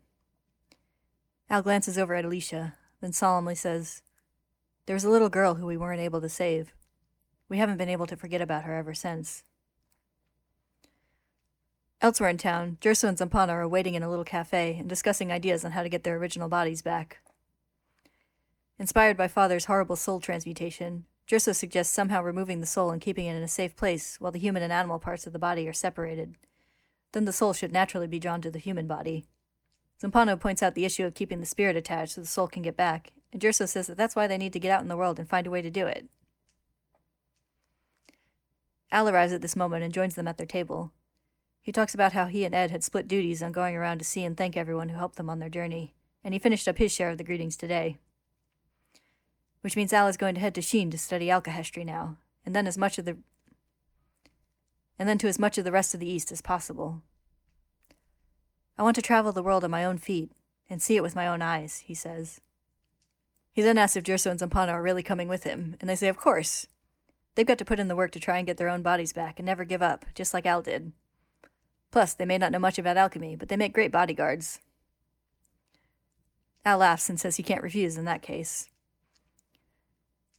[1.48, 4.02] Al glances over at Alicia, then solemnly says,
[4.86, 6.72] There was a little girl who we weren't able to save.
[7.48, 9.42] We haven't been able to forget about her ever since.
[12.00, 15.64] Elsewhere in town, Jerso and Zampano are waiting in a little cafe and discussing ideas
[15.64, 17.18] on how to get their original bodies back.
[18.80, 23.36] Inspired by Father's horrible soul transmutation, Jerso suggests somehow removing the soul and keeping it
[23.36, 26.36] in a safe place while the human and animal parts of the body are separated.
[27.12, 29.26] Then the soul should naturally be drawn to the human body.
[30.02, 32.74] Zampano points out the issue of keeping the spirit attached so the soul can get
[32.74, 35.18] back, and Jerso says that that's why they need to get out in the world
[35.18, 36.06] and find a way to do it.
[38.90, 40.90] Al arrives at this moment and joins them at their table.
[41.60, 44.24] He talks about how he and Ed had split duties on going around to see
[44.24, 45.92] and thank everyone who helped them on their journey,
[46.24, 47.98] and he finished up his share of the greetings today.
[49.62, 52.66] Which means Al is going to head to Xing to study alkahestry now, and then
[52.66, 53.18] as much of the
[54.98, 57.00] and then to as much of the rest of the East as possible.
[58.76, 60.30] I want to travel the world on my own feet
[60.68, 62.40] and see it with my own eyes, he says.
[63.52, 66.08] He then asks if Jerso and Zampano are really coming with him, and they say
[66.08, 66.66] of course.
[67.34, 69.38] They've got to put in the work to try and get their own bodies back
[69.38, 70.92] and never give up, just like Al did.
[71.90, 74.60] Plus, they may not know much about alchemy, but they make great bodyguards.
[76.64, 78.69] Al laughs and says he can't refuse in that case.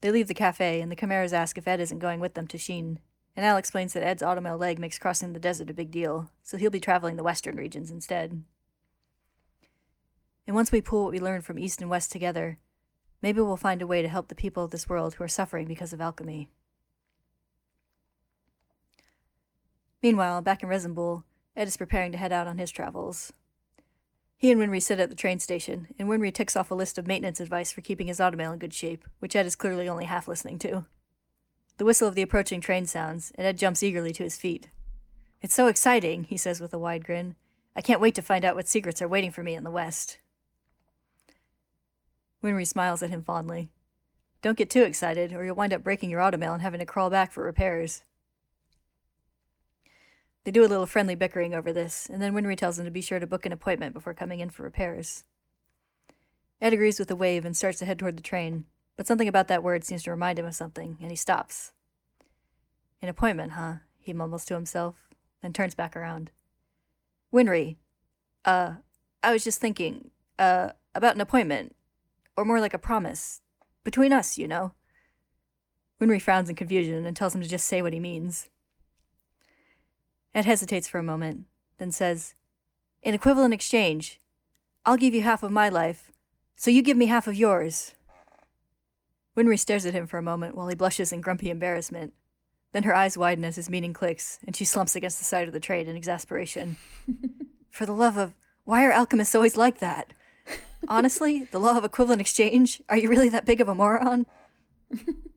[0.02, 2.58] They leave the cafe, and the Chimeras ask if Ed isn't going with them to
[2.58, 2.98] Xing,
[3.36, 6.58] and Al explains that Ed's automail leg makes crossing the desert a big deal, so
[6.58, 8.44] he'll be traveling the western regions instead.
[10.48, 12.58] And once we pull what we learn from East and West together,
[13.22, 15.68] maybe we'll find a way to help the people of this world who are suffering
[15.68, 16.50] because of alchemy.
[20.02, 21.24] Meanwhile, back in Resembool,
[21.56, 23.34] Ed is preparing to head out on his travels.
[24.42, 27.06] He and Winry sit at the train station, and Winry ticks off a list of
[27.06, 30.28] maintenance advice for keeping his automail in good shape, which Ed is clearly only half
[30.28, 30.88] listening to.
[31.78, 34.70] The whistle of the approaching train sounds, and Ed jumps eagerly to his feet.
[35.44, 37.36] It's so exciting, he says with a wide grin.
[37.76, 40.18] I can't wait to find out what secrets are waiting for me in the West.
[42.44, 43.70] Winry smiles at him fondly.
[44.42, 47.12] Don't get too excited, or you'll wind up breaking your automail and having to crawl
[47.12, 48.02] back for repairs.
[50.44, 53.02] They do a little friendly bickering over this, and then Winry tells him to be
[53.02, 55.24] sure to book an appointment before coming in for repairs.
[56.60, 58.66] Ed agrees with a wave and starts to head toward the train,
[58.98, 61.74] but something about that word seems to remind him of something, and he stops.
[63.02, 63.76] An appointment, huh?
[64.00, 64.96] He mumbles to himself,
[65.42, 66.32] then turns back around.
[67.32, 67.78] Winry,
[68.44, 68.76] uh,
[69.24, 71.76] I was just thinking, uh, about an appointment,
[72.36, 73.42] or more like a promise,
[73.84, 74.74] between us, you know.
[76.00, 78.50] Winry frowns in confusion and tells him to just say what he means.
[80.34, 81.46] Ed hesitates for a moment,
[81.78, 82.36] then says,
[83.04, 84.20] In equivalent exchange,
[84.86, 86.12] I'll give you half of my life,
[86.56, 87.94] so you give me half of yours.
[89.36, 92.14] Winry stares at him for a moment while he blushes in grumpy embarrassment.
[92.74, 95.54] Then her eyes widen as his meaning clicks, and she slumps against the side of
[95.54, 96.78] the train in exasperation.
[97.70, 98.34] For the love of.
[98.64, 100.14] Why are alchemists always like that?
[100.88, 102.82] Honestly, the law of equivalent exchange?
[102.90, 104.26] Are you really that big of a moron?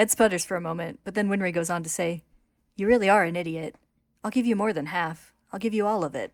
[0.00, 2.22] Ed sputters for a moment, but then Winry goes on to say,
[2.74, 3.74] You really are an idiot.
[4.24, 5.34] I'll give you more than half.
[5.52, 6.32] I'll give you all of it.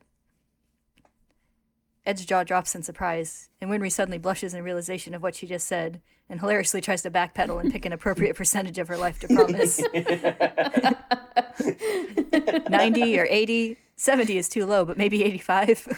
[2.04, 5.66] Ed's jaw drops in surprise, and Winry suddenly blushes in realization of what she just
[5.66, 6.00] said,
[6.30, 9.82] and hilariously tries to backpedal and pick an appropriate percentage of her life to promise.
[12.70, 15.88] 90 or 80, 70 is too low, but maybe 85.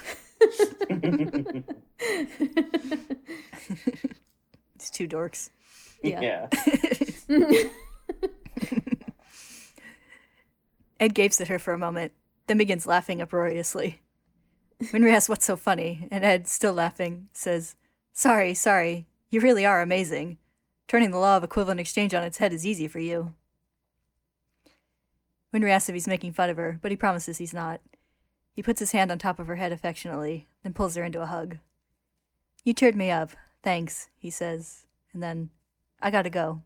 [4.74, 5.50] it's two dorks.
[6.02, 6.48] Yeah.
[7.28, 7.64] yeah.
[11.00, 12.12] Ed gapes at her for a moment,
[12.46, 14.00] then begins laughing uproariously.
[14.80, 17.74] Winry asks what's so funny, and Ed, still laughing, says,
[18.12, 20.38] Sorry, sorry, you really are amazing.
[20.86, 23.34] Turning the law of equivalent exchange on its head is easy for you.
[25.54, 27.80] Winry asks if he's making fun of her, but he promises he's not.
[28.54, 31.26] He puts his hand on top of her head affectionately, then pulls her into a
[31.26, 31.58] hug.
[32.64, 33.30] You cheered me up.
[33.62, 35.50] Thanks, he says, and then,
[36.00, 36.62] I gotta go.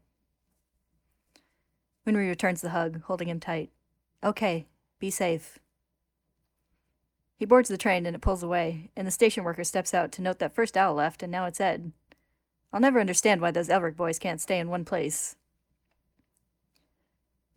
[2.07, 3.71] Winry returns the hug, holding him tight.
[4.25, 4.67] Okay,
[4.99, 5.59] be safe.
[7.37, 10.23] He boards the train and it pulls away, and the station worker steps out to
[10.23, 11.93] note that first Al left and now it's Ed.
[12.73, 15.37] I'll never understand why those Elric boys can't stay in one place.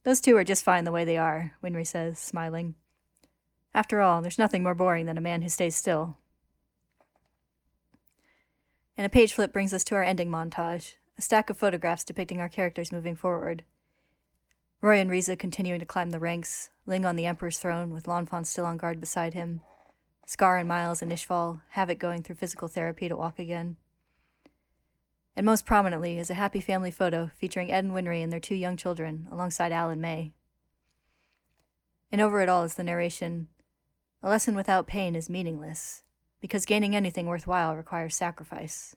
[0.03, 2.75] Those two are just fine the way they are, Winry says, smiling.
[3.73, 6.17] After all, there's nothing more boring than a man who stays still.
[8.97, 12.39] And a page flip brings us to our ending montage, a stack of photographs depicting
[12.39, 13.63] our characters moving forward.
[14.81, 18.45] Roy and Riza continuing to climb the ranks, Ling on the Emperor's throne with Lanfan
[18.45, 19.61] still on guard beside him,
[20.25, 23.77] Scar and Miles and Ishval, Havoc going through physical therapy to walk again.
[25.35, 28.55] And most prominently is a happy family photo featuring Ed and Winry and their two
[28.55, 30.33] young children alongside Al and May.
[32.11, 33.47] And over it all is the narration
[34.21, 36.03] A lesson without pain is meaningless,
[36.41, 38.95] because gaining anything worthwhile requires sacrifice.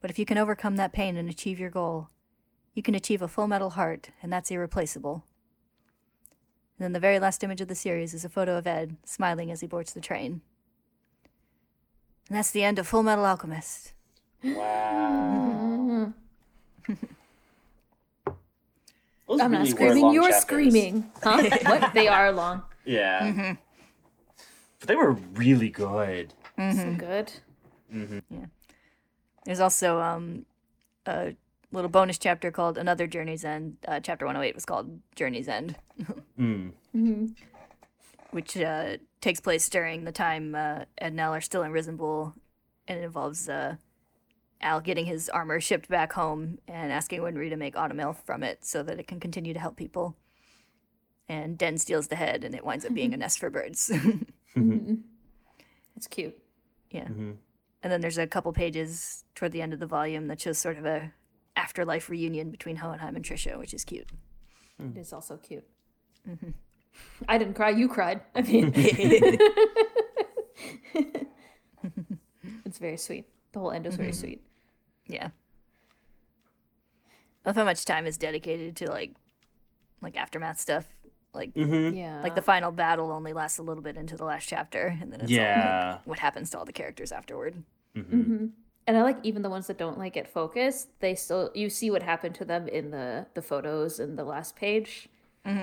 [0.00, 2.08] But if you can overcome that pain and achieve your goal,
[2.74, 5.24] you can achieve a full metal heart, and that's irreplaceable.
[6.78, 9.50] And then the very last image of the series is a photo of Ed smiling
[9.50, 10.42] as he boards the train.
[12.28, 13.94] And that's the end of Full Metal Alchemist.
[14.44, 16.12] Wow.
[19.30, 20.12] I'm not really were screaming.
[20.12, 20.42] You're chapters.
[20.42, 21.10] screaming.
[21.22, 21.42] Huh?
[21.62, 21.94] what?
[21.94, 22.62] They are long.
[22.84, 23.20] Yeah.
[23.22, 23.52] Mm-hmm.
[24.78, 26.34] But they were really good.
[26.56, 27.32] So good.
[29.48, 30.44] There's also um,
[31.06, 31.34] a
[31.72, 33.78] little bonus chapter called Another Journey's End.
[33.88, 35.74] Uh, chapter 108 was called Journey's End,
[36.38, 37.34] Mm.
[38.30, 42.34] which uh, takes place during the time uh, Ed and Al are still in Resembool,
[42.86, 43.76] and it involves uh,
[44.60, 48.66] Al getting his armor shipped back home and asking Winry to make automail from it
[48.66, 50.14] so that it can continue to help people.
[51.26, 53.90] And Den steals the head, and it winds up being a nest for birds.
[55.96, 56.36] It's cute.
[56.90, 57.08] Yeah.
[57.82, 60.78] And then there's a couple pages toward the end of the volume that shows sort
[60.78, 61.12] of a
[61.56, 64.10] afterlife reunion between Hohenheim and Trisha, which is cute.
[64.78, 64.96] Hmm.
[64.96, 65.64] It is also cute.
[66.28, 66.50] Mm-hmm.
[67.28, 67.70] I didn't cry.
[67.70, 68.20] You cried.
[68.34, 68.72] I mean,
[72.64, 73.26] it's very sweet.
[73.52, 74.20] The whole end is very mm-hmm.
[74.20, 74.44] sweet.
[75.06, 75.28] Yeah.
[77.44, 79.14] I love how much time is dedicated to like
[80.00, 80.86] like aftermath stuff.
[81.34, 82.20] Like Yeah.
[82.22, 85.20] like the final battle only lasts a little bit into the last chapter and then
[85.20, 85.92] it's all Yeah.
[85.92, 87.62] like what happens to all the characters afterward.
[87.96, 88.20] Mm-hmm.
[88.20, 88.46] Mm-hmm.
[88.86, 90.88] and I like even the ones that don't like get focused.
[91.00, 94.56] They still you see what happened to them in the the photos in the last
[94.56, 95.08] page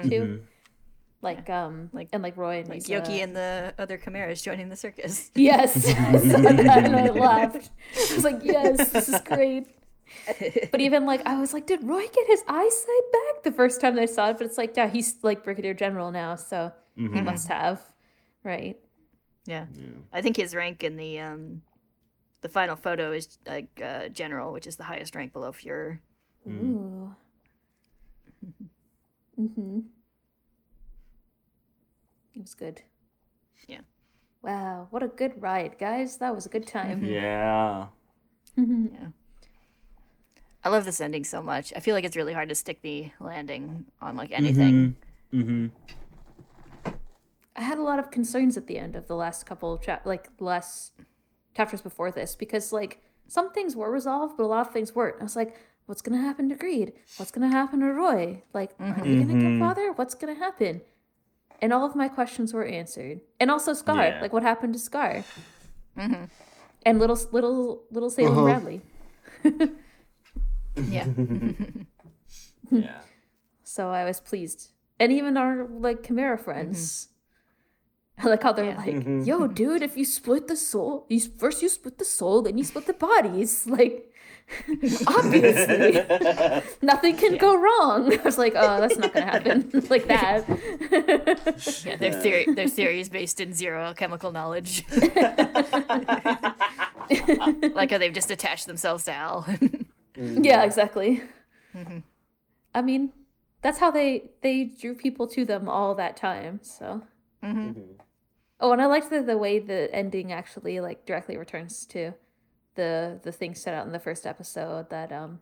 [0.04, 0.42] too.
[1.22, 3.02] Like um Like- like and like Roy and Like Lisa.
[3.02, 5.32] Yoki and the other chimeras joining the circus.
[5.34, 7.70] Yes, I saw that and I laughed.
[8.12, 9.68] I was like, yes, this is great.
[10.72, 13.98] But even like I was like, did Roy get his eyesight back the first time
[14.00, 14.38] I saw it?
[14.38, 17.82] But it's like, yeah, he's like brigadier general now, so he must have,
[18.44, 18.78] right?
[19.46, 19.66] Yeah.
[20.14, 21.62] I think his rank in the um
[22.42, 26.00] the final photo is like uh, general, which is the highest rank below Fuhrer.
[26.48, 27.16] Ooh.
[29.40, 29.80] Mm-hmm.
[32.36, 32.82] It was good.
[33.68, 33.82] Yeah.
[34.44, 36.18] Wow, what a good ride, guys!
[36.18, 37.04] That was a good time.
[37.04, 37.88] Yeah.
[38.56, 39.08] yeah.
[40.66, 41.72] I love this ending so much.
[41.76, 44.46] I feel like it's really hard to stick the landing on like mm-hmm.
[44.46, 44.96] anything.
[45.32, 45.68] Mm-hmm.
[47.56, 50.06] I had a lot of concerns at the end of the last couple of chap
[50.06, 50.94] like the last
[51.56, 55.18] chapters before this because like some things were resolved, but a lot of things weren't.
[55.20, 55.56] I was like,
[55.86, 56.94] what's gonna happen to Greed?
[57.18, 58.42] What's gonna happen to Roy?
[58.52, 59.02] Like, are mm-hmm.
[59.02, 59.60] they gonna get mm-hmm.
[59.60, 59.92] father?
[59.94, 60.82] What's gonna happen?
[61.62, 63.22] And all of my questions were answered.
[63.40, 64.20] And also Scar, Yeah.
[64.20, 65.24] like what happened to Scar?
[65.96, 68.44] And little little little Selim uh-huh.
[68.44, 68.82] Bradley.
[70.76, 71.08] Yeah.
[72.72, 73.02] Yeah.
[73.64, 74.72] So I was pleased.
[75.00, 77.10] And even our like Chimera friends.
[78.18, 78.78] I like how they're Yeah.
[78.78, 79.26] like, Mhm.
[79.28, 82.64] yo, dude, if you split the soul, you first you split the soul, then you
[82.64, 83.68] split the bodies.
[83.70, 84.12] Like
[85.08, 86.02] obviously.
[86.82, 88.14] Nothing can go wrong.
[88.14, 90.46] I was like, oh, that's not gonna happen like that.
[91.86, 94.86] Yeah, their theory their theory is based in zero chemical knowledge.
[97.74, 99.46] like how they've just attached themselves to Al.
[100.18, 101.22] Yeah, exactly.
[102.74, 103.14] I mean,
[103.62, 106.60] that's how they they drew people to them all that time.
[106.64, 107.04] So.
[107.44, 107.98] Mhm.
[108.60, 112.14] Oh, and I liked the, the way the ending actually like directly returns to
[112.76, 115.42] the the thing set out in the first episode that um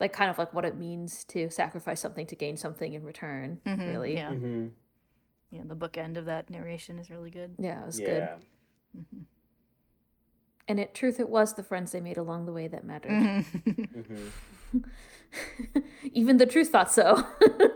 [0.00, 3.60] like kind of like what it means to sacrifice something to gain something in return.
[3.64, 4.30] Mhm, Really, yeah.
[4.32, 4.70] Mhm.
[5.50, 7.54] Yeah, the bookend of that narration is really good.
[7.58, 8.28] yeah, it was good.
[10.68, 10.72] Yeah.
[10.72, 13.10] And it truth, it was the friends they made along the way that mattered.
[13.12, 14.32] Mhm.
[14.74, 14.84] Mhm.
[16.12, 17.24] Even the truth thought so.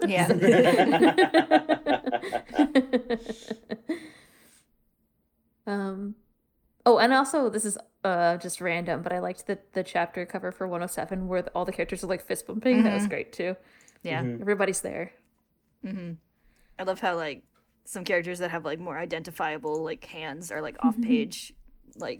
[0.06, 0.28] yeah.
[5.66, 6.14] um
[6.86, 10.50] oh and also this is uh just random but i liked the the chapter cover
[10.50, 13.56] for 107 where all the characters are like fist bumping that was great too
[14.02, 14.22] Yeah.
[14.22, 14.40] Mhm.
[14.40, 15.12] everybody's there
[15.84, 16.12] hmm
[16.78, 17.42] I love how like
[17.84, 21.52] some characters that have like more identifiable like hands are like off page,
[21.96, 22.18] like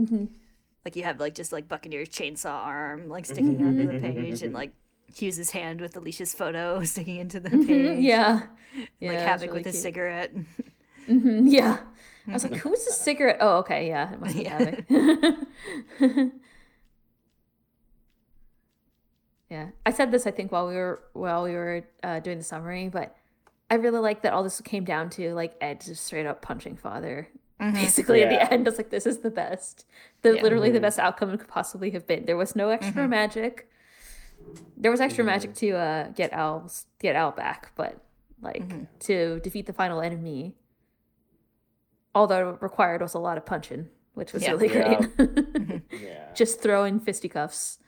[0.84, 4.52] like you have like just like Buccaneer's chainsaw arm like sticking onto the page, and
[4.54, 4.72] like
[5.14, 7.98] Hughes's hand with Alicia's photo sticking into the page.
[8.00, 8.00] yeah.
[8.00, 8.42] Yeah
[8.80, 9.82] like it was Havoc really with his cute.
[9.82, 10.32] cigarette.
[11.08, 11.78] Mhm, yeah.
[12.28, 13.38] I was like who's the cigarette?
[13.40, 13.88] Oh okay.
[13.88, 14.58] Yeah it must be Yeah.
[14.58, 16.28] havoc.
[19.48, 19.70] Yeah.
[19.84, 22.88] I said this i think while we were while we were uh, doing the summary
[22.88, 23.16] but
[23.68, 26.76] i really like that all this came down to like ed just straight up punching
[26.76, 27.28] father
[27.58, 28.66] basically at the end.
[28.66, 29.84] I was like this is the best
[30.22, 30.42] the Yeah.
[30.42, 30.82] literally the mm-hmm.
[30.82, 32.26] best outcome it could possibly have been.
[32.26, 33.10] There was no extra mm-hmm.
[33.10, 33.70] magic.
[34.76, 35.66] There was extra magic mm-hmm.
[35.66, 38.02] to uh get al get al back but
[38.40, 40.54] like to defeat the final enemy
[42.14, 44.52] although required was a lot of punching which was Yeah.
[44.52, 45.80] really great.
[45.92, 46.32] Yeah.
[46.34, 47.78] just throwing fisticuffs.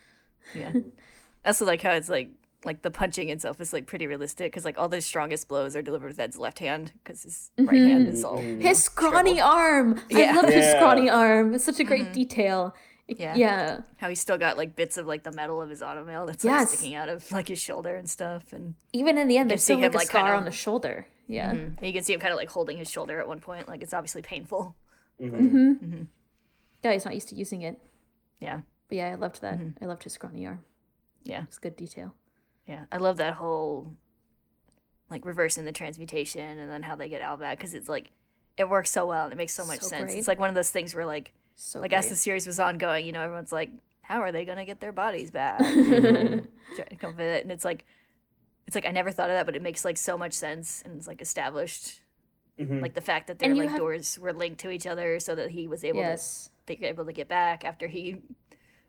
[0.54, 0.72] Yeah.
[1.44, 2.30] That's like how it's like
[2.64, 5.82] like the punching itself is like pretty realistic because like all the strongest blows are
[5.82, 8.14] delivered with Ed's left hand because his right hand mm-hmm.
[8.14, 8.60] is all mm-hmm.
[8.60, 10.00] his scrawny arm.
[10.12, 10.46] I Yeah.
[10.46, 11.54] his scrawny arm.
[11.54, 12.12] It's such a great mm-hmm.
[12.12, 12.74] detail.
[13.08, 13.34] Yeah.
[13.34, 13.80] yeah.
[13.96, 16.52] How he's still got like bits of like the metal of his automail that's like
[16.52, 16.70] Yes.
[16.70, 19.74] sticking out of like his shoulder and stuff and even in the end there's see
[19.74, 21.06] still him, like a like, scar kinda- on the shoulder.
[21.26, 21.52] Yeah.
[21.52, 21.86] Mhm.
[21.86, 23.68] you can see him kind of like holding his shoulder at one point.
[23.68, 24.76] Like it's obviously painful.
[25.20, 26.06] Mhm.
[26.82, 27.80] yeah he's not used to using it.
[28.40, 28.60] Yeah.
[28.88, 29.58] But yeah i loved that.
[29.80, 30.64] I loved his scrawny arm.
[31.24, 31.42] Yeah.
[31.44, 32.14] It's good detail
[32.66, 33.92] yeah i love that whole
[35.10, 38.10] like reversing the transmutation and then how they get Al back because it's like
[38.56, 40.18] it works so well and it makes so much So sense great.
[40.18, 43.04] it's like one of those things where like so like as the series was ongoing,
[43.04, 46.46] you know, everyone's like, "How are they gonna get their bodies back?" Trying
[46.88, 47.84] to come with it, and it's like,
[48.66, 50.96] it's like I never thought of that, but it makes like so much sense, and
[50.96, 52.00] it's like established,
[52.58, 52.80] Mhm.
[52.80, 55.50] like the fact that their like have- doors were linked to each other, so that
[55.50, 58.16] he was able yes to they were able to get back after he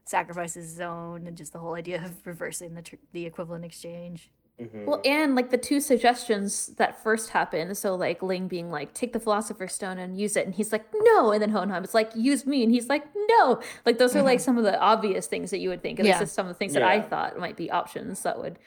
[0.05, 4.29] sacrifices his own, and just the whole idea of reversing the tr- the equivalent exchange.
[4.61, 4.85] Mhm.
[4.85, 9.11] Well, and like the two suggestions that first happened, so like Ling being like, take
[9.11, 12.11] the Philosopher's Stone and use it, and he's like, no, and then Hohenheim is like,
[12.15, 13.61] use me, and he's like, no.
[13.85, 15.99] Like those are like some of the obvious things that you would think.
[15.99, 16.23] At least Yeah.
[16.23, 18.59] it's some of the things that I thought might be options that would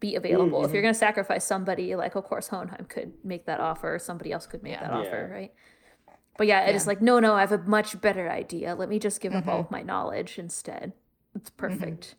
[0.00, 0.64] be available.
[0.64, 4.32] If you're gonna sacrifice somebody, like of course Hohenheim could make that offer, or somebody
[4.32, 4.80] else could make Yeah.
[4.88, 5.52] that offer, right?
[6.36, 6.88] But yeah, it is Yeah.
[6.88, 8.74] like, no, no, I have a much better idea.
[8.74, 9.66] Let me just give up all mm-hmm.
[9.66, 10.92] of my knowledge instead.
[11.34, 11.56] It's mm-hmm.
[11.56, 12.16] perfect.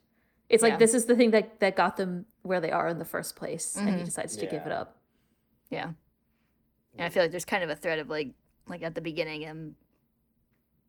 [0.48, 3.04] It's like this is the thing that that got them where they are in the
[3.04, 4.04] first place, and he Mhm.
[4.04, 4.96] decides to give it up.
[5.70, 5.92] Yeah,
[6.92, 8.30] and I feel like there's kind of a thread of like,
[8.68, 9.74] like at the beginning, and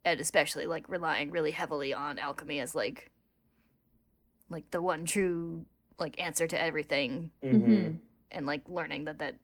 [0.06, 3.10] Ed especially like relying really heavily on alchemy as like,
[4.50, 5.66] like the one true
[5.98, 7.98] like answer to everything, mm-hmm.
[8.30, 9.36] and like learning that that,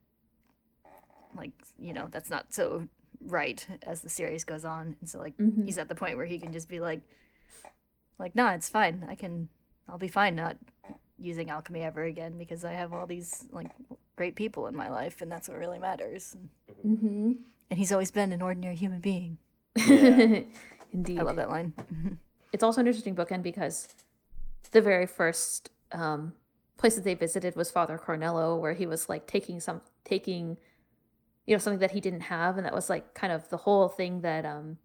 [1.36, 2.86] like you know, that's not so
[3.24, 5.64] right as the series goes on, and so like Mhm.
[5.64, 7.00] he's at the point where he can just be like,
[8.18, 9.48] like nah, it's fine, I can,
[9.88, 10.56] I'll be fine not
[11.18, 13.70] using alchemy ever again because I have all these like
[14.16, 16.34] great people in my life, and that's what really matters.
[16.34, 16.48] And,
[16.84, 17.32] Mm-hmm.
[17.70, 19.38] and he's always been an ordinary human being.
[19.74, 20.40] Yeah.
[20.92, 21.18] Indeed.
[21.18, 21.72] I love that line.
[22.52, 23.88] It's also an interesting bookend because
[24.70, 26.34] the very first um,
[26.76, 30.58] place that they visited was Father Cornello, where he was like taking some taking,
[31.46, 33.88] you know, something that he didn't have, and that was like kind of the whole
[33.88, 34.78] thing that um,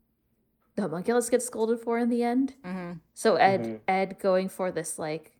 [0.75, 2.55] the homunculus gets scolded for in the end.
[2.63, 3.79] hmm So Ed Mhm.
[3.87, 5.33] Ed going for this like,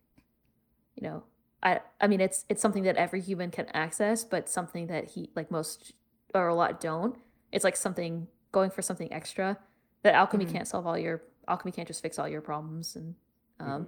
[0.96, 1.24] you know,
[1.62, 5.30] I I mean it's it's something that every human can access, but something that he
[5.34, 5.92] like most
[6.34, 7.16] or a lot don't.
[7.52, 9.58] It's like something going for something extra
[10.02, 10.52] that alchemy Mhm.
[10.52, 13.14] can't solve all your alchemy can't just fix all your problems and
[13.58, 13.86] um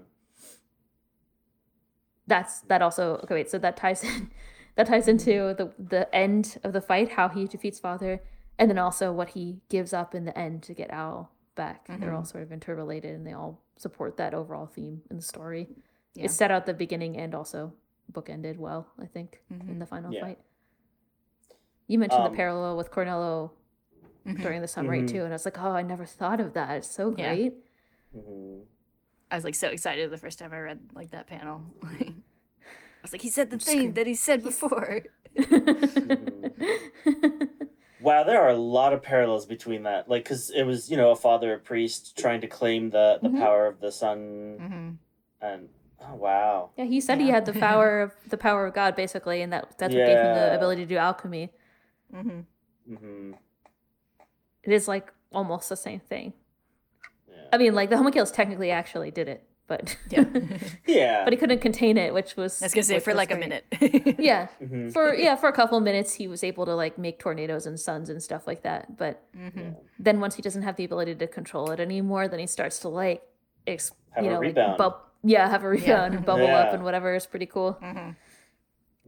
[2.26, 3.34] that's that also okay.
[3.34, 4.30] Wait, so that ties in
[4.76, 8.22] that ties into the the end of the fight, how he defeats Father,
[8.58, 11.86] and then also what he gives up in the end to get Al back.
[11.88, 15.68] They're all sort of interrelated, and they all support that overall theme in the story.
[16.14, 16.24] Yeah.
[16.26, 17.74] It set out the beginning and also
[18.10, 20.20] bookended well, I think, in the final Yeah.
[20.20, 20.38] fight.
[21.86, 23.50] You mentioned Um, the parallel with Cornello
[24.40, 25.08] during the summary Mhm.
[25.08, 26.76] too, and I was like, oh, I never thought of that.
[26.78, 27.34] It's so Yeah.
[27.34, 27.54] great.
[28.12, 28.60] hmm
[29.30, 31.62] I was like so excited the first time I read like that panel.
[33.02, 35.02] I was like, he said the thing that he said before.
[38.00, 40.08] Wow, there are a lot of parallels between that.
[40.08, 43.28] Like, because it was, you know, a father, a priest, trying to claim the, the
[43.28, 43.38] Mhm.
[43.38, 44.18] power of the son.
[44.60, 44.88] Mm-hmm.
[45.40, 45.68] and
[46.00, 49.40] oh wow, Yeah, he said he had the power of the power of God, basically,
[49.42, 51.50] and that that's what gave him the ability to do alchemy.
[52.12, 52.94] Mm-hmm.
[52.96, 53.32] hmm
[54.64, 56.32] It is like almost the same thing.
[57.28, 60.24] yeah, I mean, like the homunculus technically actually did it, but Yeah.
[60.86, 61.24] yeah.
[61.24, 63.36] but he couldn't contain it, which was I was gonna say for was like a
[63.36, 63.64] minute.
[64.18, 64.92] Yeah, Mhm.
[64.92, 67.78] for yeah for a couple of minutes he was able to like make tornadoes and
[67.78, 68.96] suns and stuff like that.
[68.96, 69.70] But Mm-hmm.
[69.98, 72.88] then once he doesn't have the ability to control it anymore, then he starts to
[72.88, 73.22] like
[73.66, 74.68] ex- Have you a know rebound.
[74.70, 77.78] like bub- yeah have a rebound and bubble up and whatever is pretty cool.
[77.82, 78.10] Mm-hmm.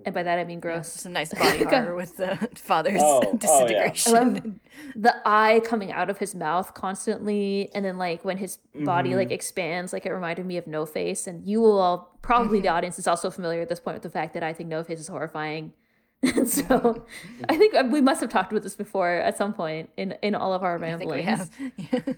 [0.05, 0.89] And by that I mean Yeah, gross.
[0.93, 3.91] some nice body horror with the father's Oh, oh, yeah.
[3.93, 4.61] disintegration.
[4.97, 9.29] The eye coming out of his mouth constantly and then like when his body like
[9.29, 9.35] mm-hmm.
[9.35, 12.77] expands like it reminded me of no face and you will all probably the mm-hmm.
[12.77, 14.99] audience is also familiar at this point with the fact that i think no face
[14.99, 15.73] is horrifying
[16.23, 17.05] and so
[17.49, 20.35] i think uh, we must have talked about this before at some point in in
[20.35, 22.07] all of our I think we ramblings have.
[22.07, 22.15] Yeah.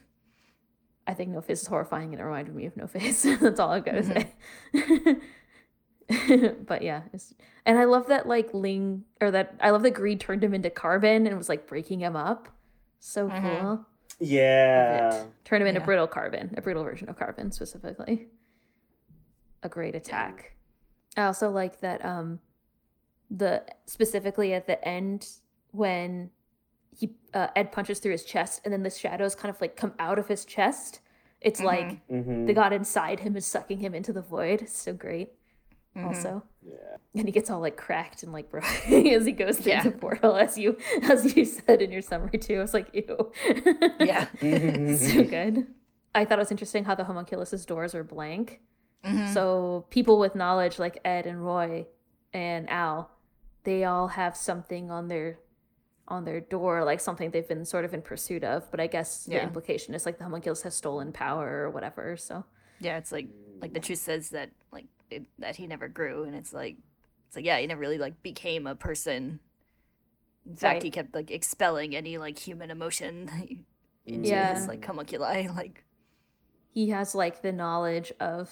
[1.08, 3.70] I think no face is horrifying and it reminded me of no face that's all
[3.70, 4.96] i've got to mm-hmm.
[5.10, 5.16] say
[6.66, 7.34] but yeah it's,
[7.64, 10.70] and i love that like ling or that i love that greed turned him into
[10.70, 12.48] carbon and was like breaking him up
[13.00, 13.42] so Mhm.
[13.42, 13.86] cool
[14.18, 15.84] yeah, turn him into Yeah.
[15.84, 18.28] brittle carbon, a brittle version of carbon specifically.
[19.62, 20.56] A great attack.
[21.18, 22.40] I also like that um
[23.30, 25.28] the specifically at the end
[25.72, 26.30] when
[26.96, 29.92] he uh, Ed punches through his chest and then the shadows kind of like come
[29.98, 31.00] out of his chest.
[31.42, 34.62] It's like hmm the god inside him is sucking him into the void.
[34.62, 35.32] It's so great.
[36.04, 36.28] Also,
[36.64, 36.68] mm-hmm.
[36.70, 36.96] yeah.
[37.20, 39.82] and he gets all like cracked and like broken as he goes through Yeah.
[39.82, 42.56] the portal, as you as you said in your summary too.
[42.58, 43.32] I was like, ew.
[44.00, 44.26] Yeah.
[44.40, 44.96] Mm-hmm.
[44.96, 45.66] so good.
[46.14, 48.60] I thought it was interesting how the homunculus's doors are blank.
[49.04, 49.32] Mhm.
[49.34, 51.86] So people with knowledge like Ed and Roy
[52.32, 53.10] and Al,
[53.64, 55.38] they all have something on their
[56.08, 58.70] on their door, like something they've been sort of in pursuit of.
[58.70, 62.16] But I guess the implication is like the homunculus has stolen power or whatever.
[62.16, 62.44] So
[62.80, 63.28] Yeah, it's like
[63.60, 63.84] like the mm.
[63.84, 66.76] truth says that like it, that he never grew, and it's like
[67.28, 69.40] it's like yeah, he never really like became a person.
[70.46, 70.82] In fact, Right.
[70.84, 73.28] he kept like expelling any like human emotion
[74.06, 74.54] into Yeah.
[74.54, 75.48] his like homunculi.
[75.54, 75.84] Like
[76.68, 78.50] he has like the knowledge of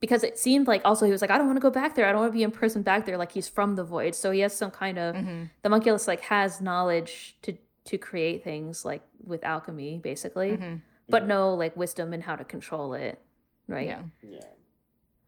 [0.00, 2.06] because it seemed like also he was like, I don't want to go back there.
[2.06, 3.16] I don't want to be imprisoned back there.
[3.18, 4.14] Like he's from the void.
[4.14, 5.50] So he has some kind of Mhm.
[5.62, 7.56] the homunculus like has knowledge to
[7.86, 10.56] to create things like with alchemy, basically.
[10.58, 10.82] Mhm.
[11.08, 13.18] But no like wisdom and how to control it.
[13.66, 13.86] Right.
[13.88, 14.40] yeah, yeah.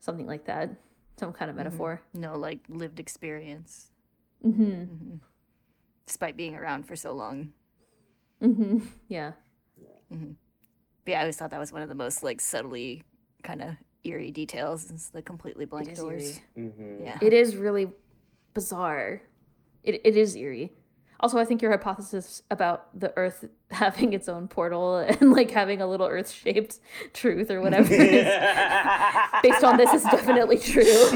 [0.01, 0.71] Something like that.
[1.19, 2.01] Some kind of metaphor.
[2.15, 3.91] no like lived experience,
[4.45, 5.17] Mm-hmm.
[6.07, 7.53] despite being around for so long.
[8.43, 8.79] Mm-hmm.
[9.09, 9.33] Yeah.
[10.11, 10.19] But
[11.13, 13.03] yeah, I always thought that was one of the most like subtly
[13.43, 13.75] kind of
[14.05, 14.91] eerie details.
[14.91, 16.41] It's the completely blank is doors.
[16.57, 16.69] eerie.
[16.71, 17.19] hmm Yeah.
[17.21, 17.89] It is really
[18.55, 19.23] bizarre.
[19.83, 20.73] It it is eerie.
[21.23, 25.81] Also, I think your hypothesis about the Earth having its own portal and like having
[25.83, 26.79] a little Earth-shaped
[27.13, 28.25] truth or whatever is
[29.43, 31.11] based on this is definitely true.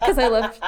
[0.00, 0.62] Because I loved,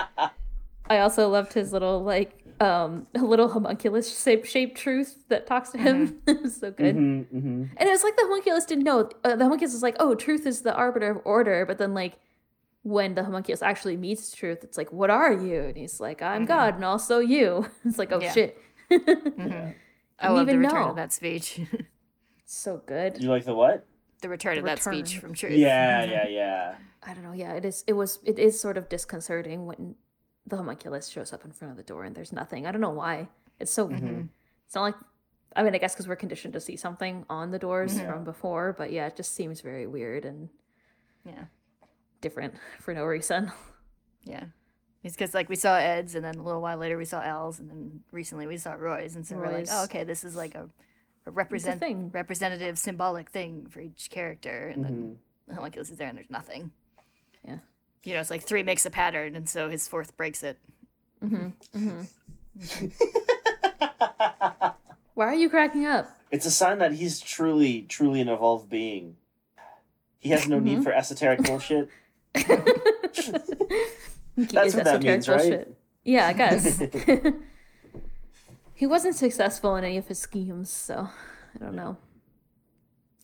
[0.88, 5.78] I also loved his little like um little homunculus shape shaped truth that talks to
[5.78, 6.16] him.
[6.26, 6.94] it was so good.
[6.94, 9.10] hmm hmm And it was like the homunculus didn't know.
[9.24, 11.66] Uh, the homunculus is like, oh, truth is the arbiter of order.
[11.66, 12.14] But then, like,
[12.86, 15.62] when the homunculus actually meets truth, it's like, what are you?
[15.62, 16.46] And he's like, I'm mm-hmm.
[16.46, 17.66] God, and also you.
[17.84, 18.32] It's like, oh Yeah.
[18.32, 18.58] shit.
[18.90, 19.52] Mm-hmm.
[20.20, 20.90] I Didn't love the even return know.
[20.90, 21.60] of that speech.
[22.48, 23.20] So good.
[23.20, 23.84] You like the what?
[24.22, 25.58] the return of that speech from truth.
[25.58, 26.12] Yeah, mm-hmm.
[26.12, 26.74] yeah, yeah.
[27.02, 27.32] I don't know.
[27.32, 27.82] Yeah, it is.
[27.88, 28.20] It was.
[28.24, 29.96] It is sort of disconcerting when
[30.46, 32.64] the homunculus shows up in front of the door and there's nothing.
[32.64, 33.26] I don't know why.
[33.58, 33.90] It's so.
[33.90, 34.94] It's not like.
[35.56, 38.76] I mean, I guess because we're conditioned to see something on the doors from before,
[38.78, 40.48] but yeah, it just seems very weird and
[41.24, 41.46] Yeah.
[42.20, 43.52] Different for no reason.
[44.24, 44.44] Yeah.
[45.04, 47.60] It's because like we saw Ed's, and then a little while later we saw Al's,
[47.60, 49.68] and then recently we saw Roy's, and so we're like, Roy's.
[49.70, 50.68] oh, okay, this is like a,
[51.26, 52.10] a represent thing.
[52.12, 54.94] representative symbolic thing for each character, and Mm-hmm.
[54.94, 56.72] then the homunculus is there, and there's nothing.
[57.46, 57.58] Yeah.
[58.02, 60.58] You know, it's like three makes a pattern, and so his fourth breaks it.
[61.24, 62.00] Mm-hmm.
[65.14, 66.10] Why are you cracking up?
[66.30, 69.16] It's a sign that he's truly, truly an evolved being.
[70.18, 70.64] He has no Mm-hmm.
[70.64, 71.88] need for esoteric bullshit.
[72.36, 72.46] Geek
[74.50, 75.38] That's what that means, right?
[75.38, 75.76] bullshit.
[76.04, 76.78] Yeah, I guess.
[78.74, 81.08] he wasn't successful in any of his schemes, so
[81.54, 81.96] I don't know.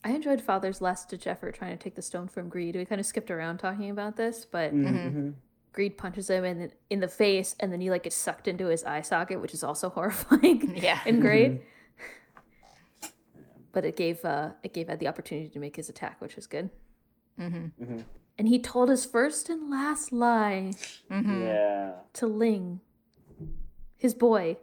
[0.05, 2.75] I enjoyed Father's last ditch effort trying to take the stone from Greed.
[2.75, 5.35] We kind of skipped around talking about this, but Mhm.
[5.73, 8.83] Greed punches him in in the face, and then he like gets sucked into his
[8.85, 11.01] eye socket, which is also horrifying Yeah.
[11.07, 11.63] and great.
[13.73, 16.47] But it gave uh it gave Ed the opportunity to make his attack, which was
[16.47, 16.71] good.
[17.39, 18.05] Mhm.
[18.39, 20.73] And he told his first and last lie
[21.11, 21.43] Mm-hmm.
[21.43, 21.93] Yeah.
[22.15, 22.81] to Ling,
[23.97, 24.57] his boy,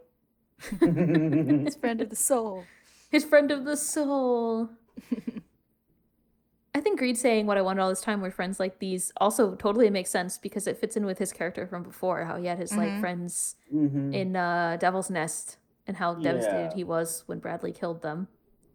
[0.80, 2.64] His friend of the soul.
[3.10, 4.68] his friend of the soul.
[6.74, 9.54] I think Greed saying what I wanted all this time were friends like these also
[9.56, 12.58] totally makes sense because it fits in with his character from before, how he had
[12.58, 14.14] his like friends Mhm.
[14.14, 15.56] in uh, Devil's Nest
[15.86, 18.28] and how devastated he was when Bradley killed them.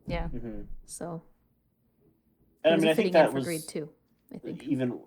[0.07, 0.27] Yeah.
[0.27, 0.65] Mhm.
[0.85, 1.23] So
[2.63, 3.89] And I it mean, a I fitting think that for was Greed too.
[4.33, 4.63] I think.
[4.63, 4.99] even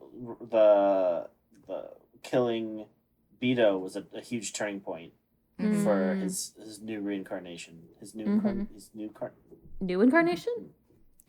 [0.50, 1.28] the
[1.66, 1.90] the
[2.22, 2.86] killing
[3.42, 5.12] Bido was a, a huge turning point
[5.58, 6.22] for Mm.
[6.22, 8.42] his his new reincarnation, his new Mhm.
[8.42, 9.34] car- his new car-
[9.80, 10.70] New incarnation?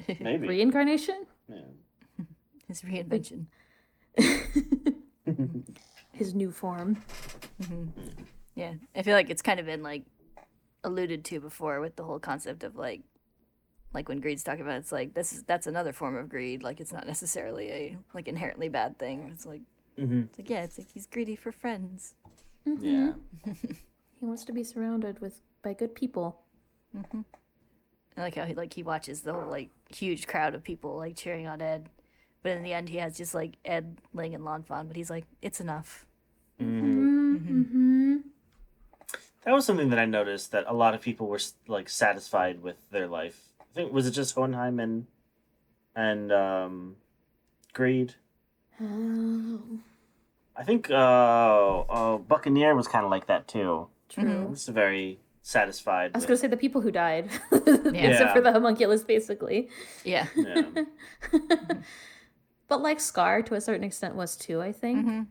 [0.19, 0.47] maybe.
[0.47, 1.25] Reincarnation?
[1.47, 2.25] Yeah.
[2.67, 3.45] His reinvention.
[6.13, 6.97] His new form.
[8.55, 8.73] Yeah.
[8.95, 10.03] I feel like it's kind of been like
[10.83, 13.01] alluded to before with the whole concept of like
[13.93, 16.63] like when greed's talking about it, it's like this is that's another form of greed.
[16.63, 19.29] Like it's not necessarily a like inherently bad thing.
[19.33, 19.61] It's like
[19.97, 20.25] Mhm.
[20.29, 22.13] it's like yeah, it's like he's greedy for friends.
[22.67, 22.85] Mm-hmm.
[22.85, 23.13] Yeah.
[24.19, 26.41] He wants to be surrounded with by good people.
[26.93, 27.21] Mm-hmm.
[28.17, 31.15] I like how he like he watches the whole like huge crowd of people like
[31.15, 31.89] cheering on Ed.
[32.43, 35.25] But in the end he has just like Ed, Ling and Lanfan, but he's like,
[35.41, 36.05] it's enough.
[36.61, 37.35] Mm-hmm.
[37.35, 38.17] mm-hmm.
[39.45, 42.75] That was something that I noticed that a lot of people were like satisfied with
[42.91, 43.47] their life.
[43.71, 45.07] I think was it just Hohenheim and
[45.95, 46.95] and um,
[47.73, 48.15] Greed.
[48.81, 49.59] Oh,
[50.55, 50.93] I think uh,
[51.81, 53.87] uh, Buccaneer was kind of like that too.
[54.09, 54.27] true.
[54.27, 56.11] He was very satisfied.
[56.13, 58.33] I was with- gonna say the people who died, except Yeah.
[58.33, 59.69] for the homunculus, basically.
[60.03, 60.27] Yeah.
[60.35, 60.63] yeah.
[62.67, 64.61] But like Scar, to a certain extent, was too.
[64.61, 64.99] I think.
[65.05, 65.21] Mm-hmm.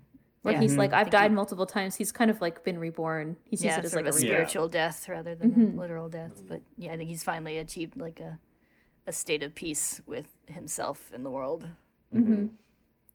[0.43, 0.61] Where Yeah.
[0.61, 1.97] he's like, I I've died he- multiple times.
[1.97, 3.37] He's kind of like been reborn.
[3.45, 4.27] He sees yeah, it as like of a a Yeah.
[4.29, 5.75] spiritual death rather than Mhm.
[5.77, 6.43] a literal death.
[6.47, 8.39] But yeah, I think he's finally achieved like a
[9.07, 11.67] a state of peace with himself and the world.
[12.13, 12.47] hmm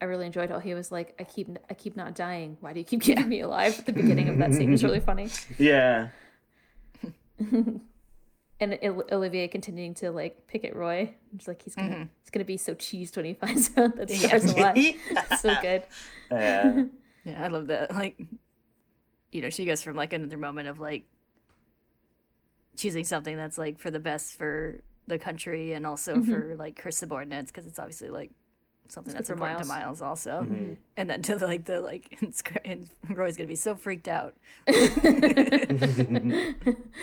[0.01, 2.57] I really enjoyed how he was like, I keep, I keep not dying.
[2.59, 3.77] Why do you keep keeping me alive?
[3.79, 5.29] At the beginning of that scene was really funny.
[5.57, 6.09] Yeah.
[8.59, 11.13] And Il- Olivier continuing to like pick at Roy.
[11.35, 12.03] It's like he's gonna, Mm-hmm.
[12.21, 14.95] he's gonna be so cheesed when he finds out that Scar's alive.
[15.39, 15.83] so good.
[16.31, 16.83] yeah.
[17.25, 17.93] Yeah, I love that.
[18.03, 18.19] Like,
[19.31, 21.03] you know, she goes from like another moment of like
[22.75, 26.91] choosing something that's like for the best for the country and also for like her
[26.91, 28.31] subordinates because it's obviously like
[28.87, 29.19] something Mm-hmm.
[29.19, 30.41] It's that's good for important to Miles also.
[30.43, 30.73] Mm-hmm.
[30.97, 34.07] And then to the, like the like, and Sc- and Roy's gonna be so freaked
[34.07, 34.35] out.
[34.67, 34.95] It's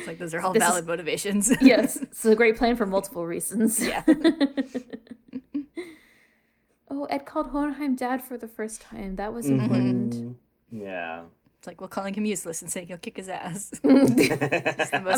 [0.07, 1.53] like those are all This is- valid motivations.
[1.61, 3.85] yes, it's a great plan for multiple reasons.
[3.85, 4.03] yeah.
[6.91, 9.17] Oh, Ed called Hohenheim dad for the first time.
[9.17, 9.61] That was Mm-hmm.
[9.61, 10.37] important.
[10.73, 11.23] Yeah.
[11.59, 13.71] It's like, well, calling him useless and saying he'll kick his ass.
[13.85, 13.89] I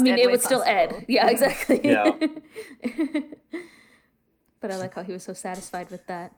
[0.00, 1.04] mean, it was still Ed.
[1.08, 1.80] Yeah, exactly.
[1.84, 2.10] Yeah.
[4.60, 6.32] but I like how he was so satisfied with that.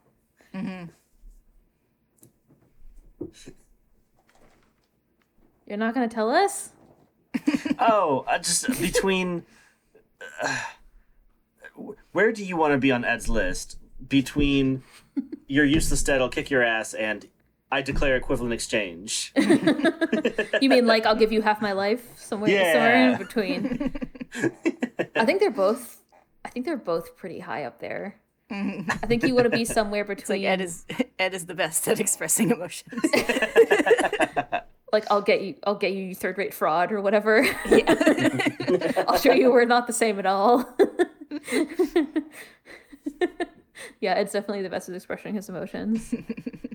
[5.66, 6.70] You're not gonna tell us?
[7.80, 9.44] Oh, uh, just between.
[10.40, 10.56] Uh,
[12.12, 13.78] where do you want to be on Ed's list?
[14.08, 14.84] Between
[15.54, 17.28] you're useless dead, I'll kick your ass, and
[17.70, 19.32] I declare equivalent exchange.
[20.60, 23.92] You mean like I'll give you half my life somewhere somewhere in between?
[25.14, 26.00] I think they're both.
[26.44, 28.16] I think they're both pretty high up there.
[28.50, 28.90] Mm-hmm.
[28.90, 30.42] I think you want to be somewhere between.
[30.42, 30.86] like Ed is
[31.18, 33.02] Ed is the best at expressing emotions.
[34.92, 37.44] like I'll get you I'll get you third rate fraud or whatever.
[39.06, 40.66] I'll show you we're not the same at all.
[44.00, 46.14] yeah, it's definitely the best at expressing his emotions.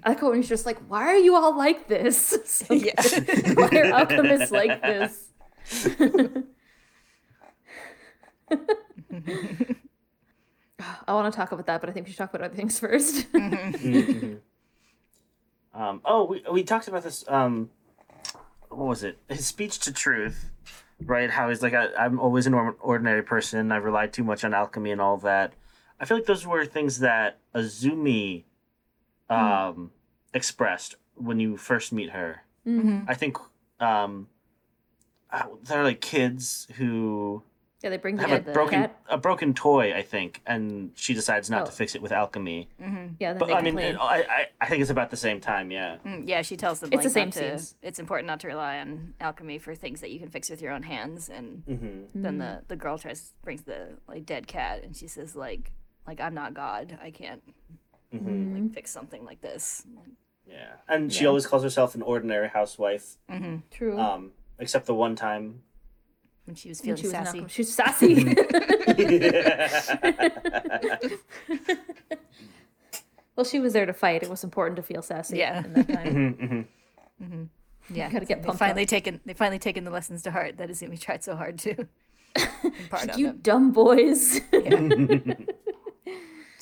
[0.04, 2.38] I like when he's just like, Why are you all like this?
[2.46, 2.94] So yeah.
[3.54, 5.28] Why are alchemists like this?
[11.08, 12.80] I want to talk about that, but I think we should talk about other things
[12.80, 13.28] first.
[15.74, 17.24] Um, oh, we, we talked about this.
[17.28, 17.70] Um,
[18.70, 19.18] what was it?
[19.30, 20.50] His speech to truth,
[21.02, 21.30] right?
[21.30, 23.72] How he's like, I, I'm always an ordinary person.
[23.72, 25.54] I've relied too much on alchemy and all that.
[26.00, 28.44] I feel like those were things that Izumi
[29.30, 29.92] um,
[30.34, 32.44] expressed when you first meet her.
[33.08, 33.38] I think
[33.80, 34.28] um,
[35.32, 37.42] uh, they're like kids who
[37.84, 39.00] Yeah, they bring have the, a the broken cat.
[39.10, 41.76] a broken toy, I think, and she decides not to Oh.
[41.76, 42.70] fix it with alchemy.
[43.20, 43.96] Yeah, But I mean, complain.
[44.00, 45.72] I, I I think it's about the same time.
[45.72, 45.98] Yeah.
[46.06, 47.76] Mm, yeah, she tells them It's the same not to, scenes.
[47.82, 50.72] it's important not to rely on alchemy for things that you can fix with your
[50.74, 51.28] own hands.
[51.30, 52.22] And Mm-hmm.
[52.22, 55.72] then the the girl tries brings the like dead cat, and she says like
[56.08, 57.42] like I'm not God, I can't
[58.14, 58.54] Mm-hmm.
[58.56, 59.86] like fix something like this.
[60.48, 60.72] Yeah.
[60.88, 61.28] And she Yeah.
[61.30, 63.18] always calls herself an ordinary housewife,
[63.70, 64.00] True.
[64.00, 65.62] um, except the one time.
[66.46, 67.40] When she was feeling she was an sassy.
[67.42, 67.56] alchemist.
[67.56, 68.26] She's sassy.
[73.36, 74.24] well, she was there to fight.
[74.24, 75.38] It was important to feel sassy.
[75.38, 75.64] Yeah.
[75.64, 76.68] In that time.
[77.24, 77.44] Mm-hmm.
[77.94, 78.90] Yeah, gotta get they pumped finally up.
[78.90, 81.58] taken they finally taken the lessons to heart That is that Izumi tried so hard
[81.60, 81.76] to
[82.36, 83.40] impart Like, on you them.
[83.42, 84.42] dumb boys.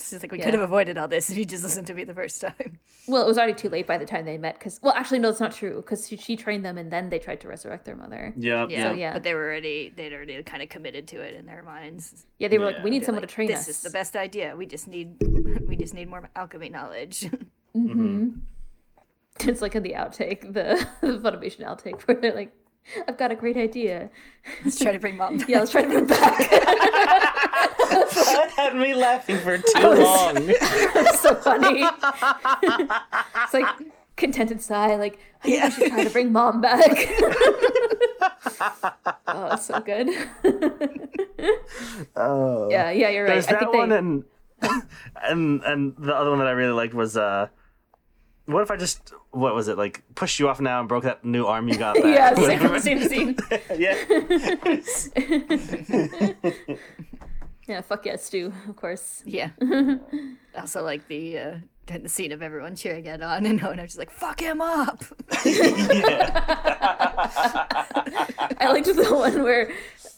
[0.07, 0.45] It's just like we Yeah.
[0.45, 2.79] could have avoided all this if you just listened to me the first time.
[3.09, 4.57] well, it was already too late by the time they met.
[4.57, 5.75] Because, well, actually, no, it's not true.
[5.77, 8.33] Because she, she trained them, and then they tried to resurrect their mother.
[8.37, 8.67] Yeah.
[8.69, 9.11] Yeah, yeah.
[9.11, 12.25] but they were already they'd already kind of committed to it in their minds.
[12.39, 12.75] Yeah, they were Yeah.
[12.77, 13.65] like, we need They're someone like, to train this us.
[13.65, 14.55] This is the best idea.
[14.55, 15.17] We just need
[15.67, 17.29] we just need more alchemy knowledge.
[17.75, 18.29] Mm-hmm.
[19.41, 22.51] It's like in the outtake, the, the Funimation outtake, where they're like,
[23.07, 24.09] I've got a great idea.
[24.63, 25.37] Let's try to bring mom.
[25.37, 25.49] Back.
[25.49, 26.49] Yeah, let's try to bring back.
[26.49, 30.35] that had me laughing for too was- long.
[30.49, 31.83] It's so funny.
[33.43, 33.67] it's like
[34.15, 36.81] contented sigh, like I think we should try to bring mom back.
[39.27, 40.07] oh, it's so good.
[42.15, 42.69] Oh.
[42.69, 43.33] yeah, yeah, you're right.
[43.33, 44.23] There's I that think they, one, and
[45.23, 47.47] and and the other one that I really liked was uh,
[48.47, 51.23] what if I just what was it like pushed you off now and broke that
[51.23, 52.05] new arm you got back?
[52.05, 53.37] yeah, same, same scene.
[53.77, 53.95] yeah.
[57.67, 59.21] Yeah, fuck yeah, Stu, of course.
[59.25, 59.49] Yeah.
[60.57, 61.55] also like the uh
[62.01, 65.03] the scene of everyone cheering Ed on and Ono's just like fuck him up.
[68.59, 69.69] I liked the one where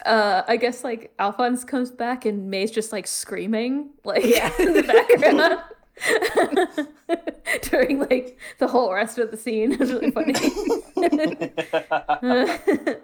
[0.06, 4.23] uh I guess like Alphonse comes back and May's just like screaming like
[4.60, 5.60] in the background.
[7.62, 9.72] During like the whole rest of the scene.
[9.74, 10.34] It was really funny.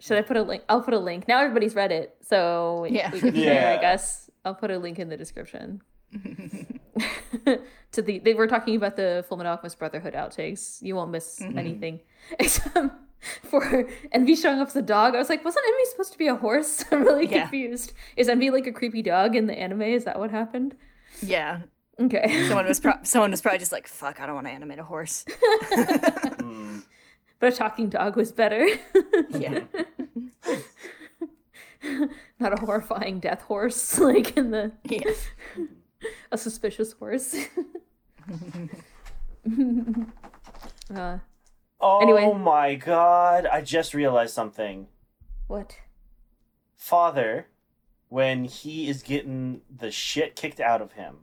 [0.00, 0.62] Should I put a link?
[0.68, 1.28] I'll put a link.
[1.28, 3.10] Now everybody's read it, so Yeah.
[3.10, 4.30] we can share, I guess.
[4.44, 5.82] I'll put a link in the description.
[7.92, 10.80] to the they were talking about the Fullmetal Alchemist Brotherhood outtakes.
[10.82, 11.58] You won't miss mm-hmm.
[11.58, 12.00] anything
[12.38, 12.76] except
[13.44, 15.14] for Envy showing up as a dog.
[15.14, 16.84] I was like, wasn't Envy supposed to be a horse?
[16.90, 17.42] I'm really Yeah.
[17.42, 17.92] confused.
[18.16, 19.82] Is Envy like a creepy dog in the anime?
[19.82, 20.76] Is that what happened?
[21.20, 21.60] Yeah.
[22.00, 24.78] Okay, Someone was pro- someone was probably just like fuck I don't want to animate
[24.78, 25.24] a horse.
[27.40, 28.66] but a talking dog was better.
[29.30, 29.60] Yeah.
[32.40, 35.10] Not a horrifying death horse like in the Yeah.
[36.30, 37.34] a suspicious horse.
[40.94, 41.18] uh,
[41.80, 42.32] Oh Anyway.
[42.36, 43.46] my god!
[43.46, 44.88] I just realized something.
[45.46, 45.78] what?
[46.76, 47.46] Father,
[48.08, 51.18] when he is getting the shit kicked out of him,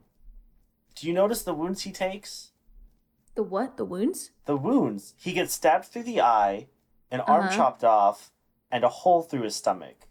[0.96, 2.52] do you notice the wounds he takes?
[3.34, 3.76] The what?
[3.76, 4.30] The wounds?
[4.46, 5.14] The wounds.
[5.18, 6.68] He gets stabbed through the eye,
[7.10, 7.56] an arm Uh-huh.
[7.56, 8.32] chopped off,
[8.72, 10.08] and a hole through his stomach.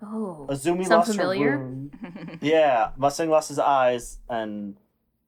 [0.00, 1.50] Oh, Izumi Sound lost familiar?
[1.50, 2.38] her wound.
[2.40, 4.76] yeah, Mustang lost his eyes, and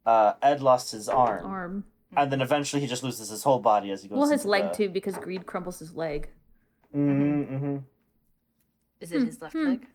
[0.06, 1.44] uh, Ed lost his arm.
[1.44, 1.84] arm.
[2.16, 4.18] And then eventually he just loses his whole body as he goes.
[4.18, 4.76] Well, his leg the...
[4.76, 6.28] too, because greed crumbles his leg.
[6.94, 7.76] Mm-hmm, mm-hmm.
[9.00, 9.64] Is it his left hmm.
[9.64, 9.86] leg?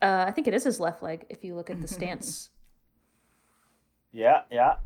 [0.00, 2.50] Uh, I think it is his left leg if you look at the stance.
[4.12, 4.76] Yeah, yeah.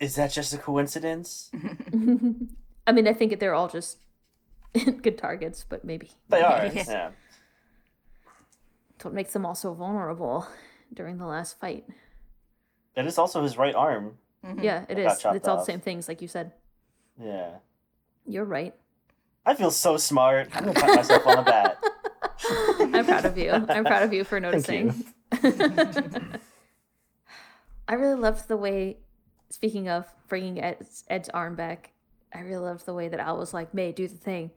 [0.00, 1.50] Is that just a coincidence?
[2.86, 3.98] I mean, I think they're all just
[5.02, 6.66] good targets, but maybe They are.
[6.74, 6.84] Yeah.
[6.86, 7.10] yeah.
[8.92, 10.46] that's what makes them all so vulnerable
[10.92, 11.84] during the last fight.
[12.96, 14.18] It is also his right arm.
[14.44, 14.60] Mm-hmm.
[14.62, 15.22] Yeah, it That got is.
[15.22, 16.52] chopped It's all the same things, like you said.
[17.20, 17.50] Yeah.
[18.26, 18.74] You're right.
[19.46, 20.48] I feel so smart.
[20.54, 21.76] I'm gonna pat myself on the back.
[22.94, 23.50] I'm proud of you.
[23.52, 25.04] I'm proud of you for Thank noticing.
[27.88, 27.96] You.
[27.96, 28.98] I really loved the way,
[29.50, 31.92] speaking of bringing Ed's, Ed's arm back,
[32.34, 34.50] I really loved the way that Al was like, May, do the thing.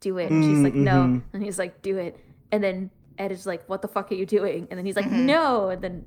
[0.00, 0.30] Do it.
[0.30, 1.04] And she's mm, like, no.
[1.04, 1.36] Mm-hmm.
[1.36, 2.20] And he's like, do it.
[2.52, 4.68] And then Ed is like, what the fuck are you doing?
[4.70, 5.26] And then he's like, mm-hmm.
[5.26, 5.70] no.
[5.70, 6.04] And then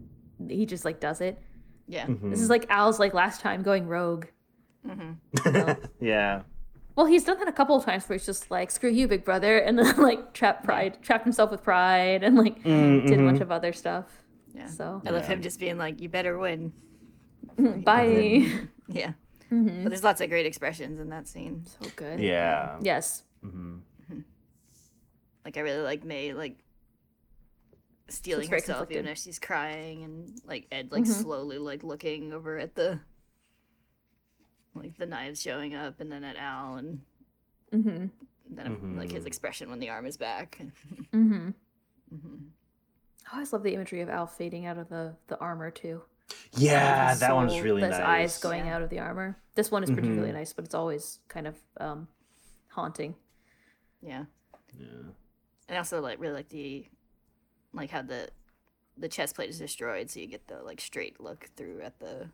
[0.48, 1.42] he just like does it.
[1.88, 2.06] Yeah.
[2.06, 2.30] Mm-hmm.
[2.30, 4.26] This is like Al's like last time going rogue.
[6.00, 6.44] Yeah.
[6.96, 9.24] Well, he's done that a couple of times where he's just like, screw you, big
[9.24, 9.60] brother.
[9.68, 13.42] And then like trapped pride, trapped himself with pride and like mm, did a bunch
[13.42, 14.06] of other stuff.
[14.58, 14.68] Yeah.
[14.68, 16.74] So I love him just being like, "You better win."
[17.84, 18.50] bye.
[18.90, 19.14] Yeah.
[19.52, 19.84] Mm-hmm.
[19.84, 21.66] But there's lots of great expressions in that scene.
[21.66, 22.20] so good.
[22.22, 22.78] Yeah.
[22.82, 23.24] Yes.
[25.46, 26.58] Like I really like May like
[28.10, 28.98] stealing She's herself conflicted.
[28.98, 33.00] even if she's crying and like Ed like slowly like looking over at the
[34.74, 37.02] like the knives showing up and then at Al and
[37.72, 38.06] hmm
[38.50, 39.28] then like his Mhm.
[39.28, 40.60] expression when the arm is back.
[41.14, 41.50] Mm-hmm.
[43.30, 46.02] I always love the imagery of Al fading out of the the armor too.
[46.54, 48.00] Yeah, His that one's soul, really his nice.
[48.02, 48.76] eyes going Yeah.
[48.76, 49.38] out of the armor.
[49.56, 50.36] This one is particularly Mhm.
[50.36, 52.08] nice, but it's always kind of um,
[52.70, 53.16] haunting.
[54.02, 54.26] Yeah.
[54.78, 54.86] Yeah.
[55.68, 56.86] And I also like really like the
[57.74, 58.30] like how the
[58.98, 62.30] the chest plate is destroyed, so you get the like straight look through at the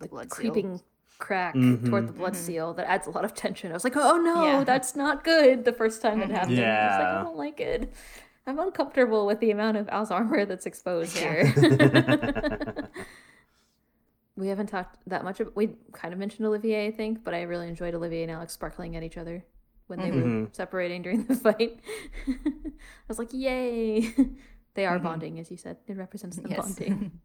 [0.00, 0.52] the blood seal.
[0.52, 0.80] creeping
[1.18, 3.70] crack toward the blood seal that adds a lot of tension.
[3.70, 4.64] I was like, oh no, Yeah.
[4.64, 5.64] that's not good.
[5.64, 7.92] The first time it happened, I was like, I don't like it.
[8.48, 11.44] I'm uncomfortable with the amount of Al's armor that's exposed Yeah.
[11.52, 12.88] here.
[14.36, 15.40] we haven't talked that much.
[15.40, 18.54] Of, we kind of mentioned Olivier, I think, but I really enjoyed Olivier and Alex
[18.54, 19.44] sparkling at each other
[19.88, 20.54] when they were Mhm.
[20.56, 21.80] separating during the fight.
[22.26, 22.32] I
[23.06, 24.00] was like, yay!
[24.74, 25.02] they are Mhm.
[25.02, 25.76] bonding, as you said.
[25.86, 26.58] It represents them Yes.
[26.58, 27.20] bonding.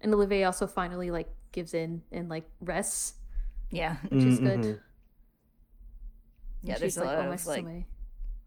[0.00, 3.14] And Olivier also finally like gives in and like rests,
[3.70, 3.96] yeah.
[4.08, 4.60] which is good.
[4.60, 4.64] Mhm.
[4.64, 4.80] And
[6.62, 7.84] Yeah, she's there's a like, lot "Oh, of like stomach."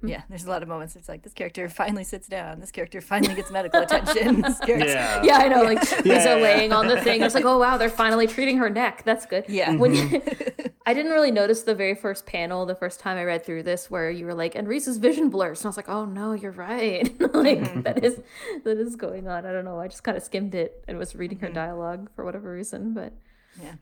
[0.04, 0.10] Mm.
[0.12, 0.96] yeah, there's a lot of moments.
[0.96, 2.62] It's like this character finally sits down.
[2.62, 4.42] This character finally gets medical attention.
[4.42, 5.24] This character, Yeah.
[5.24, 5.64] Yeah, I know.
[5.64, 6.44] Like Yeah, Lisa yeah, yeah.
[6.44, 7.22] laying on the thing.
[7.22, 9.04] It's like, oh wow, they're finally treating her neck.
[9.04, 9.44] That's good.
[9.50, 9.76] Yeah.
[9.76, 10.68] When mm-hmm.
[10.86, 13.92] I didn't really notice the very first panel the first time I read through this,
[13.92, 16.52] where you were like, and Riza's vision blurs, and I was like, oh no, you're
[16.52, 17.04] right.
[17.34, 17.82] like mm-hmm.
[17.82, 18.22] that is
[18.64, 19.46] that is going on.
[19.46, 19.80] I don't know.
[19.80, 21.56] I just kind of skimmed it and was reading her mm-hmm.
[21.56, 23.14] dialogue for whatever reason, but
[23.62, 23.74] yeah.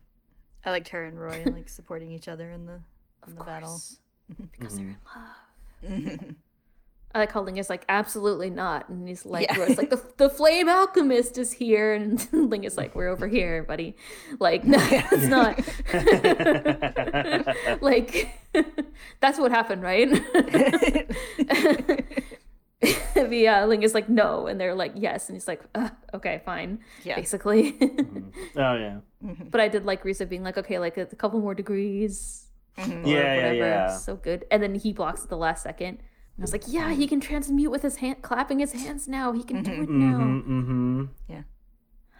[0.66, 2.80] I liked her and Roy and like supporting each other in the
[3.28, 3.70] in the battle.
[3.70, 4.00] course,
[4.52, 5.47] because they're in love.
[7.16, 8.90] I like how Ling is like, absolutely not.
[8.90, 9.66] And he's like, Yeah.
[9.78, 11.94] Like, the, the flame alchemist is here.
[11.94, 13.96] And Ling is like, we're over here, buddy.
[14.40, 15.58] Like, no, it's not.
[17.82, 18.30] like,
[19.20, 20.10] that's what happened, right?
[22.82, 24.48] the uh, Ling is like, no.
[24.48, 25.30] And they're like, yes.
[25.30, 25.64] And he's like,
[26.14, 26.80] okay, fine.
[27.04, 27.16] Yeah.
[27.16, 27.78] Basically.
[28.56, 29.00] Oh yeah.
[29.50, 32.47] but I did like Riza being like, okay, like a, couple more degrees.
[32.78, 33.06] Mhm.
[33.06, 33.56] or Yeah, yeah, whatever.
[33.56, 33.98] yeah.
[33.98, 34.46] So good.
[34.52, 35.88] And then he blocks at the last second.
[35.98, 39.32] And I was like, yeah, he can transmute with his hand, clapping his hands now.
[39.32, 40.18] He can do it now.
[40.20, 41.04] Mm-hmm, mm-hmm.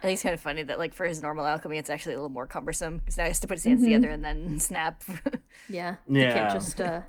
[0.02, 2.28] think it's kind of funny that like for his normal alchemy, it's actually a little
[2.28, 3.84] more cumbersome because now he has to put his hands Mhm.
[3.86, 5.02] together and then snap.
[5.68, 5.96] Yeah.
[6.08, 7.00] yeah, He can't just, uh,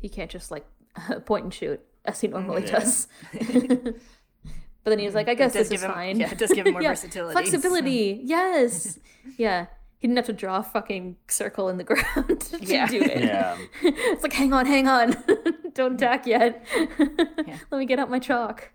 [0.00, 0.64] he can't just like
[1.26, 2.78] point and shoot as he normally Yeah.
[2.78, 3.08] does.
[3.32, 6.20] but then he was like, I guess does this is give him- fine.
[6.20, 8.20] yeah, it does give him more Yeah, versatility, Flexibility.
[8.24, 8.98] Yes.
[9.36, 9.66] yeah.
[9.98, 12.86] He didn't have to draw a fucking circle in the ground to Yeah.
[12.86, 13.20] do it.
[13.24, 13.58] Yeah.
[13.82, 15.16] it's like, hang on, hang on.
[15.74, 16.64] Don't attack yet.
[17.70, 18.70] Let me get out my chalk.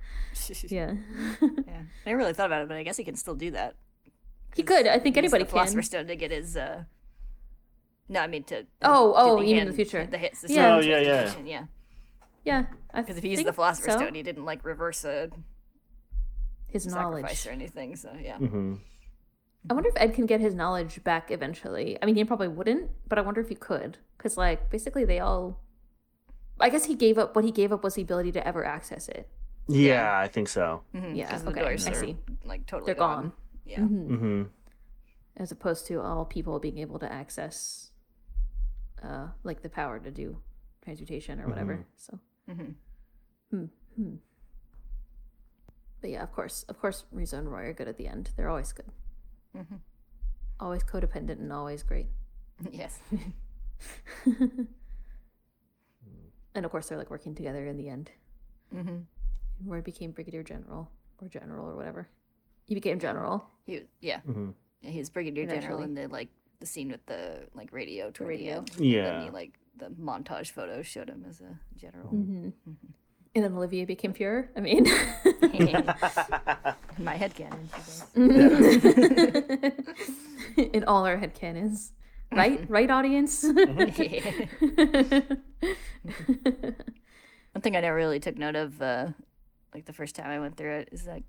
[0.68, 0.94] yeah.
[1.42, 1.82] Yeah.
[2.06, 3.76] I never really thought about it, but I guess he can still do that.
[4.56, 4.86] He could.
[4.86, 6.00] I think He used anybody the Philosopher's can.
[6.00, 6.58] Stone to get his.
[6.58, 6.84] uh
[8.10, 8.66] No, I mean to.
[8.82, 10.06] Oh, to oh, the you mean in the future.
[10.06, 10.44] The hits.
[10.48, 10.76] Yeah.
[10.76, 11.34] Oh, yeah, yeah.
[11.46, 11.64] Yeah.
[12.44, 12.66] Yeah.
[12.94, 15.30] Because if he used the Philosopher's Stone, he didn't like reverse a
[16.68, 17.22] his knowledge.
[17.24, 17.96] sacrifice or anything.
[17.96, 18.38] So yeah.
[18.38, 18.76] Mm-hmm.
[19.70, 21.98] I wonder if Ed can get his knowledge back eventually.
[22.02, 23.98] I mean, he probably wouldn't, but I wonder if he could.
[24.18, 25.60] Because, like, basically, they all.
[26.60, 27.36] I guess he gave up.
[27.36, 29.30] What he gave up was the ability to ever access it.
[29.68, 30.84] Yeah, I think so.
[30.94, 32.18] Mhm, Yeah, 'cause the okay, doors I are, see.
[32.44, 33.32] Like totally They're gone.
[33.66, 33.80] Yeah.
[33.80, 34.08] Mhm.
[34.08, 34.44] Mm-hmm.
[35.38, 37.92] As opposed to all people being able to access,
[39.02, 40.42] uh, like the power to do
[40.84, 41.86] transmutation or whatever.
[41.96, 42.20] So.
[42.50, 42.76] Mhm.
[43.50, 43.66] Hmm.
[43.96, 44.16] Hmm.
[46.02, 48.32] But yeah, of course, of course, Riza and Roy are good at the end.
[48.36, 48.92] They're always good.
[49.56, 49.80] Mhm.
[50.60, 52.08] Always codependent and always great.
[52.72, 53.00] Yes.
[56.56, 58.12] And of course, they're like working together in the end.
[58.72, 59.00] hmm
[59.66, 60.90] Roy became brigadier general
[61.22, 62.10] or general or whatever.
[62.66, 63.46] He became general.
[63.66, 64.20] He yeah.
[64.28, 64.50] Mm-hmm.
[64.82, 64.90] yeah.
[64.92, 65.84] He was brigadier general Eventually.
[65.84, 68.62] in the like the scene with the like radio toward radio.
[68.78, 69.06] the end.
[69.06, 72.10] And then he, like the montage photos showed him as a general.
[72.14, 72.50] Mm-hmm.
[73.36, 74.50] And then Olivier became Fuhrer.
[74.56, 74.86] I mean,
[76.98, 77.68] In my head canon.
[80.58, 81.90] in all our head headcanons.
[82.32, 82.64] Right?
[82.70, 83.44] Right, audience?
[83.44, 83.92] One
[87.62, 89.08] thing I never really took note of, uh,
[89.74, 91.24] like the first time I went through it, is like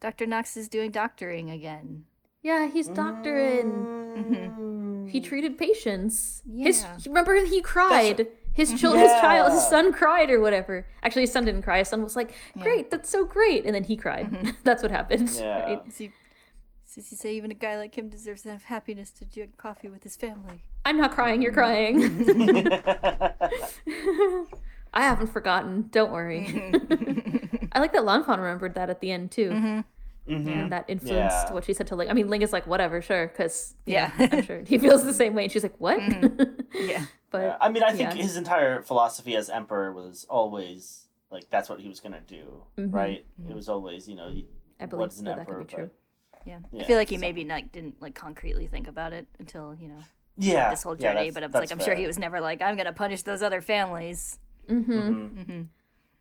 [0.00, 0.26] Dr.
[0.26, 2.04] Knox is doing doctoring again.
[2.42, 3.70] yeah, he's doctoring.
[4.16, 5.06] Mm-hmm.
[5.08, 6.42] He treated patients.
[6.56, 6.96] His Yeah.
[7.06, 8.26] remember he cried.
[8.54, 10.86] His child, his child, his son cried or whatever.
[11.02, 11.78] Actually, his son didn't cry.
[11.78, 14.30] His son was like, "Great, that's so great," and then he cried.
[14.30, 14.50] Mm-hmm.
[14.64, 15.30] That's what happened.
[15.30, 15.62] Yeah.
[15.62, 15.84] right?
[15.86, 16.12] Does he,
[16.94, 20.02] does he say even a guy like him deserves enough happiness to drink coffee with
[20.02, 20.62] his family?
[20.84, 21.40] I'm not crying.
[21.40, 22.68] You're mm-hmm.
[23.88, 24.46] crying.
[24.94, 25.88] I haven't forgotten.
[25.90, 26.46] Don't worry.
[26.48, 27.66] Mm-hmm.
[27.72, 29.82] I like that Lanfan remembered that at the end too,
[30.28, 30.48] Mm-hmm.
[30.48, 31.52] and that influenced Yeah.
[31.52, 32.08] what she said to Ling.
[32.08, 34.12] I mean, Ling is like, "Whatever, sure," because Yeah.
[34.18, 35.44] I'm sure he feels the same way.
[35.44, 35.98] And she's like, "What?"
[36.74, 37.06] Yeah.
[37.32, 38.22] But Yeah, I mean, I think yeah.
[38.22, 42.92] his entire philosophy as emperor was always like that's what he was gonna do, Mhm.
[42.92, 43.24] right?
[43.48, 44.46] It was always, you know, he,
[44.78, 45.90] I believe what's an that, that could emperor, be true.
[46.32, 46.58] but Yeah.
[46.72, 49.74] Yeah, I feel like he so- maybe like didn't like concretely think about it until,
[49.74, 50.00] you know,
[50.36, 50.70] Yeah.
[50.70, 51.30] this whole journey.
[51.30, 53.42] that's- but it's that's like I'm sure he was never like, I'm gonna punish those
[53.42, 54.38] other families.
[54.68, 54.92] Mm-hmm.
[54.92, 55.46] Mhm.
[55.46, 55.62] hmm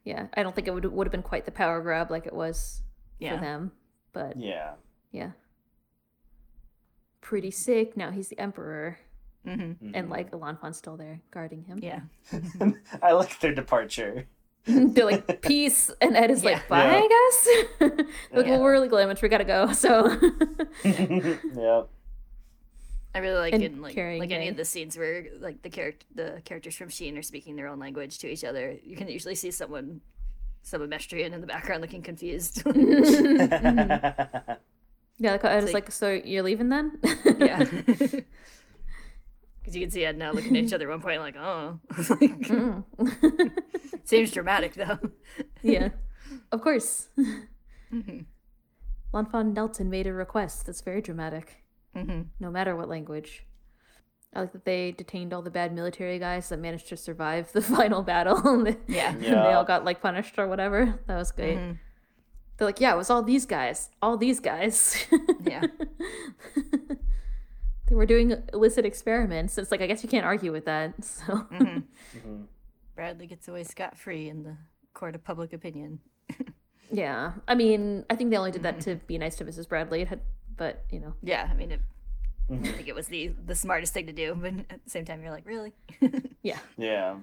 [0.04, 2.34] Yeah, I don't think it would would have been quite the power grab like it
[2.34, 2.82] was
[3.20, 3.36] Yeah.
[3.36, 3.72] for them,
[4.14, 4.76] but Yeah.
[5.12, 5.32] yeah,
[7.22, 7.96] pretty sick.
[7.96, 9.00] Now he's the emperor,
[9.46, 11.80] hmm and like Elanfon's still there guarding him.
[11.82, 12.02] Yeah.
[13.02, 14.26] I like their departure.
[14.66, 16.52] They're like peace, and Ed is Yeah.
[16.52, 17.02] like bye, Yeah.
[17.04, 17.48] I guess.
[18.32, 18.52] like, Yeah.
[18.52, 19.22] well, we're really glamish.
[19.22, 19.72] We gotta go.
[19.74, 20.06] So
[20.84, 21.84] yeah.
[23.14, 25.70] I really like And in like carrying like any of the scenes where like the
[25.70, 28.78] character the characters from Xing are speaking their own language to each other.
[28.84, 30.02] You can usually see someone
[30.64, 32.62] some Amestrian in the background looking confused.
[32.66, 34.38] yeah,
[35.34, 37.00] like, Ed is like- like, so you're leaving then?
[37.40, 37.66] yeah.
[39.72, 41.80] Because you can see Ed now looking at each other at one point, like, oh,
[41.98, 42.84] Like, Mm.
[44.04, 45.00] seems dramatic though.
[45.62, 45.90] yeah,
[46.52, 47.08] of course.
[47.90, 48.20] hmm
[49.14, 51.64] Lanfan Nelton made a request that's very dramatic.
[51.96, 53.46] hmm no matter what language.
[54.34, 57.62] I like that they detained all the bad military guys that managed to survive the
[57.78, 58.38] final battle.
[58.48, 59.12] and they, Yeah.
[59.12, 61.00] and they all got like punished or whatever.
[61.08, 61.58] That was great.
[61.58, 61.78] Mhm.
[62.58, 65.06] They're like, yeah, it was all these guys, all these guys.
[65.46, 65.64] Yeah.
[67.92, 69.58] They were doing illicit experiments.
[69.58, 70.94] It's like I guess you can't argue with that.
[71.04, 71.80] So hmm
[72.16, 72.46] Mhm.
[72.96, 74.56] Bradley gets away scot free in the
[74.94, 76.00] court of public opinion.
[76.92, 79.68] yeah, I mean, I think they only did that to be nice to Mrs.
[79.68, 80.02] Bradley.
[80.04, 80.22] It had,
[80.56, 81.82] but you know, Yeah, I mean, it,
[82.50, 82.76] I Mhm.
[82.76, 85.32] think it was the the smartest thing to do, but at the same time, you're
[85.32, 85.74] like, really?
[86.44, 87.18] yeah, Yeah.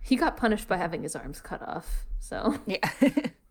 [0.00, 2.06] he got punished by having his arms cut off.
[2.20, 2.88] So yeah.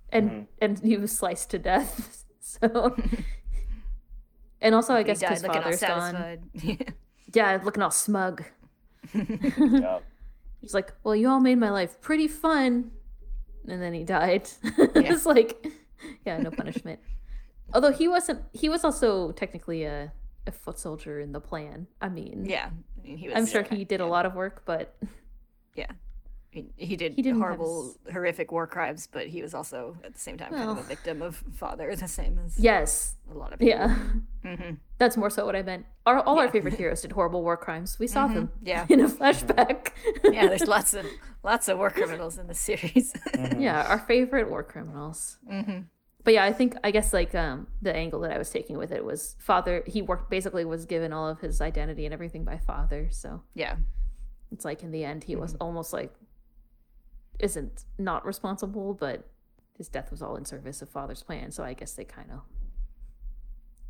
[0.10, 0.48] and Mhm.
[0.62, 2.24] and he was sliced to death.
[2.44, 2.98] So,
[4.62, 6.86] and also I guess died his looking all father's gone.
[7.34, 8.44] Yeah, looking all smug.
[9.14, 10.04] Yep.
[10.60, 12.92] He's like, "Well, you all made my life pretty fun,"
[13.68, 14.48] and then he died.
[14.64, 15.66] it's like,
[16.26, 17.00] yeah, no punishment.
[17.74, 20.12] Although he wasn't, he was also technically a
[20.46, 21.88] a foot soldier in the plan.
[22.02, 22.70] I mean, yeah.
[22.70, 24.96] I mean, he was, I'm sure he did a lot of work, but
[25.76, 25.92] Yeah.
[26.52, 30.14] He, he did He didn't have horrible, horrific war crimes, but he was also at
[30.14, 33.54] the same time kind of a victim of father, the same as yes, a lot
[33.54, 33.70] of people.
[33.80, 33.96] yeah,
[34.44, 35.86] hmm that's more so what I meant.
[36.06, 37.98] Our, all our favorite heroes did horrible war crimes.
[37.98, 38.86] We saw them Yeah.
[38.90, 39.94] in a flashback.
[40.26, 41.06] Yeah, there's lots of
[41.42, 43.14] lots of war criminals in the series.
[43.58, 45.38] yeah, our favorite war criminals.
[45.50, 45.80] hmm
[46.24, 48.92] but yeah, I think I guess like um the angle that I was taking with
[48.92, 49.84] it was father.
[49.88, 53.08] He worked basically was given all of his identity and everything by father.
[53.10, 53.78] So Yeah.
[54.52, 56.14] it's like in the end he was almost like
[57.42, 59.28] isn't not responsible, but
[59.78, 61.52] his death was all in service of father's plan.
[61.52, 62.40] So I guess they kind of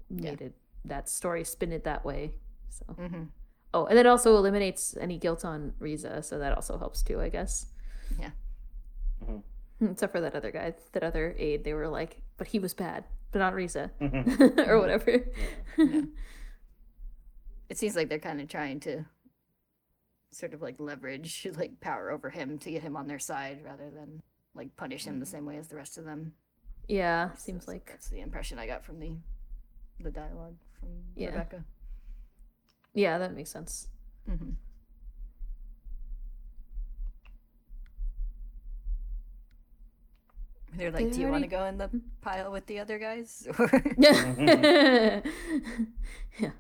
[0.09, 0.53] made it
[0.85, 2.33] that story spin it that way.
[2.69, 3.23] So hmm
[3.73, 7.29] oh, and it also eliminates any guilt on Riza, so that also helps too, I
[7.29, 7.67] guess.
[8.19, 8.31] Yeah.
[9.23, 9.43] Mhm.
[9.91, 13.03] Except for that other guy, that other aide, they were like, but he was bad,
[13.31, 14.67] but not Riza, Mhm.
[14.67, 15.25] or whatever.
[17.69, 19.05] It seems like they're kind of trying to
[20.31, 23.89] sort of like leverage like power over him to get him on their side rather
[23.89, 24.21] than
[24.55, 26.33] like punish him the same way as the rest of them.
[26.87, 29.11] Yeah, seems That's- like that's the impression I got from the
[29.99, 31.27] the dialogue from Yeah.
[31.29, 31.63] Rebecca.
[32.93, 33.87] yeah, that makes sense.
[34.29, 34.51] Mm-hmm.
[40.75, 41.89] They're like, They "Do you want to go in the
[42.21, 43.69] pile with the other guys?" Or
[46.39, 46.51] yeah.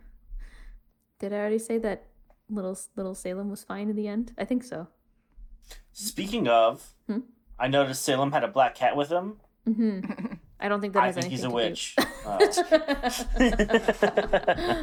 [1.19, 2.07] Did I already say that
[2.51, 4.33] little little Selim was fine in the end?
[4.37, 4.87] I think so.
[5.93, 7.19] Speaking of, Hmm?
[7.59, 9.37] I noticed Selim had a black cat with him.
[9.65, 9.99] hmm
[10.59, 11.95] I don't think that I has think anything he's a to witch.
[11.97, 12.05] do.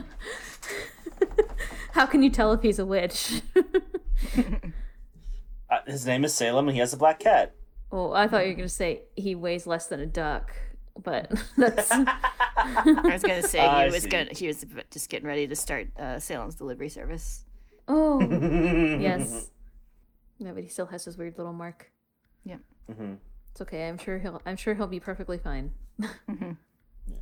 [1.92, 3.42] How can you tell if he's a witch?
[5.70, 7.54] Uh, his name is Salem, and he has a black cat.
[7.92, 10.50] oh, I thought you were gonna say he weighs less than a duck,
[11.04, 14.08] but that's I was gonna say I he was see.
[14.08, 17.44] gonna he was just getting ready to start uh, Salem's delivery service.
[17.89, 18.20] Oh
[19.01, 19.51] yes.
[20.39, 21.90] No, but he still has his weird little mark.
[22.44, 22.59] Yeah.
[22.94, 23.15] hmm
[23.52, 23.89] It's okay.
[23.89, 24.40] I'm sure he'll.
[24.47, 25.73] I'm sure he'll be perfectly fine.
[27.10, 27.16] Yeah.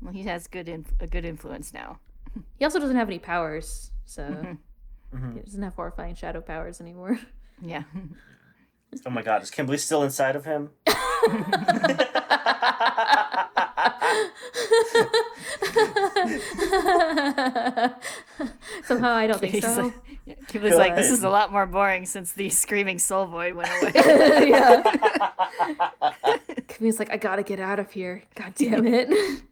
[0.00, 1.98] Well, he has good inf- a good influence now.
[2.58, 4.22] He also doesn't have any powers, so
[5.12, 5.34] Mhm.
[5.34, 7.18] he doesn't have horrifying shadow powers anymore.
[7.60, 7.82] Yeah.
[9.04, 10.70] Oh my god, is Kimblee still inside of him?
[18.84, 19.92] Somehow I don't think so.
[20.26, 23.54] like, he was like, "This is a lot more boring since the screaming soul void
[23.54, 23.92] went away."
[24.48, 24.82] yeah.
[26.68, 28.22] Kimblee's like, I gotta get out of here.
[28.34, 29.42] God damn it.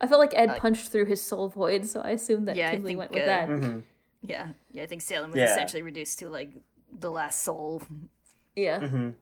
[0.00, 2.76] I felt like Ed punched through his soul void, so I assumed that Yeah, I
[2.76, 3.48] Kimblee think, went with uh, that.
[3.48, 3.82] Mhm.
[4.22, 4.82] yeah, yeah.
[4.82, 5.52] I think Selim was Yeah.
[5.52, 6.50] essentially reduced to like
[6.98, 7.82] the last soul
[8.54, 8.80] Yeah.
[8.80, 9.14] Mhm.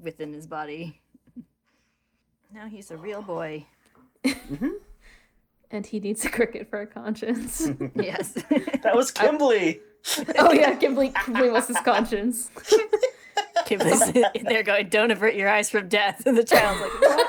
[0.00, 1.00] within his body.
[2.54, 3.64] Now he's a real boy.
[4.24, 4.68] Mm-hmm.
[5.70, 7.68] and he needs a cricket for a conscience.
[7.96, 8.34] yes.
[8.82, 9.80] That was Kimblee.
[10.38, 12.50] oh yeah, Kimblee, Kimblee was his conscience.
[13.66, 17.22] Kimblee's in there going, "Don't avert your eyes from death," and the child's like, "What?"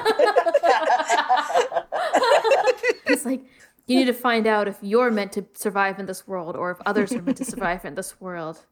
[3.06, 3.44] It's like
[3.86, 6.78] you need to find out if you're meant to survive in this world or if
[6.86, 8.66] others are meant to survive in this world.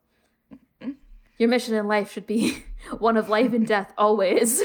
[0.82, 0.92] Mm-hmm.
[1.38, 2.64] Your mission in life should be
[2.98, 4.64] one of life and death always.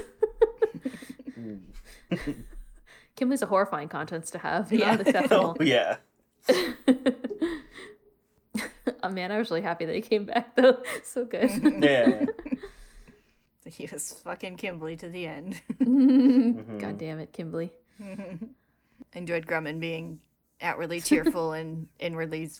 [3.16, 4.72] Kimblee's a horrifying conscience to have.
[4.72, 4.96] Yeah.
[4.96, 5.96] the definite- Oh yeah.
[9.02, 10.82] oh man, I was really happy that he came back though.
[11.04, 11.50] So good.
[11.82, 12.26] Yeah.
[13.64, 15.60] He was fucking Kimblee to the end.
[15.78, 16.96] God mm-hmm.
[16.98, 17.70] damn it, Kimblee.
[19.12, 20.20] Enjoyed Grumman being
[20.60, 22.50] outwardly cheerful and inwardly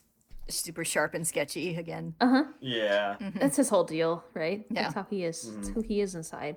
[0.49, 2.15] super sharp and sketchy again.
[2.21, 2.45] Uh huh.
[2.61, 3.17] Yeah.
[3.21, 3.39] Mm-hmm.
[3.39, 4.65] That's his whole deal, right?
[4.71, 4.83] Yeah.
[4.83, 5.43] That's how he is.
[5.43, 5.75] That's mm-hmm.
[5.75, 6.57] who he is inside.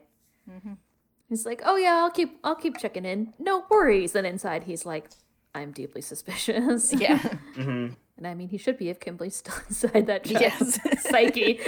[1.30, 3.34] He's like, oh yeah, I'll keep, I'll keep checking in.
[3.40, 4.16] No worries.
[4.16, 5.06] And inside, he's like,
[5.56, 6.92] I'm deeply suspicious.
[7.00, 7.20] Yeah.
[7.56, 7.94] Mm-hmm.
[8.20, 11.04] And I mean, he should be if Kimblee's still inside that child's Yes.
[11.10, 11.62] psyche.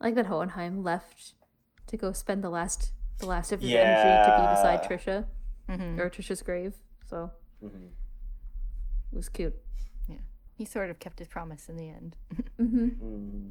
[0.00, 1.34] like that Hohenheim left
[1.88, 5.24] to go spend the last, the last of his energy to be beside Yeah.
[5.68, 6.74] Trisha or Trisha's grave.
[7.10, 7.30] So
[7.64, 7.86] Mm-hmm.
[9.12, 9.54] it was cute.
[10.08, 10.16] Yeah,
[10.54, 12.16] he sort of kept his promise in the end.
[12.60, 13.48] Mm-hmm.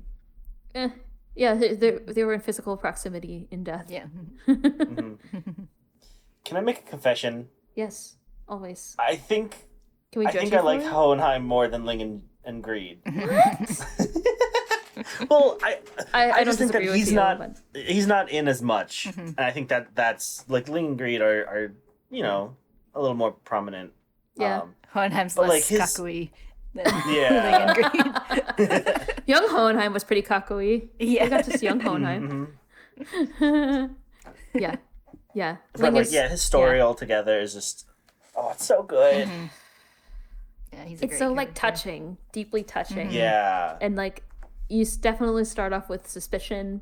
[0.76, 0.90] Eh,
[1.36, 2.12] yeah, they, they, mm-hmm.
[2.14, 3.88] they were in physical proximity in death.
[3.90, 4.06] Yeah.
[4.48, 5.64] Mm-hmm.
[6.46, 7.50] Can I make a confession?
[7.76, 8.16] Yes,
[8.48, 8.96] always.
[9.00, 9.68] I think
[10.12, 10.88] Can we I judge think you I for like it?
[10.88, 13.00] Hohenheim more than Ling and, and Greed.
[15.30, 15.80] well, I
[16.14, 18.62] I, I, I don't just think that he's you, not but he's not in as
[18.62, 19.28] much, mm-hmm.
[19.38, 21.74] and I think that that's like Ling and Greed are are
[22.10, 22.56] you know
[22.94, 23.92] a little more prominent.
[24.38, 24.62] Yeah.
[24.62, 26.28] Um, Hohenheim's But, less like, his- cuckoo
[26.74, 27.74] than Yeah.
[29.28, 29.50] Ling and Greed.
[29.50, 30.90] young Hohenheim was pretty cocky.
[31.00, 31.26] Yeah.
[31.26, 32.56] I got to see young Hohenheim.
[32.98, 33.96] mhm.
[34.54, 34.76] yeah,
[35.34, 35.58] yeah.
[35.74, 37.86] But Ling like is- yeah, his story altogether is just
[38.36, 39.28] oh, it's so good.
[39.28, 39.46] Mm-hmm.
[40.74, 43.08] Yeah, he's a it's great so like touching, deeply touching.
[43.08, 43.16] Mm-hmm.
[43.18, 43.78] Yeah.
[43.82, 44.24] and like
[44.70, 46.82] you definitely start off with suspicion.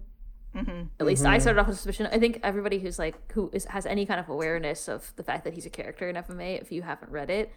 [0.55, 0.83] Mm-hmm.
[0.99, 2.07] At least I started off with suspicion.
[2.11, 5.43] I think everybody who's like who is has any kind of awareness of the fact
[5.45, 7.51] that he's a character in FMA, if you haven't read it,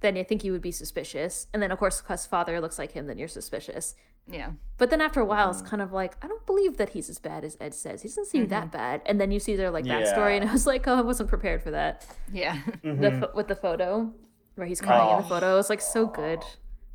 [0.00, 1.48] then I think you would be suspicious.
[1.52, 3.96] And then of course, because father looks like him, then you're suspicious.
[4.28, 4.52] Yeah.
[4.78, 5.66] But then after a while, it's mm.
[5.66, 8.02] kind of like I don't believe that he's as bad as Ed says.
[8.02, 8.76] He doesn't seem that mm-hmm.
[8.76, 9.02] bad.
[9.06, 11.62] And then you see their like backstory, and I was like, oh, I wasn't prepared
[11.62, 12.06] for that.
[12.32, 12.60] Yeah.
[12.82, 13.20] The mm-hmm.
[13.20, 14.12] pho- with the photo
[14.56, 15.28] where he's crying in the Oh.
[15.28, 16.42] photo, it's like so good.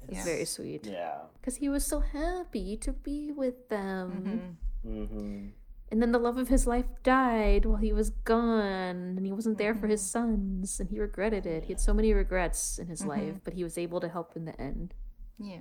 [0.07, 0.23] It's Yeah.
[0.23, 1.19] very sweet Yeah.
[1.39, 4.57] because he was so happy to be with them.
[4.83, 5.49] hmm
[5.91, 9.57] And then the love of his life died while he was gone, and he wasn't
[9.57, 11.65] there for his sons, and he regretted it.
[11.65, 14.45] He had so many regrets in his life, but he was able to help in
[14.45, 14.93] the end.
[15.39, 15.59] Yeah.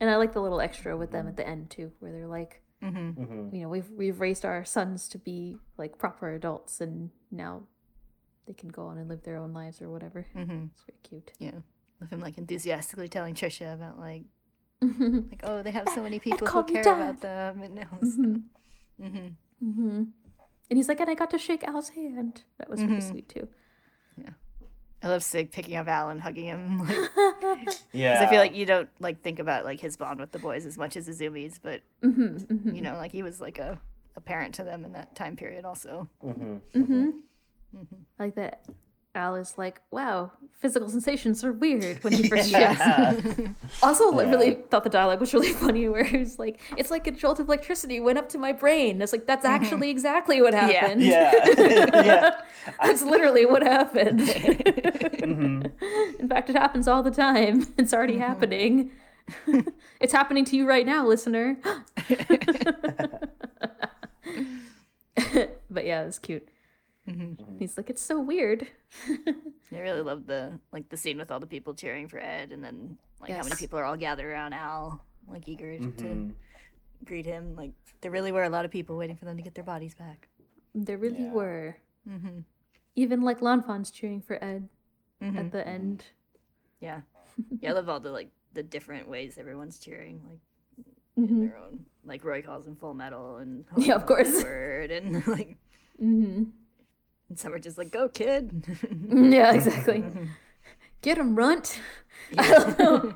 [0.00, 2.62] And I like the little extra with them at the end too, where they're like,
[2.82, 3.22] Mm-hmm.
[3.22, 7.62] hmm you know, we've we've raised our sons to be like proper adults, and now
[8.46, 10.26] they can go on and live their own lives or whatever.
[10.36, 10.66] Mm-hmm.
[10.72, 11.32] It's very cute.
[11.38, 11.60] Yeah.
[12.00, 14.22] With him like enthusiastically telling Trisha about like
[14.82, 15.20] mm-hmm.
[15.30, 17.00] like oh they have so many people who called me care Dad.
[17.00, 19.26] about them and it was mm-hmm.
[19.64, 20.02] Mm-hmm.
[20.70, 22.42] And he's like, and I got to shake Al's hand.
[22.58, 23.48] That was really sweet too.
[25.02, 26.78] I love Sig picking up Al and hugging him.
[27.48, 28.14] Like, 'cause Yeah.
[28.14, 30.66] Because I feel like you don't like think about like his bond with the boys
[30.66, 32.74] as much as Izumi's, but mm-hmm, mm-hmm.
[32.74, 33.78] you know, like he was like a,
[34.16, 36.08] a parent to them in that time period also.
[36.20, 37.10] hmm Mm-hmm.
[38.18, 38.64] Like that.
[39.14, 40.30] Al is like, wow,
[40.60, 42.80] physical sensations are weird when he first shifts.
[42.80, 43.20] Yeah.
[43.82, 47.06] Also, I really thought the dialogue was really funny where he was like, it's like
[47.06, 49.00] a jolt of electricity went up to my brain.
[49.02, 51.02] It's like, that's actually exactly what happened.
[51.02, 51.32] yeah.
[51.56, 52.40] yeah.
[52.82, 54.22] That's literally what happened.
[54.22, 55.62] hmm
[56.18, 57.66] In fact, it happens all the time.
[57.76, 58.90] It's already happening.
[60.00, 61.58] it's happening to you right now, listener.
[65.70, 66.48] but yeah, it's cute.
[67.58, 68.66] He's like, it's so weird.
[69.08, 72.62] I really love the like the scene with all the people cheering for Ed and
[72.62, 75.96] then like how many people are all gathered around Al, like eager Mhm.
[75.98, 76.34] to
[77.04, 77.54] greet him.
[77.56, 79.94] Like there really were a lot of people waiting for them to get their bodies
[79.94, 80.28] back.
[80.74, 81.32] There really Yeah.
[81.32, 81.76] were.
[82.08, 82.40] Mm-hmm.
[82.96, 84.68] Even like Lanfan's cheering for Ed
[85.22, 85.38] Mm-hmm.
[85.38, 86.04] at the end.
[86.80, 87.00] Yeah.
[87.60, 90.40] Yeah, I love all the like the different ways everyone's cheering, like
[91.16, 91.84] hmm their own.
[92.04, 94.42] Like Roy calls him full metal and Yeah, of course.
[94.42, 95.56] Word and like
[95.98, 96.44] hmm
[97.28, 98.64] and some are just like, Go kid
[99.10, 100.04] Yeah, exactly.
[101.02, 101.80] Get him, runt.
[102.36, 103.14] I don't know.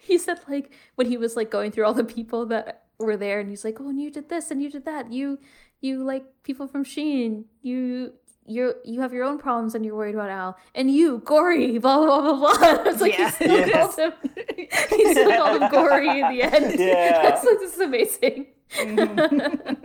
[0.00, 3.40] He said like when he was like going through all the people that were there,
[3.40, 5.10] and he's like, "Oh, and you did this, and you did that.
[5.12, 5.38] You,
[5.80, 7.44] you like people from Xing.
[7.62, 8.12] You,
[8.46, 10.56] you, you have your own problems, and you're worried about Al.
[10.74, 12.82] And you, Gory, blah blah blah blah." blah.
[12.92, 13.30] It's like Yeah.
[13.30, 13.96] he still Yes.
[13.96, 14.12] called him.
[14.90, 16.78] He still called him Gory in the end.
[16.78, 17.32] Yeah.
[17.34, 18.46] It's like this is amazing.
[18.76, 19.80] Mm-hmm.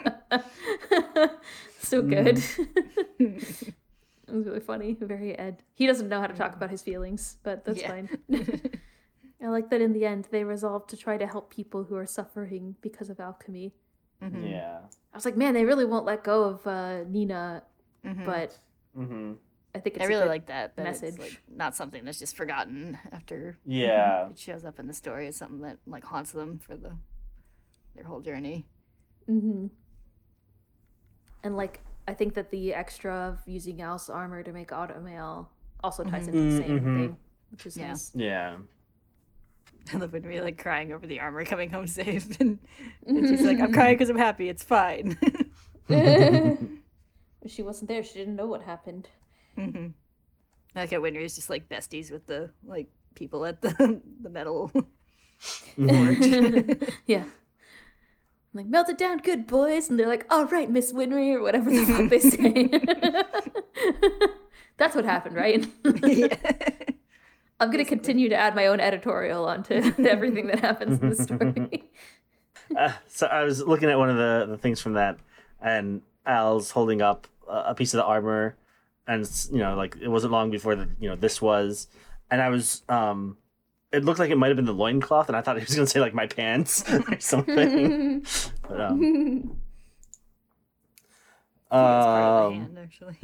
[1.80, 2.42] So good.
[3.20, 3.74] it
[4.28, 4.96] was really funny.
[5.00, 5.64] Very Ed.
[5.74, 7.88] He doesn't know how to talk about his feelings, but that's Yeah.
[7.90, 8.10] fine.
[9.44, 12.06] I like that in the end they resolved to try to help people who are
[12.08, 13.74] suffering because of alchemy.
[14.22, 14.50] Mhm.
[14.50, 14.80] Yeah.
[15.14, 17.64] I was like, man, they really won't let go of uh, Nina,
[18.04, 18.26] Mhm.
[18.26, 18.58] but
[18.98, 19.34] Mm-hmm.
[19.76, 20.76] I think it's I a really good- like that.
[20.76, 21.18] That message.
[21.20, 21.34] message.
[21.34, 24.30] It's like not something that's just forgotten after Yeah.
[24.30, 25.28] it shows up in the story.
[25.28, 26.98] It's something that like haunts them for the
[27.94, 28.66] their whole journey.
[29.30, 29.68] Mm-hmm.
[31.44, 35.48] And like, I think that the extra of using Al's armor to make automail
[35.84, 36.84] also ties into the same Mhm.
[36.84, 37.18] thing,
[37.52, 37.88] which is Yeah.
[37.90, 38.12] nice.
[38.16, 38.58] Yeah.
[39.94, 42.60] I love when we like crying over the armor coming home safe, and,
[43.08, 44.50] and she's like, "I'm crying because I'm happy.
[44.50, 45.18] It's fine."
[47.48, 48.04] she wasn't there.
[48.04, 49.08] She didn't know what happened.
[49.58, 49.88] Mm-hmm.
[50.76, 54.30] I like how Winry is just like besties with the like people at the the
[54.30, 54.72] metal.
[55.78, 57.24] yeah.
[58.54, 59.90] I'm like, melt it down good, boys.
[59.90, 62.70] And they're like, all right, Miss Winry, or whatever the fuck they say.
[64.78, 65.68] That's what happened, right?
[67.60, 69.74] I'm going to continue to add my own editorial onto
[70.08, 71.84] everything that happens in the story.
[72.76, 75.18] Uh, so I was looking at one of the, the things from that,
[75.62, 78.56] and Al's holding up a, a piece of the armor,
[79.08, 81.88] and you know, like it wasn't long before that, you know this was,
[82.30, 83.38] and I was um,
[83.98, 85.88] it looked like it might have been the loincloth, and I thought he was gonna
[85.88, 88.26] say like my pants or something.
[88.68, 89.58] but, um,
[91.66, 91.84] It's part
[92.24, 93.18] of the um, hand, actually.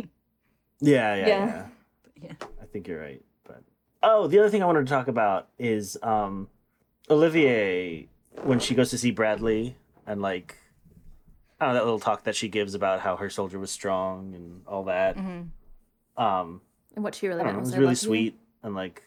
[0.80, 1.45] yeah, yeah, Yeah.
[1.45, 1.66] yeah.
[2.22, 2.48] Yeah.
[2.62, 3.22] I think you're right.
[3.45, 3.64] But
[4.02, 6.48] oh, the other thing I wanted to talk about is um,
[7.10, 8.08] Olivier
[8.44, 9.76] when she goes to see Bradley
[10.08, 10.56] and like
[11.60, 14.34] I don't know that little talk that she gives about how her soldier was strong
[14.36, 15.18] and all that.
[15.18, 15.50] Mhm.
[16.18, 16.62] Um,
[16.95, 18.08] and what she really meant know, was, was I really love you.
[18.08, 19.04] sweet and like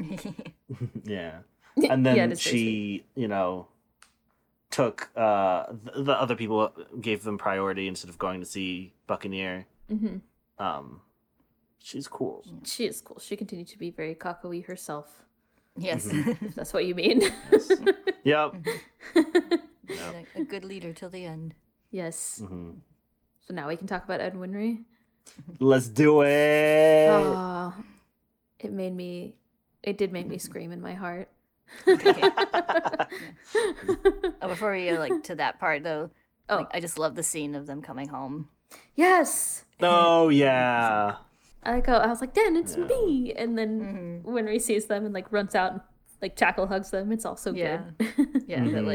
[1.04, 1.38] yeah.
[1.90, 3.68] And then Yeah, it is very she, you know,
[4.70, 9.66] took uh the, the other people gave them priority instead of going to see Buccaneer.
[9.90, 10.20] Mhm.
[10.58, 11.00] Um,
[11.78, 12.44] she's cool.
[12.64, 13.18] She is cool.
[13.18, 15.24] She continued to be very cockawee herself,
[15.76, 16.06] yes.
[16.12, 17.22] if that's what you mean.
[18.24, 18.54] Yep.
[19.16, 21.54] a, a good leader till the end.
[21.90, 22.42] yes.
[22.44, 22.72] hmm
[23.46, 24.84] So now we can talk about Ed Winry.
[25.58, 27.08] Let's do it.
[27.08, 27.72] Oh,
[28.58, 29.34] it made me.
[29.82, 31.28] It did make me scream in my heart.
[34.42, 36.10] Oh, before we go like to that part though,
[36.48, 36.56] Oh.
[36.56, 38.48] like, I just love the scene of them coming home.
[38.94, 41.16] yes, oh yeah.
[41.62, 41.92] I go.
[41.94, 42.84] I was like, Dan, it's Yeah.
[42.86, 43.34] me.
[43.36, 44.32] And then Mhm.
[44.32, 45.80] Winry sees them and like runs out and
[46.22, 47.12] like tackle hugs them.
[47.12, 47.82] It's all so Yeah.
[47.98, 48.44] good.
[48.48, 48.86] Yeah, but Mhm.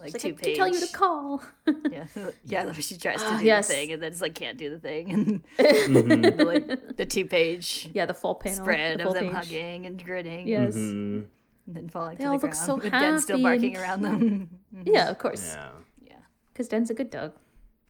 [0.00, 0.56] Like like two like, I page.
[0.56, 1.42] tell you to call.
[1.90, 2.04] Yeah,
[2.44, 2.72] yeah.
[2.72, 3.68] She tries to Ah, do yes.
[3.68, 6.36] the thing and then it's like can't do the thing, and Mhm.
[6.36, 9.34] the, like the two page yeah, the full panel spread the of them page.
[9.34, 10.48] hugging and grinning.
[10.48, 10.74] Yes.
[10.74, 11.26] Mhm.
[11.66, 13.82] and then falling They to all the look ground so with Den still barking and-
[13.84, 14.48] around them.
[14.74, 14.82] Mhm.
[14.86, 15.54] Yeah, of course.
[15.54, 15.70] Yeah.
[16.02, 16.16] yeah.
[16.52, 17.32] Because Den's a good dog.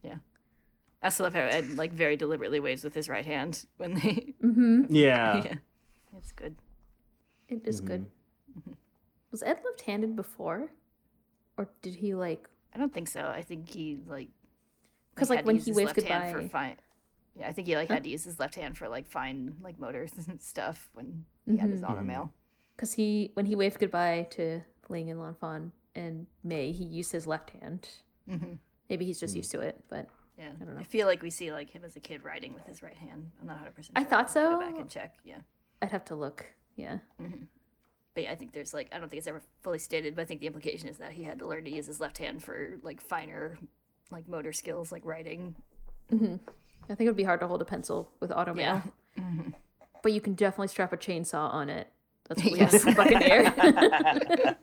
[0.03, 0.17] Yeah,
[1.01, 4.33] I also love how Ed like very deliberately waves with his right hand when they.
[4.43, 4.85] Mm-hmm.
[4.89, 5.43] Yeah.
[5.45, 5.53] yeah,
[6.17, 6.55] it's good.
[7.49, 8.05] It is good.
[8.57, 8.73] Mm-hmm.
[9.31, 10.71] Was Ed left-handed before,
[11.57, 12.47] or did he like?
[12.73, 13.21] I don't think so.
[13.25, 14.29] I think he like
[15.13, 16.75] because like, to when he waved left hand for goodbye- fine.
[17.39, 19.79] Yeah, I think he like had to use his left hand for like fine like
[19.79, 21.89] motors and stuff when he had his Mhm.
[21.89, 22.29] automail.
[22.75, 27.27] Because he when he waved goodbye to Ling and Lanfan and May, he used his
[27.27, 27.87] left hand.
[28.27, 28.53] hmm
[28.89, 30.81] Maybe he's just used to it, but Yeah, I don't know.
[30.81, 33.31] I feel like we see like him as a kid riding with his right hand.
[33.39, 33.75] I'm not 100.
[33.75, 34.51] percent I thought so.
[34.55, 35.15] Go back and check.
[35.23, 35.37] Yeah,
[35.81, 36.45] I'd have to look.
[36.75, 36.97] Yeah.
[38.13, 40.25] But yeah, I think there's like I don't think it's ever fully stated, but I
[40.25, 42.77] think the implication is that he had to learn to use his left hand for
[42.83, 43.57] like finer
[44.11, 45.55] like motor skills, like writing.
[46.09, 46.35] hmm
[46.89, 48.81] I think it would be hard to hold a pencil with auto mail,
[49.15, 49.23] Yeah.
[50.03, 51.87] but you can definitely strap a chainsaw on it.
[52.27, 52.83] That's what we Yes.
[52.83, 53.53] have Buccaneer.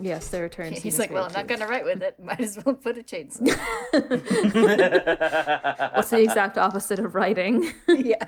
[0.00, 0.72] yes, the return.
[0.74, 2.22] scene He's like, well, I'm not gonna write with it.
[2.22, 3.40] Might as well put a chainsaw.
[5.96, 7.72] What's the exact opposite of writing?
[7.88, 8.24] yeah.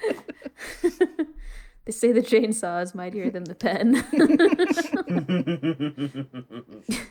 [1.88, 4.04] They say the chainsaw is mightier than the pen.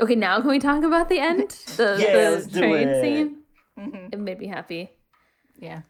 [0.00, 1.50] okay, now can we talk about the end?
[1.76, 3.00] The, Yeah, the train it.
[3.00, 3.36] scene?
[3.78, 4.12] Mhm.
[4.12, 4.90] It made me happy.
[5.56, 5.82] Yeah.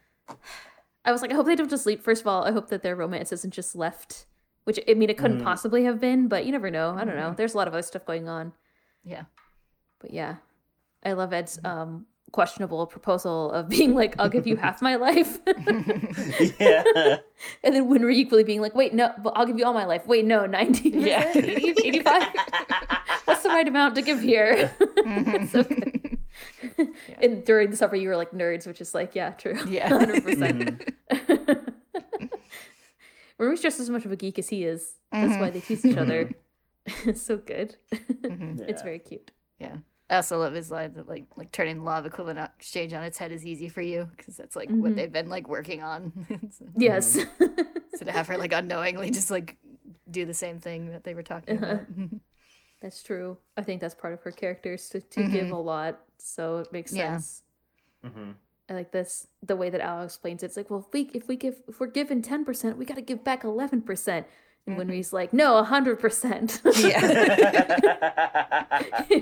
[1.03, 2.03] I was like, I hope they don't just leap.
[2.03, 4.27] First of all, I hope that their romance isn't just left.
[4.65, 5.43] Which I mean, it couldn't Mm.
[5.43, 6.91] possibly have been, but you never know.
[6.95, 7.33] I don't know.
[7.35, 8.53] There's a lot of other stuff going on,
[9.03, 9.23] Yeah.
[9.99, 10.35] but yeah,
[11.03, 15.39] I love Ed's um questionable proposal of being like, "I'll give you half my life,"
[16.59, 16.83] yeah.
[17.63, 20.05] and then Winry equally being like, "Wait, no, but I'll give you all my life."
[20.05, 21.31] Wait, no, ninety, Yeah.
[21.33, 22.33] 85.
[23.25, 24.69] That's the right amount to give here.
[25.49, 26.17] so good.
[27.21, 29.57] And during the summer, you were like nerds, which is like, yeah, true.
[29.67, 29.89] Yeah.
[29.89, 30.89] 100%.
[33.37, 33.63] Ruby's mm-hmm.
[33.63, 34.95] just as much of a geek as he is.
[35.11, 35.41] That's mm-hmm.
[35.41, 36.31] why they tease each other.
[36.85, 37.11] it's mm-hmm.
[37.13, 37.75] so good.
[37.91, 39.31] It's very cute.
[39.59, 39.77] Yeah.
[40.13, 43.03] I also love his line that like like turning the law of equivalent exchange on
[43.03, 44.81] its head is easy for you because that's like Mhm.
[44.81, 46.11] what they've been like working on.
[46.51, 47.13] so, Yes.
[47.97, 49.57] so to have her like unknowingly just like
[50.11, 51.73] do the same thing that they were talking Uh-huh.
[51.73, 51.87] about.
[52.81, 53.37] That's true.
[53.57, 56.71] I think that's part of her character is to, to give a lot, so it
[56.73, 57.13] makes Yeah.
[57.13, 57.41] sense.
[58.05, 58.31] Mm-hmm.
[58.69, 60.47] I like this the way that Al explains it.
[60.47, 62.95] It's like, well, if we if we give if we're given ten percent, we got
[62.95, 64.27] to give back eleven percent.
[64.65, 66.61] And Winry's like, no, hundred percent.
[66.77, 67.75] Yeah.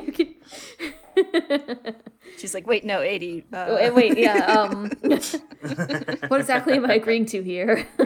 [2.38, 3.46] She's like, wait, no, eighty.
[3.52, 4.46] Uh, Oh, Wait, wait, yeah.
[4.46, 4.90] Um,
[6.28, 7.88] what exactly am I agreeing to here?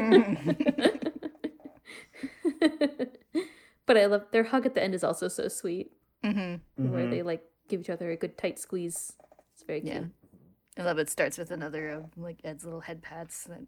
[3.86, 5.92] but I love their hug at the end is also so sweet,
[6.24, 6.60] mhm.
[6.78, 9.14] where they like give each other a good tight squeeze.
[9.54, 9.94] It's very cute.
[9.94, 10.04] Yeah.
[10.78, 11.10] I love it.
[11.10, 13.62] Starts with another of like Ed's little head pats that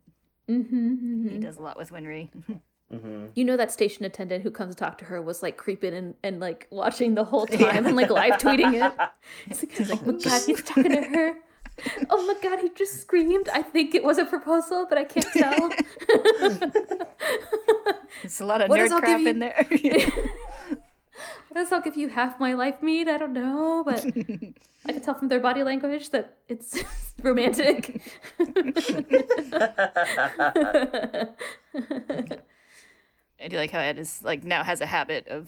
[0.49, 2.29] Mm-hmm, he does a lot with Winry.
[2.93, 3.25] Mm-hmm.
[3.35, 6.15] You know that station attendant who comes to talk to her was like creeping and,
[6.23, 8.93] and like watching the whole time and like live tweeting it.
[9.49, 11.33] It's like, oh my god, he's talking to her.
[12.09, 13.49] Oh my god, he just screamed.
[13.53, 15.69] I think it was a proposal, but I can't tell.
[18.23, 19.53] It's a lot of What nerd crap you- in there.
[19.69, 23.07] I guess I'll give you half my life meat.
[23.07, 24.03] I don't know, but
[24.87, 26.79] I can tell from their body language that it's
[27.21, 28.01] romantic.
[33.43, 35.47] I do like how Ed is like now has a habit of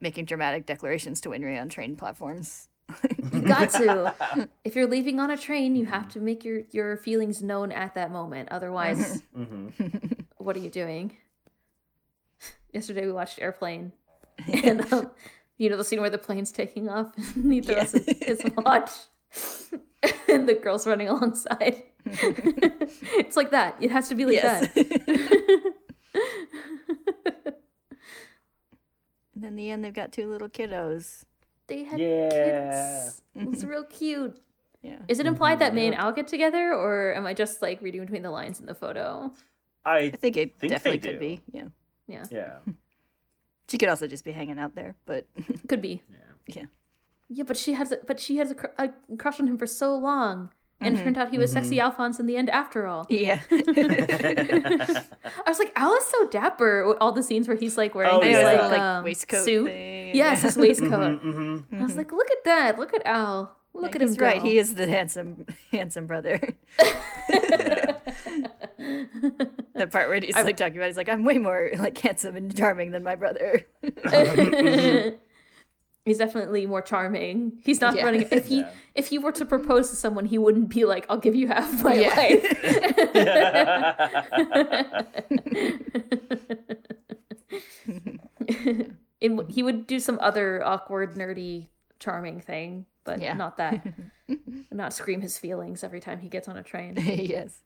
[0.00, 2.68] making dramatic declarations to Winry on train platforms.
[3.32, 4.14] you got to.
[4.64, 7.94] If you're leaving on a train, you have to make your your feelings known at
[7.94, 8.48] that moment.
[8.50, 9.88] Otherwise, Mm-hmm.
[10.38, 11.16] what are you doing?
[12.72, 13.92] Yesterday we watched Airplane,
[14.64, 15.10] and um,
[15.56, 18.90] you know the scene where the plane's taking off, and he throws his, his watch,
[20.28, 21.82] and the girl's running alongside.
[22.04, 23.76] it's like that.
[23.80, 24.68] It has to be like Yes.
[24.74, 25.64] that.
[29.34, 31.24] And then in the end, they've got two little kiddos.
[31.66, 32.28] They had Yeah.
[32.30, 33.22] kids.
[33.34, 34.40] It's real cute.
[34.82, 34.98] Yeah.
[35.08, 35.74] Is it implied that.
[35.74, 36.06] May and mm-hmm.
[36.06, 39.32] Al get together, or am I just like reading between the lines in the photo?
[39.84, 41.40] I I think it Think definitely could be.
[41.52, 41.64] Yeah.
[42.06, 42.58] Yeah, yeah.
[43.68, 45.26] She could also just be hanging out there, but
[45.68, 46.02] could be.
[46.10, 46.56] Yeah.
[46.56, 46.66] yeah.
[47.28, 49.66] Yeah, but she has, a, but she has a, cr- a crush on him for
[49.66, 51.86] so long, and it turned out he was sexy mm-hmm.
[51.86, 53.06] Alphonse in the end after all.
[53.08, 53.40] Yeah.
[53.50, 55.04] I
[55.46, 56.86] was like, Al is so dapper.
[56.86, 58.42] with All the scenes where he's like wearing Oh, his yeah.
[58.44, 59.66] like, little, like, um, waistcoat suit.
[59.66, 60.14] thing.
[60.14, 60.90] Yes, his waistcoat.
[60.90, 61.30] Mm-hmm.
[61.30, 62.78] mm-hmm I was like, look at that.
[62.78, 63.56] Look at Al.
[63.74, 64.26] Look at him He's go.
[64.26, 64.42] right.
[64.42, 66.40] He is the handsome, handsome brother.
[66.78, 68.02] that
[69.90, 72.90] part where he's like talking about, he's like, I'm way more like handsome and charming
[72.90, 73.66] than my brother.
[76.04, 77.58] He's definitely more charming.
[77.64, 78.04] He's not Yeah.
[78.04, 78.26] running.
[78.30, 78.70] If he Yeah.
[78.94, 81.82] if he were to propose to someone, he wouldn't be like, "I'll give you half
[81.84, 82.14] my Yeah.
[82.16, 82.44] life."
[89.20, 91.66] It- he would do some other awkward, nerdy,
[91.98, 93.32] charming thing, but Yeah.
[93.34, 93.84] not that.
[94.70, 96.94] not scream his feelings every time he gets on a train.
[96.96, 97.60] yes.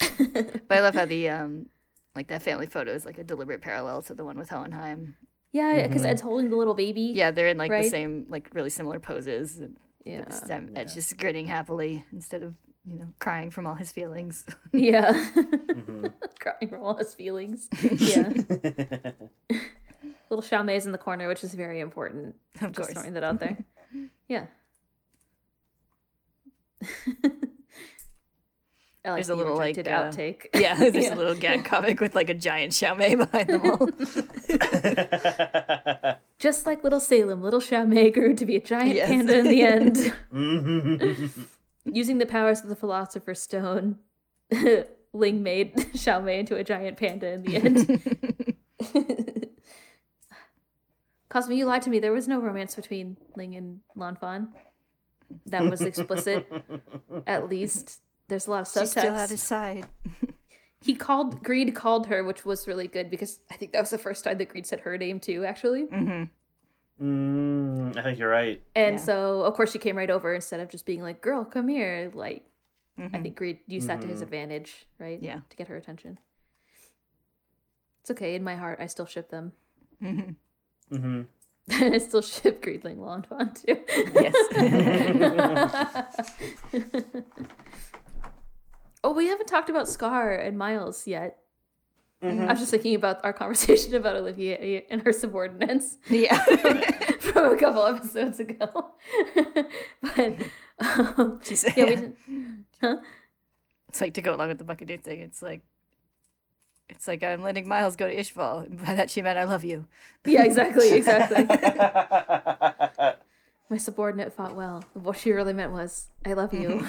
[0.00, 1.66] but I love how the um,
[2.14, 5.16] like that family photo is like a deliberate parallel to the one with Hohenheim.
[5.52, 7.12] Yeah, because Ed's holding the little baby.
[7.14, 9.58] Yeah, they're in like the same, like really similar poses.
[9.58, 12.54] And yeah, this time Ed's just grinning happily instead of
[12.90, 14.44] you know crying from all his feelings.
[14.72, 15.12] yeah.
[15.12, 16.06] Mm-hmm.
[16.40, 17.68] Crying from all his feelings.
[17.98, 18.32] Yeah.
[20.30, 22.34] Little Xiao Mei's in the corner, which is very important.
[22.62, 22.92] of Just course.
[22.94, 23.58] throwing that out there.
[24.28, 24.46] Yeah.
[29.04, 30.46] I like There's a the little, like, uh, outtake.
[30.54, 31.14] Yeah, there's Yeah.
[31.14, 33.88] a little gag comic with like a giant Xiao Mei behind them all.
[36.38, 39.08] Just like little Selim, little Xiao Mei grew to be a giant Yes.
[39.08, 40.14] panda in the end.
[41.84, 43.98] Using the powers of the Philosopher's Stone,
[45.12, 48.02] Ling made Xiao Mei into a giant panda in the end.
[51.28, 51.98] Cosmo, you lied to me.
[51.98, 54.48] There was no romance between Ling and Lanfan.
[55.46, 56.46] That was explicit,
[57.26, 58.00] at least.
[58.32, 59.30] There's a lot of She's still at subtext.
[59.30, 59.86] his side.
[60.80, 63.98] He called Greed called her, which was really good because I think that was the
[63.98, 65.82] first time that Greed said her name too, actually.
[65.84, 66.24] hmm
[67.00, 68.60] mm, I think you're right.
[68.74, 69.00] And Yeah.
[69.04, 72.10] so of course she came right over instead of just being like, "Girl, come here."
[72.14, 72.46] Like
[72.98, 73.22] I Mhm.
[73.22, 74.22] think Greed used that to his Mhm.
[74.22, 75.20] advantage, right?
[75.22, 75.40] Yeah.
[75.50, 76.18] To get her attention.
[78.00, 78.34] It's okay.
[78.34, 79.52] In my heart, I still ship them.
[80.02, 80.34] Mhm.
[80.90, 81.22] Mm-hmm.
[81.94, 83.78] I still ship Greedling Lanfan too.
[89.04, 91.38] oh, we haven't talked about Scar and Miles yet.
[92.22, 92.44] Mm-hmm.
[92.44, 96.38] I was just thinking about our conversation about Olivier and her subordinates Yeah.
[97.20, 98.92] from a couple episodes ago.
[100.02, 100.36] but
[100.78, 102.16] um, She's, yeah, we didn't.
[102.80, 102.96] Huh?
[103.88, 105.20] It's like to go along with the bucket dude thing.
[105.20, 105.62] It's like,
[106.88, 108.84] it's like I'm letting Miles go to Ishval.
[108.84, 109.86] By that she meant I love you.
[110.24, 111.44] Yeah, exactly, exactly.
[113.68, 114.84] My subordinate fought well.
[114.92, 116.86] What she really meant was, I love you.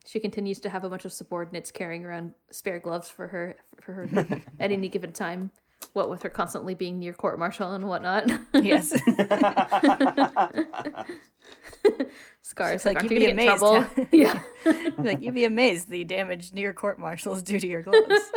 [0.06, 3.92] she continues to have a bunch of subordinates carrying around spare gloves for her for
[3.92, 4.08] her
[4.60, 5.50] at any given time.
[5.92, 8.30] What with her constantly being near court martial and whatnot.
[8.54, 8.90] Yes.
[12.42, 13.64] Scars like, like, you'd be amazed
[14.12, 14.40] yeah.
[14.98, 18.30] like you'd be amazed the damage near court martials due to your gloves.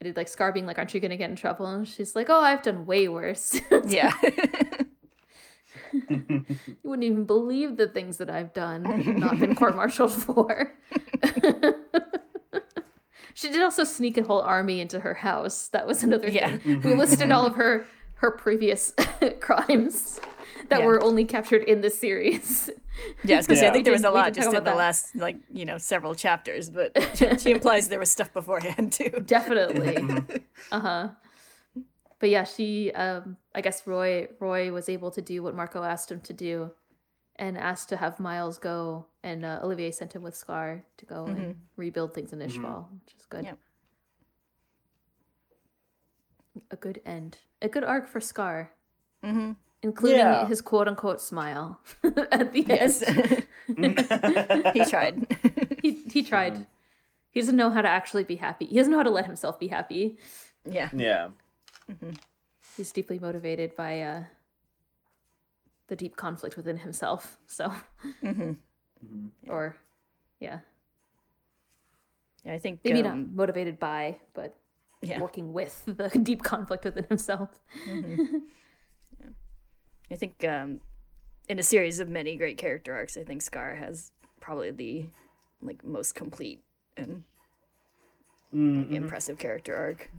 [0.00, 2.30] I did like Scar being like, "Aren't you gonna get in trouble?" And she's like,
[2.30, 3.60] "Oh, I've done way worse.
[3.86, 4.12] yeah.
[6.08, 6.44] you
[6.82, 8.82] wouldn't even believe the things that I've done,
[9.18, 10.72] not been court-martialed for."
[13.34, 15.68] she did also sneak a whole army into her house.
[15.68, 16.56] That was another Yeah.
[16.58, 16.82] thing.
[16.82, 18.92] We listed all of her her previous
[19.40, 20.20] crimes
[20.68, 20.86] that Yeah.
[20.86, 22.68] were only captured in this series.
[23.24, 24.76] Yeah, I was gonna say I think there was a lot just in the that.
[24.76, 29.08] last like, you know, several chapters, but she, she implies there was stuff beforehand too.
[29.24, 29.96] Definitely.
[30.70, 31.08] uh huh.
[32.18, 32.92] But yeah, she.
[32.92, 34.28] Um, I guess Roy.
[34.38, 36.70] Roy was able to do what Marcoh asked him to do,
[37.36, 41.26] and asked to have Miles go, and uh, Olivier sent him with Scar to go
[41.26, 43.44] and rebuild things in Ishval, which is good.
[43.44, 43.58] Yep.
[46.70, 47.38] A good end.
[47.62, 48.70] A good arc for Scar,
[49.24, 49.52] Mm-hmm.
[49.82, 50.46] including Yeah.
[50.46, 51.80] his quote unquote smile
[52.30, 53.02] at the Yes.
[53.02, 53.46] end.
[54.74, 55.26] he tried.
[55.82, 56.66] he he tried.
[57.30, 58.66] He doesn't know how to actually be happy.
[58.66, 60.18] He doesn't know how to let himself be happy.
[60.64, 60.88] yeah.
[60.94, 61.28] yeah.
[62.80, 64.22] He's deeply motivated by uh
[65.88, 67.70] the deep conflict within himself so
[68.22, 68.52] hmm
[69.48, 69.76] or
[70.40, 70.60] yeah
[72.44, 74.56] Yeah, I think maybe um, not motivated by but
[75.02, 75.20] Yeah.
[75.20, 77.50] working with the deep conflict within himself
[80.10, 80.80] I think um,
[81.48, 85.06] in a series of many great character arcs, I think Scar has probably the
[85.62, 86.62] like most complete
[86.96, 87.22] and
[88.52, 88.92] Mhm.
[88.92, 90.10] impressive character arc.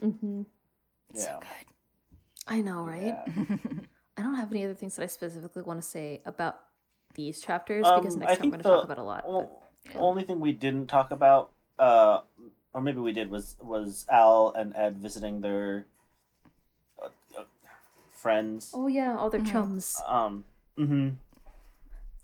[0.00, 0.42] mm-hmm.
[1.14, 1.20] Yeah.
[1.20, 1.73] So good.
[2.46, 3.24] I know right Yeah.
[4.16, 6.60] i don't have any other things that i specifically want to say about
[7.14, 9.40] these chapters because Um, next I time we're going to talk about a lot o-
[9.40, 12.20] but the only thing we didn't talk about, uh,
[12.72, 15.86] or maybe we did, was was Al and Ed visiting their
[17.00, 17.08] uh,
[17.38, 17.44] uh,
[18.12, 18.70] friends.
[18.74, 19.46] oh yeah all their Mhm.
[19.52, 20.44] chums Um.
[20.76, 21.10] hmm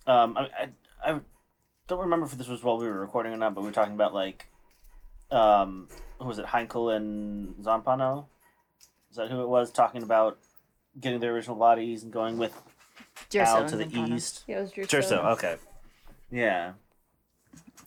[0.07, 0.37] Um.
[0.37, 0.69] I, I
[1.13, 1.19] I
[1.87, 3.93] don't remember if this was while we were recording or not, but we were talking
[3.93, 4.47] about like,
[5.31, 5.87] um,
[6.19, 6.45] who was it?
[6.47, 8.25] Heinkel and Zampano.
[9.11, 9.71] Is that who it was?
[9.71, 10.37] Talking about
[10.99, 12.53] getting their original bodies and going with
[13.29, 14.43] Jerso Al to the east.
[14.47, 15.01] yeah it was Sure.
[15.01, 15.57] So okay.
[16.31, 16.73] Yeah.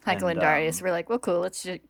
[0.06, 1.40] Heinkel and, And, Darius um, were like, "Well, cool.
[1.40, 1.80] Let's just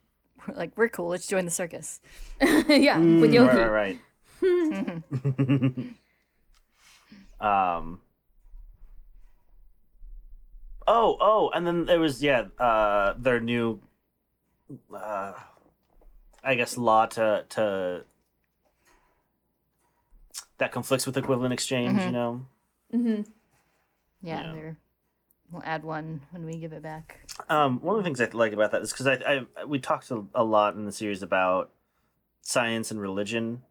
[0.47, 1.09] we're like we're cool.
[1.09, 2.01] Let's join the circus."
[2.40, 3.98] yeah with Mm, Yoki Right.
[4.43, 5.93] Right.
[7.40, 7.81] right.
[7.81, 8.01] um.
[10.86, 13.81] Oh, oh, and then there was yeah, uh, their new,
[14.94, 15.32] uh,
[16.43, 18.05] I guess law to to
[20.59, 22.05] that conflicts with equivalent exchange.
[22.05, 22.12] You Mhm.
[22.12, 22.47] know,
[22.90, 23.20] hmm
[24.22, 24.72] Yeah, Yeah.
[25.51, 27.20] we'll add one when we give it back.
[27.48, 30.10] um, one of the things I like about that is because I, I we talked
[30.10, 31.70] a, a lot in the series about
[32.43, 33.62] science and religion,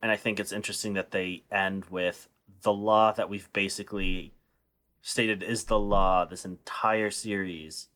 [0.00, 2.28] and I think it's interesting that they end with
[2.62, 4.32] the law that we've basically
[5.02, 7.88] stated is the law this entire series.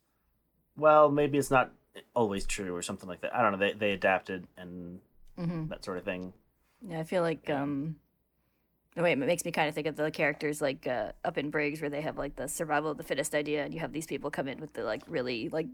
[0.76, 1.72] Well, maybe it's not
[2.14, 3.34] always true or something like that.
[3.34, 3.58] I don't know.
[3.58, 5.00] They they adapted and
[5.36, 6.32] hmm that sort of thing.
[6.88, 7.96] Yeah, I feel like um,
[8.94, 11.50] the way it makes me kind of think of the characters like uh, up in
[11.50, 14.06] Briggs, where they have like the survival of the fittest idea, and you have these
[14.06, 15.66] people come in with the like really like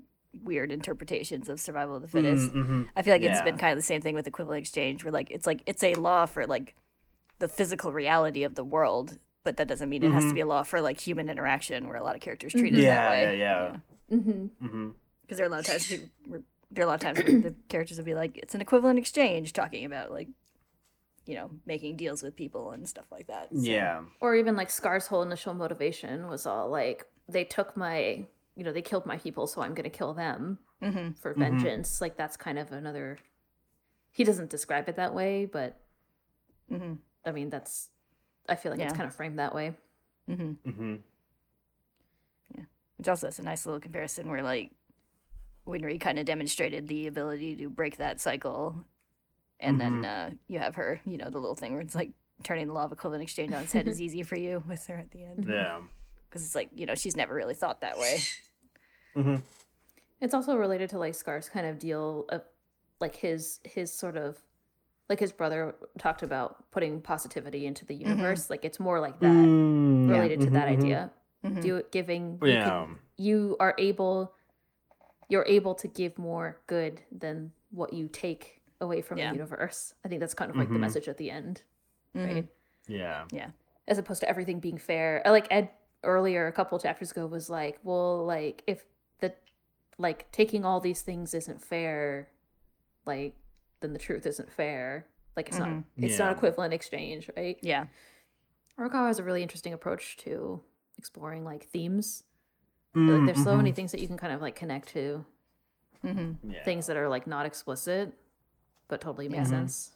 [0.43, 2.53] weird interpretations of survival of the fittest.
[2.55, 2.89] Mhm.
[2.97, 5.31] I feel like it's been kind of the same thing with equivalent exchange, where like
[5.31, 6.75] it's like it's a law for like
[7.39, 10.35] the physical reality of the world, but that doesn't mean it has to Mhm.
[10.35, 12.95] be a law for like human interaction, where a lot of characters treat it Yeah,
[13.03, 13.39] that way.
[13.39, 13.77] yeah,
[14.11, 14.17] yeah.
[14.19, 14.47] hmm
[15.23, 16.09] Because there are a lot of times people,
[16.71, 18.99] there are a lot of times where the characters will be like, it's an equivalent
[18.99, 20.29] exchange, talking about like,
[21.27, 23.49] you know, making deals with people and stuff like that.
[23.51, 24.03] So- Yeah.
[24.21, 28.27] or even like Scar's whole initial motivation was all like they took my
[28.57, 31.17] you know they killed my people so I'm gonna kill them Mhm.
[31.19, 31.39] for Mhm.
[31.39, 33.19] vengeance like that's kind of another
[34.11, 35.81] he doesn't describe it that way but
[36.71, 36.99] Mhm.
[37.25, 37.89] I mean that's
[38.49, 39.75] I feel like it's kind of framed that way
[40.27, 40.97] hmm hmm
[42.99, 44.71] Which also is a nice little comparison where like
[45.67, 48.85] Winry kind of demonstrated the ability to break that cycle,
[49.63, 52.11] and then uh, you have her, you know, the little thing where it's like
[52.43, 54.97] turning the law of equivalent exchange on its head is easy for you with her
[54.97, 55.79] at the end Yeah.
[56.29, 58.19] because it's like you know she's never really thought that way.
[59.15, 59.37] hmm
[60.21, 62.43] it's also related to like Scar's kind of deal of
[63.01, 64.39] like his his sort of
[65.09, 69.45] like his brother talked about putting positivity into the universe like it's more like that
[69.45, 70.13] Mm, yeah.
[70.15, 70.79] related to that Mhm, mhm.
[70.79, 71.11] idea
[71.45, 71.63] Mhm.
[71.63, 72.65] do giving you Yeah.
[72.65, 74.33] can- you are able
[75.29, 79.29] you're able to give more good than what you take away from Yeah.
[79.31, 79.95] the universe.
[80.05, 80.81] I think that's kind of like the Mhm.
[80.81, 81.63] message at the end,
[82.15, 82.47] right?
[82.87, 83.27] Yeah.
[83.33, 83.51] Yeah.
[83.89, 85.23] As opposed to everything being fair.
[85.27, 85.71] Uh, Like Ed
[86.05, 88.85] earlier, a couple chapters ago, was like, well, like if
[89.21, 89.35] the
[89.99, 92.29] like taking all these things isn't fair,
[93.07, 93.35] like
[93.81, 95.07] then the truth isn't fair.
[95.37, 95.85] Like it's not Mhm.
[95.97, 96.27] it's Yeah.
[96.27, 97.59] not equivalent exchange, right?
[97.63, 97.87] Yeah.
[98.79, 100.63] Arakawa has a really interesting approach to
[100.99, 102.25] exploring like themes.
[102.95, 103.77] Like there's so many mhm.
[103.77, 105.25] things that you can kind of like connect to
[106.05, 106.51] Mm-hmm.
[106.51, 106.65] Yeah.
[106.65, 108.13] things that are like not explicit
[108.93, 109.45] but totally make Yeah.
[109.47, 109.93] sense.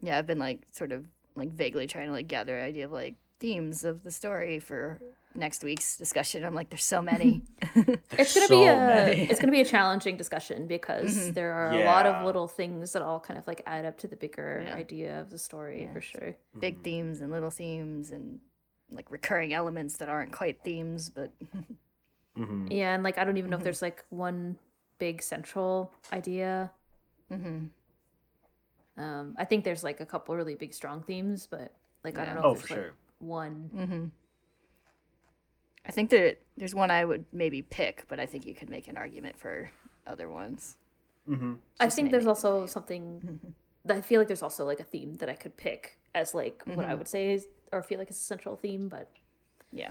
[0.00, 1.04] Yeah, I've been like sort of
[1.34, 5.00] like vaguely trying to like gather an idea of like themes of the story for
[5.34, 6.44] next week's discussion.
[6.44, 7.42] I'm like, there's so many.
[8.12, 9.22] It's gonna so be a many.
[9.22, 11.34] it's gonna be a challenging discussion because Mhm.
[11.34, 14.06] there are a lot of little things that all kind of like add up to
[14.06, 14.74] the bigger Yeah.
[14.76, 15.92] idea of the story Yeah.
[15.92, 16.36] for sure.
[16.60, 18.38] Big themes and little themes and
[18.92, 21.32] like recurring elements that aren't quite themes, but
[22.38, 22.68] Mhm.
[22.70, 24.56] Yeah, and like I don't even know if there's like one
[24.98, 26.70] big central idea.
[29.00, 29.20] Mm-hmm.
[29.20, 31.72] Um, I think there's like a couple really big strong themes, but
[32.04, 32.92] like I don't know Oh, if for like sure.
[33.18, 33.70] one.
[33.74, 34.04] Mm-hmm.
[35.86, 38.86] I think that there's one I would maybe pick, but I think you could make
[38.88, 39.70] an argument for
[40.06, 40.76] other ones.
[41.28, 41.58] Mhm.
[41.78, 43.40] I Just think there's also something
[43.84, 46.62] that I feel like there's also like a theme that I could pick as like
[46.66, 46.98] what I Mhm.
[46.98, 49.08] would say is or feel like is a central theme, but
[49.72, 49.90] Yeah.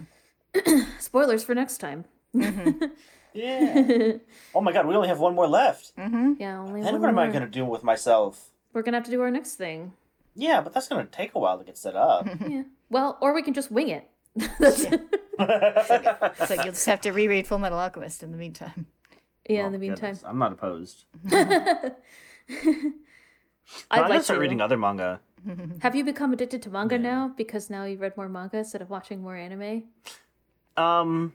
[0.99, 2.05] spoilers for next time.
[2.35, 2.85] Mm-hmm.
[3.31, 4.13] Yeah.
[4.55, 5.95] Oh my god, we only have one more left.
[5.97, 6.33] Mm-hmm.
[6.39, 8.49] yeah, only Then one what am I gonna do with myself?
[8.73, 9.93] We're gonna have to do our next thing.
[10.35, 12.27] Yeah, but that's gonna take a while to get set up.
[12.47, 12.63] Yeah.
[12.89, 14.09] Well, or we can just wing it.
[14.59, 14.97] That's Yeah.
[15.39, 18.87] yeah, It's like you'll just have to reread Full Metal Alchemist in the meantime.
[19.47, 19.65] yeah.
[19.65, 21.05] in the meantime, I'm not opposed.
[21.31, 21.93] I'd
[23.91, 24.41] I'm like gonna start to.
[24.41, 25.19] reading other manga.
[25.81, 27.01] Have you become addicted to manga Yeah.
[27.01, 29.83] now because now you've read more manga instead of watching more anime?
[30.75, 31.33] Um,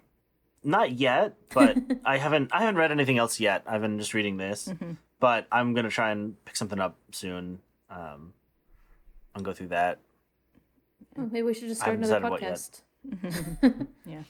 [0.62, 2.51] not yet, but I haven't.
[2.52, 3.62] I haven't read anything else yet.
[3.66, 4.97] I've been just reading this, Mhm.
[5.25, 7.61] But I'm gonna try and pick something up soon.
[7.89, 8.35] Um,
[9.35, 10.01] and go through that.
[11.17, 13.47] Oh, maybe we should just I start haven't another decided what yet.
[13.65, 13.87] podcast.
[14.07, 14.23] yeah.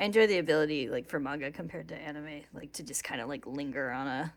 [0.00, 3.28] I enjoy the ability, like for manga compared to anime, like to just kind of
[3.28, 4.32] like linger on a,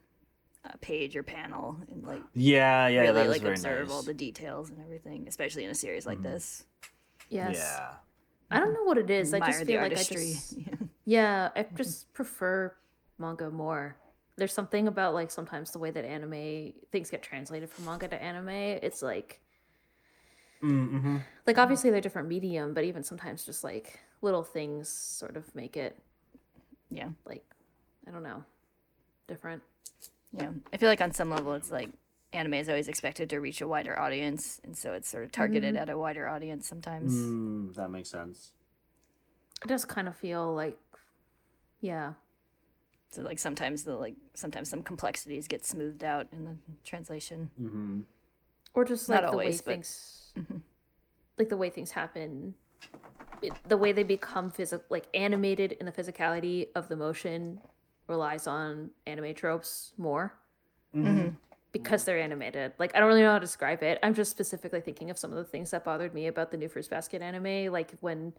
[0.72, 3.96] a page or panel and like Yeah, yeah, really that is like very observe nice.
[3.96, 6.24] all the details and everything, especially in a series like Mhm.
[6.24, 6.66] this.
[7.30, 7.56] Yes.
[7.58, 7.90] Yeah.
[8.52, 9.34] I don't know what it is.
[9.34, 10.54] I Admire just feel like I just
[11.06, 12.74] yeah, I just prefer
[13.18, 13.96] manga more.
[14.38, 18.22] There's something about like sometimes the way that anime things get translated from manga to
[18.22, 18.50] anime.
[18.50, 19.40] It's like
[20.64, 21.18] Mm-hmm.
[21.46, 25.78] like obviously they're different medium, but even sometimes just like little things sort of make
[25.78, 26.00] it
[26.90, 27.10] yeah.
[27.26, 27.44] like
[28.08, 28.44] I don't know
[29.28, 29.62] different.
[30.38, 31.90] Yeah, I feel like on some level, it's like
[32.34, 35.76] anime is always expected to reach a wider audience, and so it's sort of targeted
[35.76, 37.14] at a wider audience sometimes.
[37.14, 38.52] Mm, that makes sense.
[39.64, 40.78] It does kind of feel like
[41.80, 42.14] yeah,
[43.16, 47.50] So like sometimes the like sometimes some complexities get smoothed out in the translation.
[47.62, 48.02] Mm-hmm.
[48.74, 50.62] or just Not like the always, way but- things Mhm.
[51.38, 52.56] like the way things happen
[53.42, 57.62] it, the way they become physical like animated in the physicality of the motion
[58.08, 60.34] relies on anime tropes more
[60.94, 61.30] Mm-hmm.
[61.72, 64.82] because they're animated like i don't really know how to describe it i'm just specifically
[64.82, 67.72] thinking of some of the things that bothered me about the new fruits basket anime
[67.72, 68.34] like when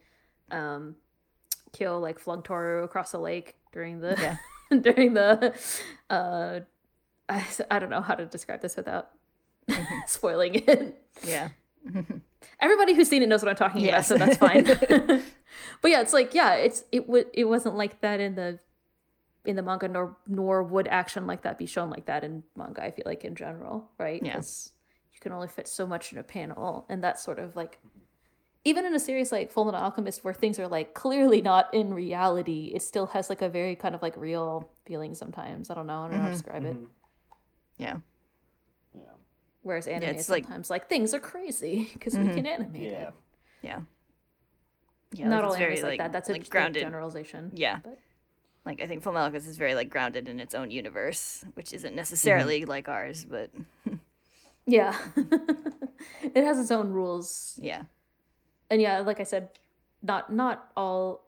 [0.50, 0.96] um
[1.72, 4.36] kyo like flung toru across the lake during the Yeah.
[4.80, 5.54] during the
[6.10, 6.60] uh
[7.28, 9.10] I, I don't know how to describe this without
[10.06, 11.02] spoiling it.
[11.24, 11.48] Yeah,
[12.60, 14.10] everybody who's seen it knows what i'm talking Yes.
[14.10, 14.64] about so that's fine.
[15.82, 18.58] But yeah it's like yeah it's it would it wasn't like that in the
[19.44, 22.82] in the manga nor nor would action like that be shown like that in manga
[22.82, 24.20] i feel like in general right?
[24.22, 24.34] Yeah.
[24.34, 24.72] 'Cause
[25.12, 27.78] you can only fit so much in a panel and that's sort of like
[28.66, 31.94] even in a series like Full Metal Alchemist, where things are like clearly not in
[31.94, 35.70] reality, it still has like a very kind of like real feeling sometimes.
[35.70, 36.36] I don't know, I don't know how to Mhm.
[36.42, 36.76] describe it.
[37.78, 37.96] yeah,
[38.94, 39.02] Yeah.
[39.62, 42.34] Whereas anime it's is like- sometimes like things are crazy because we Mhm.
[42.34, 43.08] can animate Yeah.
[43.08, 43.14] it.
[43.62, 43.80] yeah,
[45.12, 45.28] yeah.
[45.28, 46.12] not like, all it's anime very is like, that.
[46.12, 46.82] That's a like just, like, grounded.
[46.82, 47.50] generalization.
[47.54, 47.78] Yeah.
[47.84, 47.98] But
[48.64, 51.72] Like I think Full Metal Alchemist is very like grounded in its own universe, which
[51.72, 53.50] isn't necessarily like ours, but
[54.66, 54.98] yeah,
[56.34, 57.56] it has its own rules.
[57.62, 57.82] yeah,
[58.70, 59.50] And yeah, like I said,
[60.02, 61.24] not not all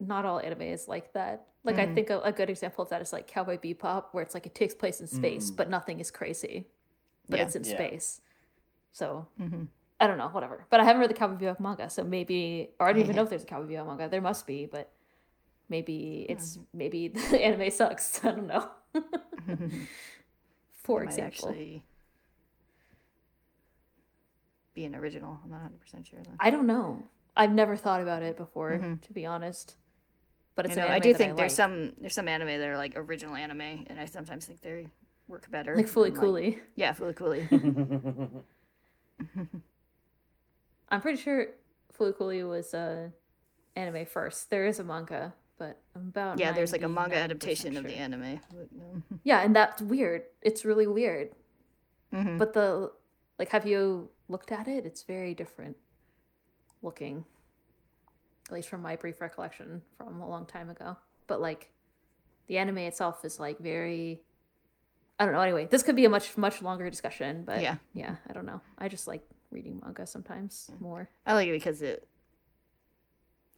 [0.00, 1.46] not all anime is like that.
[1.64, 1.94] Like I Mhm.
[1.94, 4.54] think a, a good example of that is like Cowboy Bebop, where it's like it
[4.54, 5.56] takes place in space, Mm.
[5.56, 6.66] but nothing is crazy,
[7.30, 7.44] but Yeah.
[7.46, 7.74] it's in Yeah.
[7.74, 8.20] space.
[8.92, 9.64] So hmm
[10.00, 10.66] I don't know, whatever.
[10.70, 13.22] But I haven't read the Cowboy Bebop manga, so maybe, or I don't even know
[13.22, 14.08] if there's a Cowboy Bebop manga.
[14.08, 14.90] There must be, but
[15.68, 18.24] maybe it's maybe the anime sucks.
[18.24, 18.68] I don't know.
[20.82, 21.84] For example, actually
[24.74, 25.38] be an original.
[25.44, 26.20] I'm not 100 percent sure.
[26.22, 26.32] Though.
[26.40, 27.02] I don't know.
[27.36, 29.00] I've never thought about it before, Mhm.
[29.02, 29.76] to be honest.
[30.54, 31.56] But it's I, an know, I do that think there's like.
[31.56, 34.86] some there's some anime that are like original anime, and I sometimes think they
[35.28, 35.74] work better.
[35.76, 36.58] like fully than, coolly.
[36.76, 37.48] Yeah, fully coolly.
[40.90, 41.46] I'm pretty sure
[41.92, 43.08] Fully Cooley was uh,
[43.76, 44.50] anime first.
[44.50, 47.94] There is a manga, but I'm about yeah, there's like a manga adaptation of the
[47.96, 48.40] anime.
[48.52, 49.02] no.
[49.24, 50.24] Yeah, and that's weird.
[50.42, 51.30] It's really weird.
[52.12, 52.38] Mhm.
[52.38, 52.92] But the
[53.38, 54.84] like, have you looked at it?
[54.84, 55.76] It's very different
[56.82, 57.24] looking.
[58.48, 60.96] At least from my brief recollection from a long time ago.
[61.28, 61.70] But like,
[62.48, 64.20] the anime itself is like very.
[65.20, 65.40] I don't know.
[65.40, 67.76] Anyway, this could be a much much longer discussion, but Yeah.
[67.94, 68.60] yeah, I don't know.
[68.78, 69.22] I just like
[69.52, 71.08] reading manga sometimes more.
[71.24, 72.08] I like it because it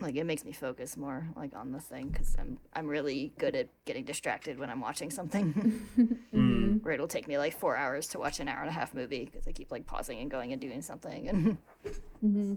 [0.00, 3.54] like it makes me focus more like on the thing because I'm I'm really good
[3.56, 5.48] at getting distracted when I'm watching something.
[6.34, 6.53] Mm.
[6.84, 9.26] Where it'll take me like four hours to watch an hour and a half movie
[9.26, 11.40] because I keep like pausing and going and doing something and
[12.22, 12.54] hmm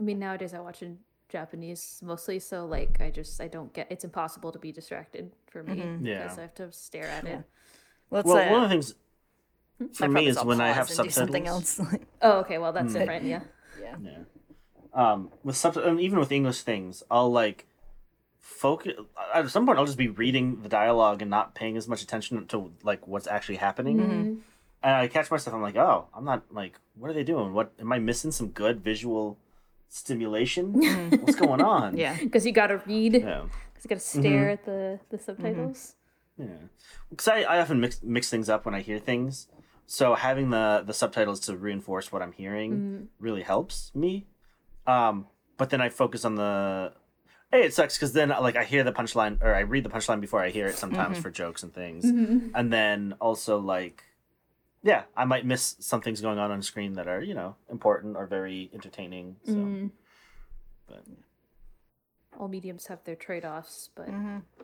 [0.00, 0.98] I mean, nowadays I watch in
[1.28, 3.88] Japanese mostly, so like I just I don't get.
[3.90, 6.38] It's impossible to be distracted for me because Yeah.
[6.38, 7.42] I have to stare at it.
[8.10, 8.94] Let's well, uh, one of the things
[9.94, 11.10] for me is when I have and do subtitles.
[11.10, 11.80] something else.
[12.22, 12.58] Oh, okay.
[12.58, 12.94] Well, that's Hmm.
[12.94, 13.24] different.
[13.26, 13.42] Yeah.
[13.80, 13.96] yeah.
[14.02, 14.18] Yeah.
[14.94, 17.66] Um, with sub, even with English things, I'll like
[18.40, 18.94] focus.
[19.34, 22.46] At some point, I'll just be reading the dialogue and not paying as much attention
[22.48, 23.98] to like what's actually happening.
[23.98, 24.12] Mm-hmm.
[24.12, 24.34] mm-hmm.
[24.82, 25.54] And I catch myself.
[25.54, 27.52] I'm like, oh, I'm not like, what are they doing?
[27.52, 28.30] What am I missing?
[28.30, 29.38] Some good visual
[29.88, 30.72] stimulation?
[30.80, 31.16] Mm-hmm.
[31.16, 31.98] What's going on?
[31.98, 32.16] Yeah.
[32.16, 33.12] Because you gotta read.
[33.12, 33.42] Because Yeah.
[33.42, 34.50] you gotta stare mm-hmm.
[34.52, 35.96] at the the subtitles.
[36.38, 36.46] Yeah.
[37.10, 39.48] Because I, I often mix mix things up when I hear things.
[39.86, 44.26] So having the the subtitles to reinforce what I'm hearing really helps me.
[44.86, 45.26] Um,
[45.58, 46.92] but then I focus on the.
[47.50, 50.20] Hey, it sucks because then like I hear the punchline or I read the punchline
[50.20, 52.04] before I hear it sometimes for jokes and things,
[52.54, 54.04] and then also like,
[54.84, 58.16] yeah, I might miss some things going on on screen that are you know important
[58.16, 59.36] or very entertaining.
[59.44, 59.90] So, Mm.
[60.86, 61.04] but
[62.38, 64.08] All mediums have their trade offs, but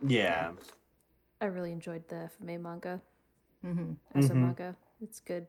[0.07, 0.53] yeah,
[1.41, 3.01] I really enjoyed the FMA manga
[3.63, 4.41] hmm as a Mhm.
[4.43, 4.77] manga.
[5.03, 5.49] It's good.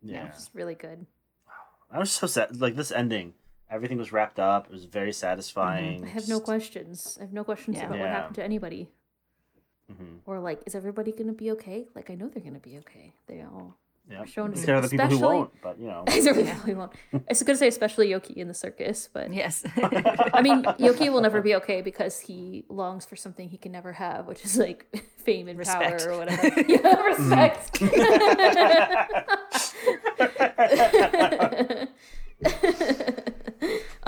[0.00, 0.26] yeah.
[0.28, 1.06] It's really good.
[1.90, 2.60] I was so sad.
[2.60, 3.34] Like this ending,
[3.70, 4.66] everything was wrapped up.
[4.66, 6.04] It was very satisfying.
[6.04, 7.16] I have no questions.
[7.20, 7.86] I have no questions Yeah.
[7.86, 8.88] about what happened to anybody.
[9.92, 10.18] Mhm.
[10.26, 11.86] Or like, is everybody gonna be okay?
[11.94, 13.14] Like, I know they're gonna be okay.
[13.26, 13.74] They all
[14.10, 14.24] Yeah.
[14.24, 16.04] shown There are the people who especially- won't, but you know.
[16.08, 16.92] Especially won't.
[17.12, 19.64] I was gonna say especially Yoki in the circus, but Yes.
[19.76, 23.92] I mean Yoki will never be okay because he longs for something he can never
[23.92, 24.86] have, which is like
[25.18, 26.04] fame and Respect.
[26.04, 26.48] power or whatever.
[26.68, 27.82] yeah, respect.
[32.44, 33.47] A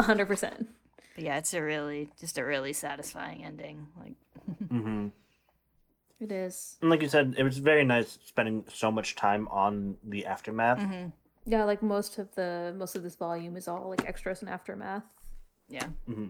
[0.04, 0.68] hundred percent.
[1.14, 3.88] But yeah, it's a really just a really satisfying ending.
[3.98, 4.14] Like
[4.68, 5.08] hmm
[6.20, 6.76] It is.
[6.80, 10.78] And like you said, it was very nice spending so much time on the aftermath.
[10.80, 11.08] Mm-hmm.
[11.46, 15.04] Yeah, like most of the most of this volume is all like extras and aftermath.
[15.68, 15.86] yeah.
[16.06, 16.28] hmm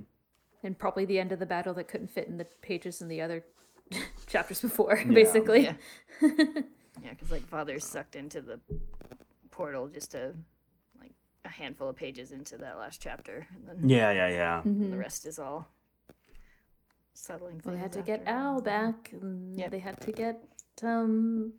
[0.62, 3.20] And probably the end of the battle that couldn't fit in the pages in the
[3.20, 3.44] other
[4.26, 5.12] chapters before, Yeah.
[5.12, 5.62] basically.
[5.64, 5.74] Yeah.
[7.02, 8.60] Yeah, because like father's sucked into the
[9.50, 10.34] portal just a like
[11.44, 14.62] a handful of pages into that last chapter, and then Yeah, yeah, yeah.
[14.64, 15.68] The rest is all
[17.14, 17.60] settling.
[17.64, 18.22] Well, they had to get.
[18.26, 19.70] Al back, and Yep.
[19.70, 20.42] they had to get
[20.82, 21.52] um,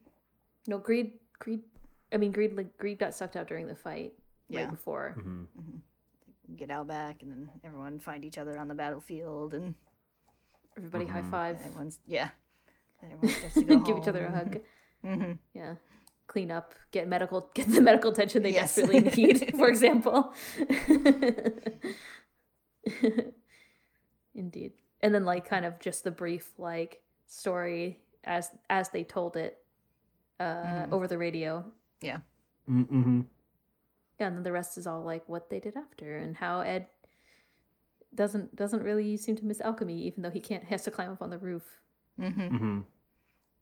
[0.68, 1.14] no Greed.
[1.40, 1.64] Greed.
[2.12, 2.56] I mean, Greed.
[2.56, 4.14] Like Greed got sucked out during the fight
[4.50, 4.62] Yeah.
[4.62, 5.12] right before.
[5.22, 5.44] hmm
[6.58, 9.74] Get Al back, and then everyone find each other on the battlefield, and
[10.78, 11.32] Everybody high Mhm.
[11.32, 12.30] five, everyone's yeah.
[13.04, 14.38] Everyone starts to go give each other a home.
[14.38, 14.62] hug.
[15.04, 15.38] Mhm.
[15.54, 15.76] Yeah,
[16.32, 18.76] clean up, get medical, get the medical attention they Yes.
[18.76, 19.54] desperately need.
[19.58, 20.34] For example.
[24.34, 24.72] Indeed,
[25.02, 29.58] and then like kind of just the brief like story as as they told it
[30.40, 30.92] uh, Mhm.
[30.94, 31.66] over the radio.
[32.02, 32.20] Yeah.
[32.70, 33.26] Mhm.
[34.20, 36.88] Yeah, and then the rest is all like what they did after and how Ed
[38.16, 41.22] doesn't doesn't really seem to miss alchemy, even though he can't has to climb up
[41.22, 41.82] on the roof.
[42.20, 42.50] Mhm.
[42.58, 42.80] hmm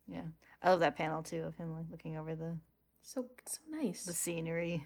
[0.07, 0.21] Yeah,
[0.61, 2.57] I love that panel too of him like looking over the
[3.01, 4.05] So so nice.
[4.05, 4.83] the scenery.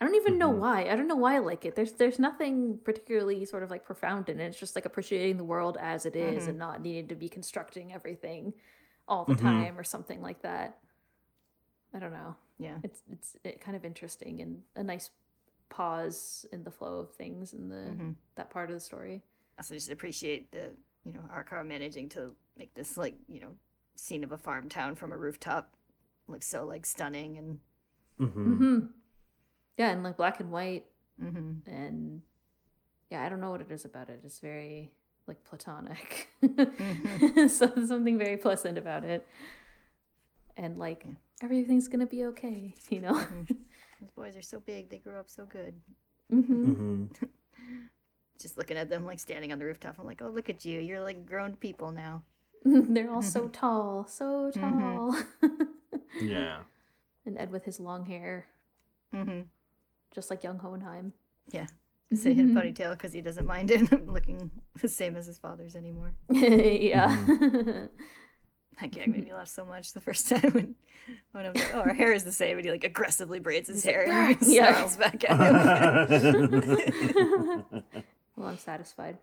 [0.00, 0.60] I don't even know Mhm.
[0.60, 0.88] why.
[0.88, 1.74] I don't know why I like it.
[1.74, 4.46] There's there's nothing particularly sort of like profound in it.
[4.46, 6.50] It's just like appreciating the world as it is Mhm.
[6.50, 8.54] and not needing to be constructing everything
[9.08, 9.42] all the Mhm.
[9.42, 10.78] time or something like that.
[11.94, 12.36] I don't know.
[12.58, 15.10] Yeah, It's it's it kind of interesting and a nice
[15.68, 18.14] pause in the flow of things in the Mhm.
[18.36, 19.22] that part of the story.
[19.56, 20.70] I also just appreciate the
[21.04, 23.52] you know Arakawa managing to make this like you know
[23.98, 25.70] scene of a farm town from a rooftop
[26.28, 27.58] looks so like stunning and
[28.18, 28.78] hmm hmm
[29.76, 30.86] Yeah, and like black and white
[31.20, 32.22] hmm and
[33.10, 34.20] yeah, I don't know what it is about it.
[34.24, 34.92] It's very
[35.26, 36.28] like platonic.
[36.42, 37.48] Mhm.
[37.50, 39.26] so something very pleasant about it.
[40.56, 41.14] And like Yeah.
[41.42, 43.14] everything's gonna be okay, you know.
[44.00, 45.74] those boys are so big they grew up so good.
[46.30, 47.04] hmm hmm
[48.40, 50.78] Just looking at them like standing on the rooftop, I'm like, oh look at you,
[50.80, 52.22] you're like grown people now.
[52.94, 54.60] They're all so tall, so Mhm.
[54.60, 55.16] tall.
[56.22, 56.60] Yeah.
[57.26, 58.46] and Ed with his long hair,
[59.14, 59.42] Mm-hmm.
[60.14, 61.12] just like young Hohenheim.
[61.52, 61.66] Yeah.
[62.14, 66.14] Say his ponytail because he doesn't mind it looking the same as his father's anymore.
[66.30, 67.14] yeah.
[68.80, 70.74] That gag made me laugh so much the first time when,
[71.32, 73.68] when I was like, "Oh, our hair is the same," and he like aggressively braids
[73.68, 74.72] his hair and Yeah.
[74.72, 77.84] snarls back at him.
[78.36, 79.18] well, I'm satisfied.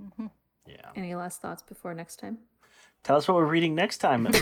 [0.00, 0.30] Mhm.
[0.66, 0.90] yeah.
[0.94, 2.38] Any last thoughts before next time?
[3.02, 4.28] Tell us what we're reading next time.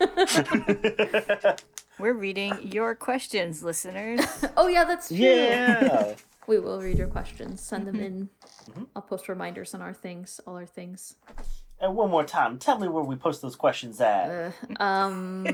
[1.98, 4.20] We're reading your questions, listeners.
[4.56, 5.16] Oh yeah, that's true.
[5.18, 6.14] yeah.
[6.46, 7.60] We will read your questions.
[7.60, 8.04] Send them Mm-hmm.
[8.80, 8.86] in.
[8.94, 11.16] I'll post reminders on our things, all our things.
[11.80, 14.52] And one more time, tell me where we post those questions at.
[14.78, 15.44] Uh, um,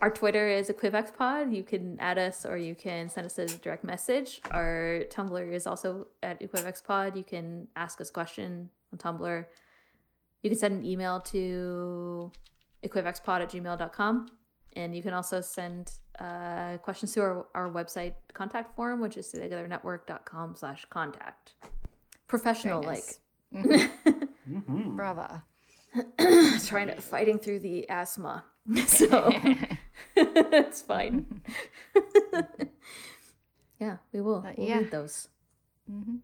[0.00, 1.54] our Twitter is EquivXPod.
[1.54, 4.40] You can add us or you can send us a direct message.
[4.52, 7.16] Our Tumblr is also at EquivXPod.
[7.16, 9.44] You can ask us a question on Tumblr.
[10.42, 12.32] You can send an email to
[12.84, 14.28] equivxpod at gmail.com.
[14.76, 15.90] And you can also send
[16.20, 21.54] uh, questions to our, our website contact form, which is togethernetwork.com slash contact.
[22.28, 23.02] Professional like.
[23.52, 23.88] nice.
[24.48, 24.96] Mm-hmm.
[24.96, 25.42] Brava.
[26.66, 28.44] trying to fighting through the asthma.
[28.86, 29.32] So
[30.16, 31.40] it's fine.
[33.80, 34.40] yeah, we will.
[34.40, 34.78] But we'll yeah.
[34.78, 35.28] read those.
[35.88, 36.16] hmm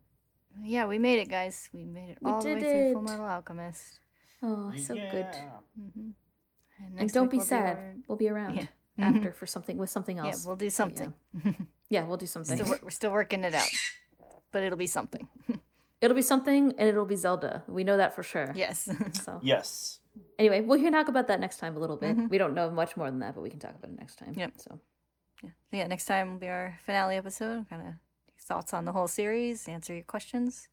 [0.62, 1.68] Yeah, we made it, guys.
[1.72, 3.02] We made it We all the way did through Full.
[3.02, 3.98] Metal Alchemist.
[4.42, 5.26] Oh, so good.
[5.76, 6.10] hmm
[6.78, 8.02] And, And don't be sad.
[8.08, 8.66] We'll be around Yeah.
[8.98, 10.26] after for something with something else.
[10.26, 10.46] Yeah, else.
[10.46, 11.14] we'll do something.
[11.90, 12.56] Yeah, we'll do something.
[12.56, 13.68] Still, we're still working it out,
[14.50, 15.28] but it'll be something.
[16.00, 17.62] It'll be something, and it'll be Zelda.
[17.68, 18.52] We know that for sure.
[18.54, 18.88] Yes.
[19.24, 20.00] So Yes.
[20.38, 22.16] anyway, we can talk about that next time a little bit.
[22.28, 24.34] We don't know much more than that, but we can talk about it next time.
[24.36, 24.52] Yep.
[24.58, 24.80] So
[25.42, 25.50] yeah.
[25.70, 27.68] So yeah, next time will be our finale episode.
[27.70, 27.94] Kind of
[28.44, 30.68] thoughts on the whole series, answer your questions.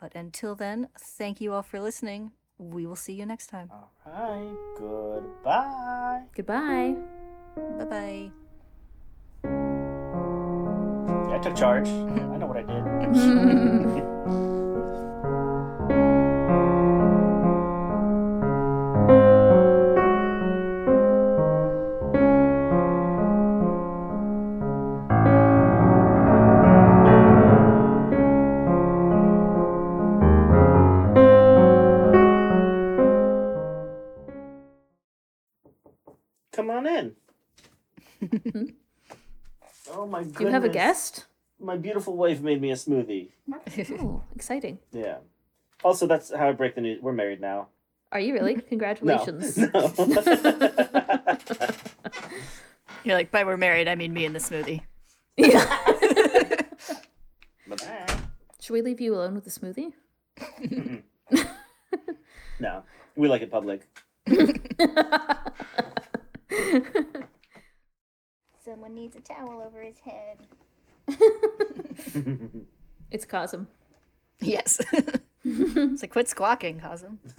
[0.00, 2.32] But until then, thank you all for listening.
[2.58, 3.70] We will see you next time.
[3.72, 4.54] All right.
[4.78, 6.22] Goodbye.
[6.34, 6.96] goodbye.
[7.78, 8.30] Bye bye.
[11.34, 11.88] I took charge.
[11.88, 14.06] I know what I did.
[40.76, 41.26] guest?
[41.58, 43.28] My beautiful wife made me a smoothie.
[44.00, 44.78] Oh, exciting.
[44.92, 45.16] Yeah.
[45.82, 47.00] Also, that's how I break the news.
[47.02, 47.68] We're married now.
[48.12, 48.54] Are you really?
[48.56, 48.60] No.
[48.68, 49.56] Congratulations.
[49.56, 49.68] No.
[53.04, 54.82] You're like, by we're married, I mean me and the smoothie.
[55.36, 55.64] yeah.
[57.68, 58.16] Bye-bye.
[58.60, 59.92] Should we leave you alone with the smoothie?
[62.58, 62.84] No,
[63.16, 63.86] we like it public.
[68.64, 70.38] Someone needs a towel over his head.
[73.10, 73.66] It's Cosm.
[74.40, 74.80] Yes.
[75.44, 77.18] it's like, quit squawking, Cosm.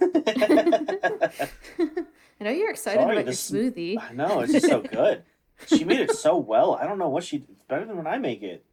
[2.40, 3.98] I know you're excited Sorry, about your smoothie.
[4.00, 5.24] I know it's just so good.
[5.66, 6.74] She made it so well.
[6.74, 7.44] I don't know what she.
[7.48, 8.64] It's better than when I make it.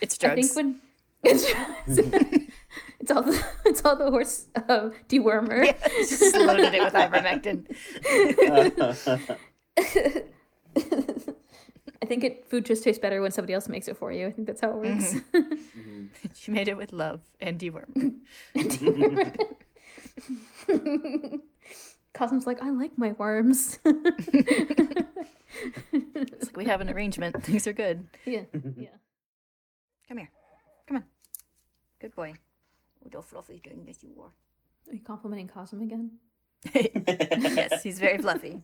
[0.00, 0.32] It's drugs.
[0.32, 0.80] I think when
[1.22, 1.44] it's,
[2.98, 5.66] it's all the it's all the horse um, dewormer.
[5.98, 7.66] Just loaded it with ivermectin.
[12.02, 14.26] I think it food just tastes better when somebody else makes it for you.
[14.26, 15.14] I think that's how it works.
[15.14, 15.54] Mm-hmm.
[15.80, 16.06] Mm-hmm.
[16.34, 18.16] She made it with love and deworm.
[22.14, 23.78] Cosm's like, I like my worms.
[25.92, 27.42] It's like we have an arrangement.
[27.44, 28.06] Things are good.
[28.24, 28.80] yeah, mm-hmm.
[28.80, 28.88] yeah.
[30.08, 30.30] Come here.
[30.86, 31.04] Come on.
[32.00, 32.34] Good boy.
[33.04, 34.30] Oh, the fluffy thing that you wore.
[34.88, 36.12] Are you complimenting Cosm again?
[36.74, 38.62] yes, he's very fluffy.